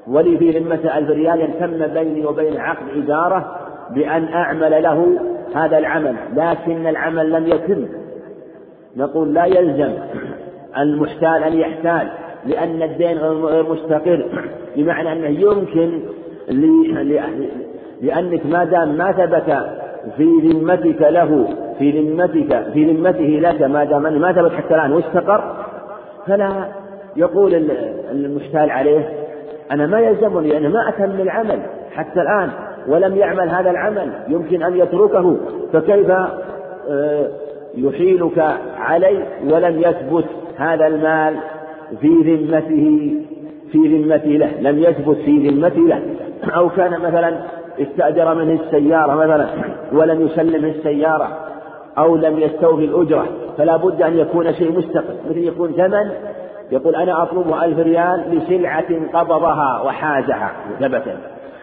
[0.08, 3.58] ولي في ذمة ألف ريال تم بيني وبين عقد إجارة
[3.96, 5.20] بأن أعمل له
[5.56, 7.86] هذا العمل لكن العمل لم يتم.
[8.98, 9.94] نقول لا يلزم
[10.78, 12.08] المحتال أن يحتال
[12.46, 14.26] لأن الدين غير مستقر.
[14.76, 16.00] بمعنى أنه يمكن
[18.02, 19.58] لأنك ما دام ما ثبت
[20.18, 21.48] في ذمتك له
[21.80, 25.56] في ذمتك في ذمته لك ما دام ما ثبت حتى الآن واستقر؟
[26.28, 26.68] فلا
[27.16, 27.72] يقول
[28.12, 29.21] المحتال عليه
[29.72, 31.60] أنا ما يلزمني لأنه ما أتم العمل
[31.92, 32.50] حتى الآن
[32.88, 35.38] ولم يعمل هذا العمل يمكن أن يتركه
[35.74, 36.12] فكيف
[36.90, 37.28] آه،
[37.76, 40.26] يحيلك علي ولم يثبت
[40.58, 41.36] هذا المال
[42.02, 43.14] في ذمته
[43.72, 46.02] في ذمته له لم يثبت في ذمته له.
[46.56, 47.38] أو كان مثلا
[47.80, 49.48] استأجر منه السيارة مثلا
[49.94, 51.38] ولم يسلمه السيارة
[51.98, 53.28] أو لم يستوفي الأجرة
[53.58, 56.12] فلا بد أن يكون شيء مستقل مثل يكون ثمن
[56.72, 61.18] يقول أنا أطلب ألف ريال لسلعة قبضها وحازها ثبتا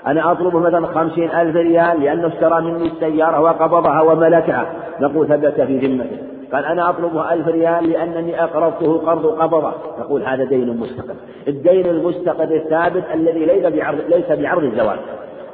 [0.07, 4.67] أنا أطلب مثلا خمسين ألف ريال لأنه اشترى مني السيارة وقبضها وملكها.
[5.01, 6.19] نقول ثبت في ذمته
[6.53, 9.73] قال أنا أطلبه ألف ريال لأنني أقرضته قرض قبضة.
[10.01, 11.15] نقول هذا دين مستقر
[11.49, 14.99] الدين المستقر الثابت الذي ليس بعرض ليس بعرض الزواج.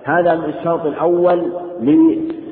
[0.04, 1.42] هذا الشرط الأول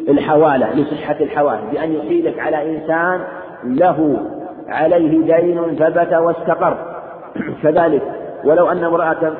[0.09, 1.61] للحوالة لصحة الحوالة.
[1.73, 3.21] بأن يحيلك على إنسان
[3.65, 4.17] له
[4.69, 6.92] عليه دين ثبت واستقر.
[7.63, 8.03] كذلك
[8.45, 9.33] ولو أن امرأة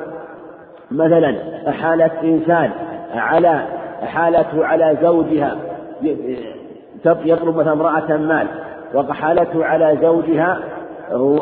[0.91, 1.35] مثلا
[1.69, 2.71] أحالت إنسان
[3.15, 3.61] على
[4.03, 5.57] أحالته على زوجها
[7.05, 8.47] يطلب مثلا امرأة مال
[8.93, 10.59] وحالته على زوجها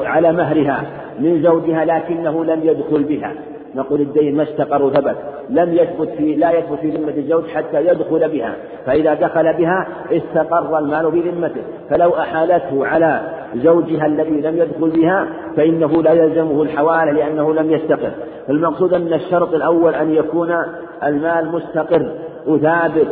[0.02, 0.84] على مهرها
[1.20, 3.34] من زوجها لكنه لم يدخل بها.
[3.76, 5.16] نقول الدين ما استقر ثبت
[5.50, 8.56] لم يثبت في لا يثبت في ذمة الزوج حتى يدخل بها.
[8.86, 11.62] فإذا دخل بها استقر المال في ذمته.
[11.90, 13.22] فلو أحالته على
[13.56, 15.28] زوجها الذي لم يدخل بها
[15.58, 18.12] فإنه لا يلزمه الحوالة لأنه لم يستقر.
[18.50, 20.56] المقصود أن الشرط الأول أن يكون
[21.04, 22.12] المال مستقر
[22.48, 23.08] وثابت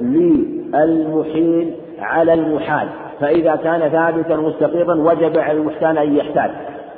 [0.00, 2.88] للمحيل على المحال.
[3.20, 6.50] فإذا كان ثابتا مستقرا وجب على المحتال أن يحتاج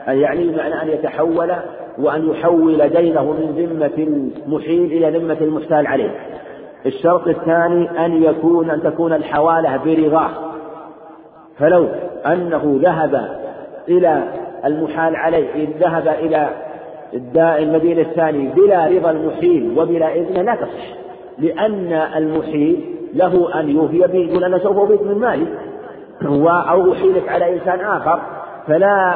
[0.06, 1.52] يعني بمعنى أن يتحول
[1.98, 4.06] وأن يحول دينه من ذمة
[4.46, 6.10] المحيل إلى ذمة المحتال عليه.
[6.86, 10.30] الشرط الثاني أن يكون أن تكون الحوالة برضاه
[11.58, 11.88] فلو
[12.26, 13.28] أنه ذهب
[13.88, 14.22] إلى
[14.64, 16.48] المحال عليه إذ ذهب إلى
[17.14, 20.94] الداء المدينة الثاني بلا رضا المحيل وبلا إذنه لا تصح.
[21.38, 22.84] لأن المحيل
[23.14, 25.46] له أن يوفي به يقول أنا سوف أوفيك من مالي.
[26.70, 28.20] أو أحيلك على إنسان آخر
[28.66, 29.14] فلا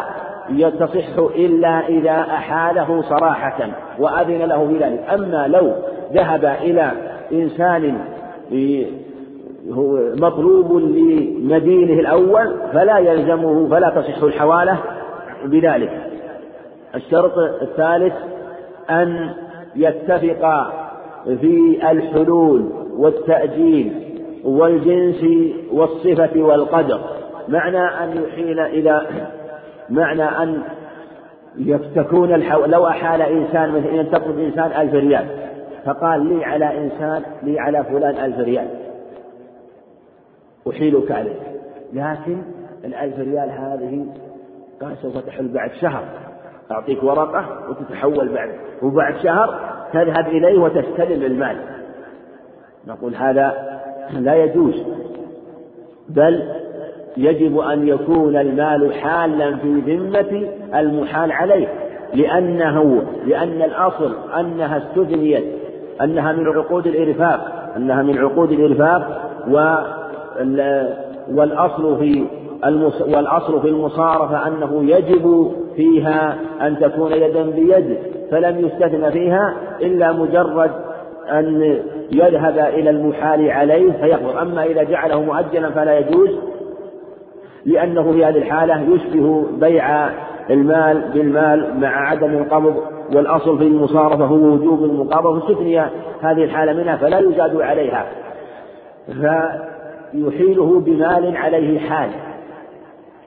[0.81, 3.69] تصح إلا إذا أحاله صراحة
[3.99, 5.73] وأذن له بذلك أما لو
[6.13, 6.93] ذهب إلى
[7.33, 7.99] إنسان
[10.21, 14.79] مطلوب لمدينه الأول فلا يلزمه فلا تصح الحوالة
[15.45, 15.91] بذلك.
[16.95, 18.15] الشرط الثالث
[18.91, 19.31] أن
[19.77, 20.73] يتفق
[21.41, 23.93] في الحلول والتأجيل
[24.45, 25.25] والجنس
[25.73, 27.01] والصفة والقدر.
[27.49, 29.03] معنى أن يحيل إلى
[29.91, 30.63] معنى أن
[31.95, 32.65] تكون الحو...
[32.65, 35.27] لو أحال إنسان مثلا أن تطلب إنسان ألف ريال
[35.85, 38.69] فقال لي على إنسان لي على فلان ألف ريال.
[40.71, 41.41] أحيلك عليه.
[41.93, 42.43] لكن
[42.85, 44.07] الألف ريال هذه
[44.83, 46.05] قال سوف تحل بعد شهر.
[46.71, 48.51] أعطيك ورقة وتتحول بعد
[48.83, 49.61] وبعد شهر
[49.93, 51.57] تذهب إليه وتستلم المال.
[52.87, 53.79] نقول هذا
[54.13, 54.83] لا يجوز
[56.09, 56.53] بل
[57.19, 61.69] يجب أن يكون المال حالا في ذمة المحال عليه
[62.15, 65.45] لأنه لأن الأصل أنها استثنيت
[66.03, 69.31] أنها من عقود الإرفاق أنها من عقود الإرفاق
[71.35, 72.25] والأصل في
[73.15, 77.99] والأصل في المصارفة أنه يجب فيها أن تكون يدا بيد
[78.31, 80.71] فلم يستثن فيها إلا مجرد
[81.31, 81.79] أن
[82.13, 84.37] يذهب إلى المحال عليه فيقبض.
[84.37, 86.29] أما إذا جعله مؤجلا فلا يجوز
[87.69, 90.11] لأنه في هذه الحالة يشبه بيع
[90.51, 92.77] المال بالمال مع عدم القبض
[93.15, 95.41] والأصل في المصارفة هو وجوب المقابضة.
[95.41, 95.81] فاستثني
[96.21, 98.07] هذه الحالة منها فلا يزاد عليها
[99.07, 102.11] فيحيله بمال عليه حال.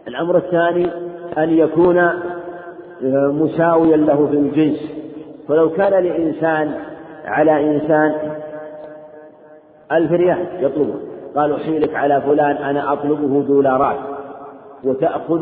[0.08, 0.88] الأمر الثاني
[1.38, 2.10] أن يكون
[3.12, 4.92] مساويا له في الجنس.
[5.48, 6.72] فلو كان لإنسان
[7.26, 8.16] على إنسان
[9.92, 10.94] ألف ريال يطلبه
[11.36, 14.11] قال أحيلك على فلان أنا أطلبه دولارات.
[14.84, 15.42] وتأخذ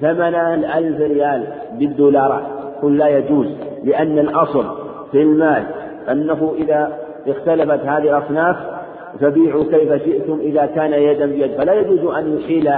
[0.00, 1.46] ثمن الألف ريال
[1.78, 2.42] بالدولارات.
[2.82, 3.46] قل لا يجوز
[3.84, 4.64] لأن الأصل
[5.12, 5.64] في المال
[6.10, 8.56] أنه إذا اختلفت هذه الأصناف
[9.20, 11.50] فبيعوا كيف شئتم إذا كان يدا بيد.
[11.56, 12.70] فلا يجوز أن يحيل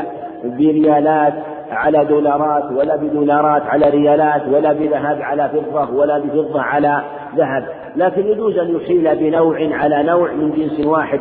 [0.45, 1.35] بريالات
[1.71, 7.03] على دولارات ولا بدولارات على ريالات ولا بذهب على فضة ولا بفضة على
[7.37, 7.65] ذهب.
[7.97, 11.21] لكن يجوز أن يحيل بنوع على نوع من جنس واحد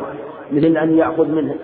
[0.52, 1.54] مثل أن يأخذ منه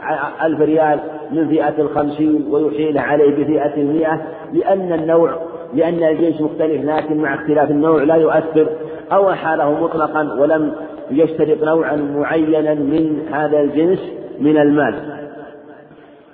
[0.42, 1.00] ألف ريال
[1.32, 4.20] من فئة الخمسين ويحيل عليه بفئة المئة
[4.52, 5.38] لأن النوع
[5.74, 8.68] لأن الجنس مختلف لكن مع اختلاف النوع لا يؤثر
[9.12, 10.72] أو أحاله مطلقا ولم
[11.10, 13.98] يشترط نوعا معينا من هذا الجنس
[14.40, 14.94] من المال.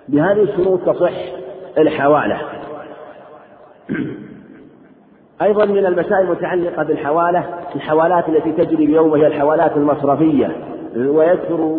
[0.09, 1.13] بهذه الشروط تصح
[1.79, 2.41] الحوالة.
[5.43, 7.45] أيضا من المسائل المتعلقة بالحوالة
[7.75, 10.57] الحوالات التي تجري اليوم وهي الحوالات المصرفية
[10.97, 11.79] ويكثر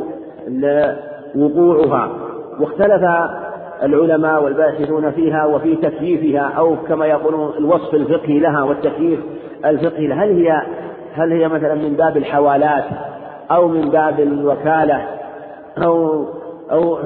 [1.35, 2.34] وقوعها.
[2.59, 3.03] واختلف
[3.83, 9.19] العلماء والباحثون فيها وفي تكييفها أو كما يقولون الوصف الفقهي لها والتكييف
[9.65, 10.23] الفقهي لها.
[10.23, 10.61] هل هي
[11.13, 12.83] هل هي مثلا من باب الحوالات
[13.51, 15.07] أو من باب الوكالة
[15.77, 16.25] أو
[16.71, 16.97] أو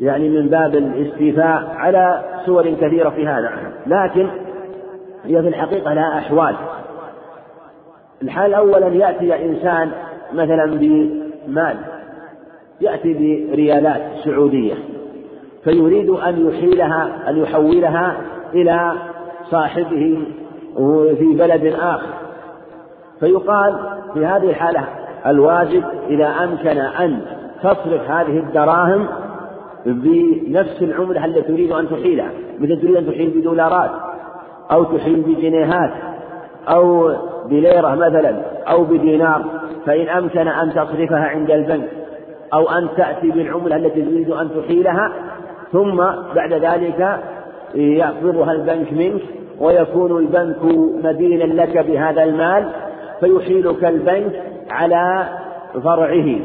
[0.00, 3.50] يعني من باب الاستيفاء على صور كثيرة في هذا؟
[3.86, 4.28] لكن
[5.24, 6.56] هي في الحقيقة لها أحوال.
[8.22, 9.90] الحال الأول أن يأتي إنسان
[10.32, 11.76] مثلا بمال.
[12.80, 14.74] يأتي بريالات سعودية
[15.64, 18.16] فيريد أن يحيلها أن يحولها
[18.54, 18.92] إلى
[19.50, 20.18] صاحبه
[21.18, 22.26] في بلد آخر.
[23.20, 23.74] فيقال
[24.14, 24.84] في هذه الحالة
[25.26, 27.20] الواجب إذا أمكن أن
[27.62, 29.06] تصرف هذه الدراهم
[29.86, 33.90] بنفس العملة التي تريد أن تحيلها مثل تريد أن تحيل بدولارات
[34.70, 35.90] أو تحيل بجنيهات
[36.68, 37.14] أو
[37.46, 39.44] بليرة مثلا أو بدينار
[39.86, 41.88] فإن أمكن أن تصرفها عند البنك
[42.54, 45.12] أو أن تأتي بالعملة التي تريد أن تحيلها
[45.72, 45.96] ثم
[46.34, 47.20] بعد ذلك
[47.74, 49.22] يقبضها البنك منك
[49.60, 50.64] ويكون البنك
[51.04, 52.68] مدينا لك بهذا المال
[53.20, 55.28] فيحيلك البنك على
[55.84, 56.36] فرعه.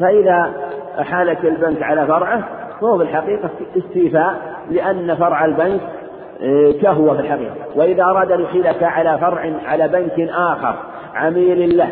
[0.00, 0.50] فإذا
[1.00, 2.48] أحالك البنك على فرعه
[2.80, 4.34] فهو في الحقيقة استيفاء
[4.70, 5.80] لأن فرع البنك
[6.42, 7.54] آه، كهو في الحقيقة.
[7.76, 10.74] وإذا أراد أن يحيلك على فرع على بنك آخر
[11.14, 11.88] عميل له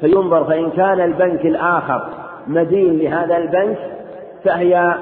[0.00, 2.08] فينظر فإن كان البنك الآخر
[2.46, 3.78] مدين لهذا البنك
[4.44, 4.94] فهي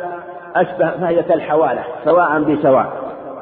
[0.56, 2.92] أشبه فهي كالحوالة سواء بسواء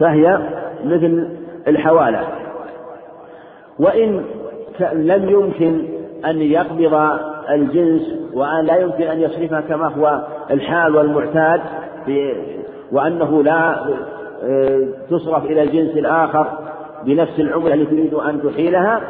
[0.01, 0.39] فهي
[0.85, 1.29] مثل
[1.69, 2.25] الحوالة.
[3.79, 4.25] وإن
[4.93, 5.85] لم يمكن
[6.27, 7.19] أن يقبض
[7.51, 8.03] الجنس
[8.35, 11.61] وأن لا يمكن أن يصرفها كما هو الحال والمعتاد
[12.93, 13.87] وأنه لا
[14.45, 16.47] آه، تصرف إلى الجنس الآخر
[17.05, 19.01] بنفس العملة التي تريد أن تحيلها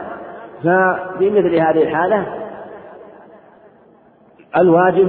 [0.62, 2.26] ففي مثل هذه الحالة
[4.56, 5.08] الواجب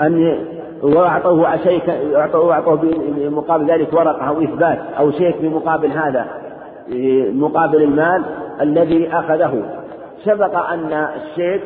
[0.00, 0.38] أن
[0.82, 2.76] وأعطوه شيك أعطوه
[3.16, 6.26] بمقابل ذلك ورقة أو إثبات أو شيك بمقابل هذا
[7.32, 8.22] مقابل المال
[8.60, 9.62] الذي أخذه.
[10.24, 11.62] سبق أن الشيك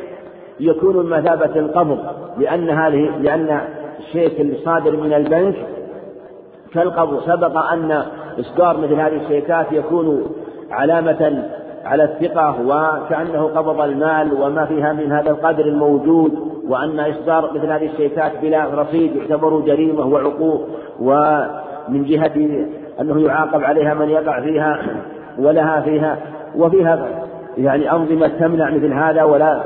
[0.59, 1.99] يكون بمثابة القبض
[2.37, 3.61] لأن هذه لأن
[3.99, 5.55] الشيك الصادر من البنك
[6.73, 7.21] كالقبض.
[7.21, 8.03] سبق أن
[8.39, 10.25] إصدار مثل هذه الشيكات يكون
[10.71, 11.43] علامة
[11.85, 16.56] على الثقة وكأنه قبض المال وما فيها من هذا القدر الموجود.
[16.67, 20.67] وأن إصدار مثل هذه الشيكات بلا رصيد يعتبر جريمة وعقوق
[20.99, 22.65] ومن جهة
[23.01, 24.79] أنه يعاقب عليها من يقع فيها
[25.39, 26.17] ولها فيها
[26.55, 27.07] وفيها
[27.57, 29.61] يعني أنظمة تمنع مثل هذا ولا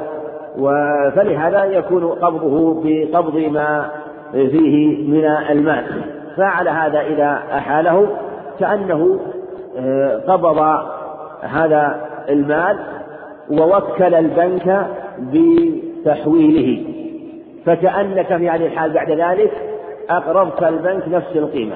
[1.15, 3.85] فلهذا يكون قبضه بقبض ما
[4.31, 5.85] فيه من المال.
[6.37, 8.07] فعل هذا إذا أحاله
[8.59, 9.19] كأنه
[9.77, 10.59] آه، قبض
[11.41, 12.77] هذا المال
[13.49, 14.87] ووكل البنك
[16.01, 16.83] بتحويله
[17.65, 19.51] فكأنك في هذه الحال بعد ذلك
[20.09, 21.75] أقرضت البنك نفس القيمة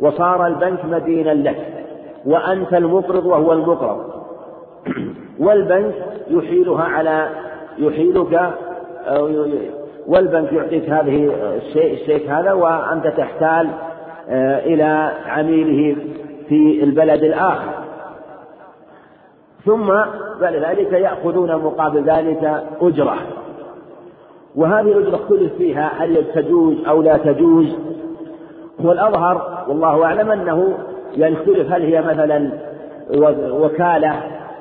[0.00, 1.66] وصار البنك مدينا لك
[2.26, 4.10] وأنت المقرض وهو المقرض.
[5.44, 5.94] والبنك
[6.30, 7.28] يحيلها على
[7.78, 8.50] يحيلك
[10.06, 13.68] والبنك يعطيك هذه الشيء الشيك هذا وأنت تحتال
[14.28, 15.96] آه، إلى عميله
[16.48, 17.72] في البلد الآخر.
[19.64, 19.86] ثم
[20.40, 23.16] بعد ذلك يأخذون مقابل ذلك أجرة.
[24.56, 27.76] وهذه الأجرة اختلف فيها هل تجوز أو لا تجوز.
[28.84, 30.78] والأظهر والله أعلم أنه
[31.16, 32.50] يختلف هل هي مثلا
[33.52, 34.14] وكالة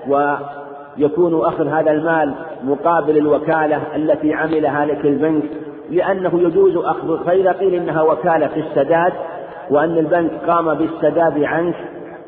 [0.07, 2.33] ويكون أخذ هذا المال
[2.63, 5.43] مقابل الوكالة التي عملها لك البنك
[5.89, 9.13] لأنه يجوز أخذ فإذا قيل إنها وكالة في السداد
[9.69, 11.75] وأن البنك قام بالسداد عنك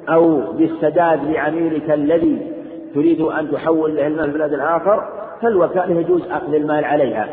[0.10, 2.52] أو بالسداد لعميلك الذي
[2.96, 5.04] تريد أن تحول له المال في البلد الآخر
[5.42, 7.28] فالوكالة يجوز أخذ المال عليها.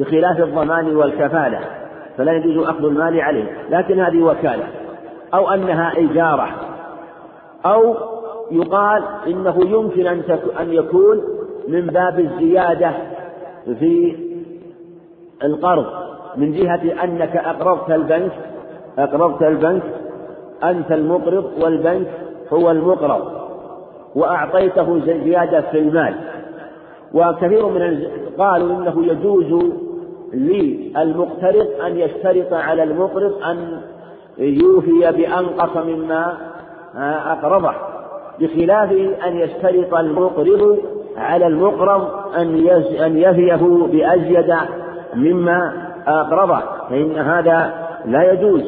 [0.00, 1.60] بخلاف الضمان والكفالة
[2.18, 4.64] فلا يجوز أخذ المال عليه لكن هذه وكالة.
[5.34, 6.48] أو أنها إجارة
[7.66, 7.94] أو
[8.50, 10.22] يقال إنه يمكن أن
[10.60, 11.22] أن يكون
[11.68, 12.92] من باب الزيادة
[13.78, 14.16] في
[15.44, 15.86] القرض
[16.36, 18.32] من جهة أنك أقرضت البنك
[18.98, 19.82] أقرضت البنك
[20.64, 22.08] أنت المقرض والبنك
[22.52, 23.40] هو المقرض
[24.14, 26.14] وأعطيته زيادة في المال.
[27.14, 28.06] وكثير من
[28.38, 29.72] قالوا إنه يجوز
[30.34, 33.80] للمقترض أن يشترط على المقرض أن
[34.38, 36.36] يوفي بأنقص مما
[37.32, 37.72] أقرضه
[38.40, 38.92] بخلاف
[39.26, 40.78] أن يشترط المقرض
[41.16, 42.68] على المقرض أن
[43.00, 44.54] أن يفيه بأزيد
[45.14, 45.72] مما
[46.06, 47.74] أقرضه فإن هذا
[48.04, 48.62] لا يجوز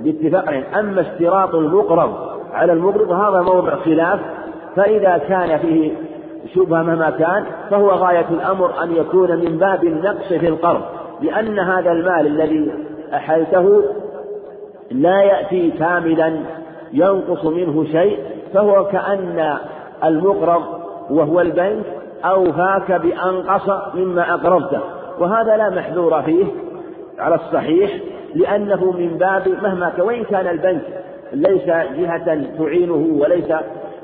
[0.00, 0.62] باتفاق.
[0.78, 2.14] أما اشتراط المقرض
[2.52, 4.20] على المقرض هذا موضع خلاف
[4.76, 5.92] فإذا كان فيه
[6.54, 10.82] شبهة مهما كان فهو غاية الأمر أن يكون من باب النقص في القرض.
[11.20, 12.72] لأن هذا المال الذي
[13.14, 13.82] أحلته
[14.90, 16.40] لا يأتي كاملا
[16.92, 18.18] ينقص منه شيء
[18.54, 19.58] فهو كأن
[20.04, 20.62] المقرض
[21.10, 21.84] وهو البنك
[22.24, 24.80] أوفاك بأنقص مما أقرضته.
[25.18, 26.46] وهذا لا محذور فيه
[27.18, 27.90] على الصحيح
[28.34, 30.82] لأنه من باب مهما وإن كان البنك
[31.32, 31.66] ليس
[31.98, 33.52] جهة تعينه وليس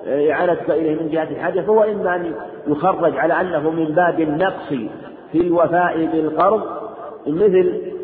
[0.06, 2.32] إعانتك إليه من جهة الحاجة فهو إما أن
[2.66, 4.68] يخرج على أنه من باب النقص
[5.32, 6.62] في الوفاء بالقرض
[7.26, 7.94] مثل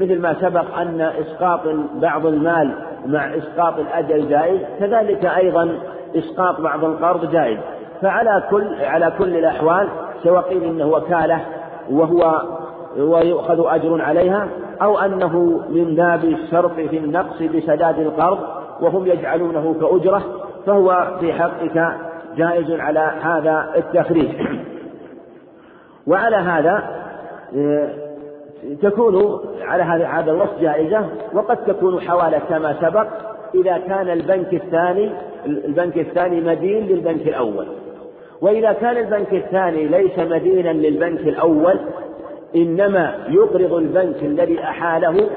[0.00, 1.60] مثل ما سبق أن إسقاط
[1.94, 2.74] بعض المال
[3.06, 5.78] مع إسقاط الأجل جائز كذلك أيضا
[6.16, 7.58] إسقاط بعض القرض جائز.
[8.02, 9.88] فعلى كل على كل الأحوال
[10.22, 11.40] سواء قيل إنه وكالة
[11.90, 12.42] وهو
[12.98, 14.48] ويؤخذ أجر عليها
[14.82, 18.38] أو أنه من باب الشرط في النقص بسداد القرض
[18.80, 20.22] وهم يجعلونه كأجرة
[20.66, 21.94] فهو في حقك
[22.36, 24.30] جائز على هذا التخريج.
[26.06, 27.05] وعلى هذا آه،
[28.82, 33.06] تكون على هذا الوصف جائزة وقد تكون حوالة كما سبق
[33.54, 35.10] إذا كان البنك الثاني
[35.46, 37.66] البنك الثاني مدين للبنك الأول
[38.40, 41.78] وإذا كان البنك الثاني ليس مدينا للبنك الأول
[42.56, 45.28] إنما يقرض البنك الذي أحاله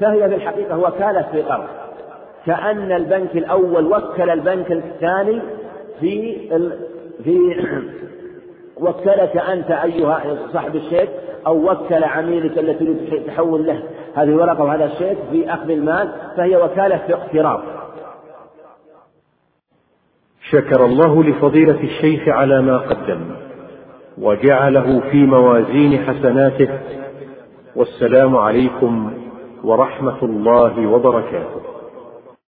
[0.00, 1.66] فهي في الحقيقة وكالة في قرض
[2.46, 5.40] كأن البنك الأول وكل البنك الثاني
[6.00, 6.38] في.
[7.24, 7.66] في
[8.80, 10.22] وكلك أنت أيها
[10.52, 11.08] صاحب الشيك
[11.46, 13.82] أو وكل عميلك الذي تريد تحول له
[14.14, 17.60] هذه الورقة وهذا الشيك في أخذ المال فهي وكالة في اقتراض
[20.50, 23.20] شكر الله لفضيلة الشيخ على ما قدم
[24.18, 26.68] وجعله في موازين حسناته
[27.76, 29.12] والسلام عليكم
[29.64, 31.75] ورحمة الله وبركاته.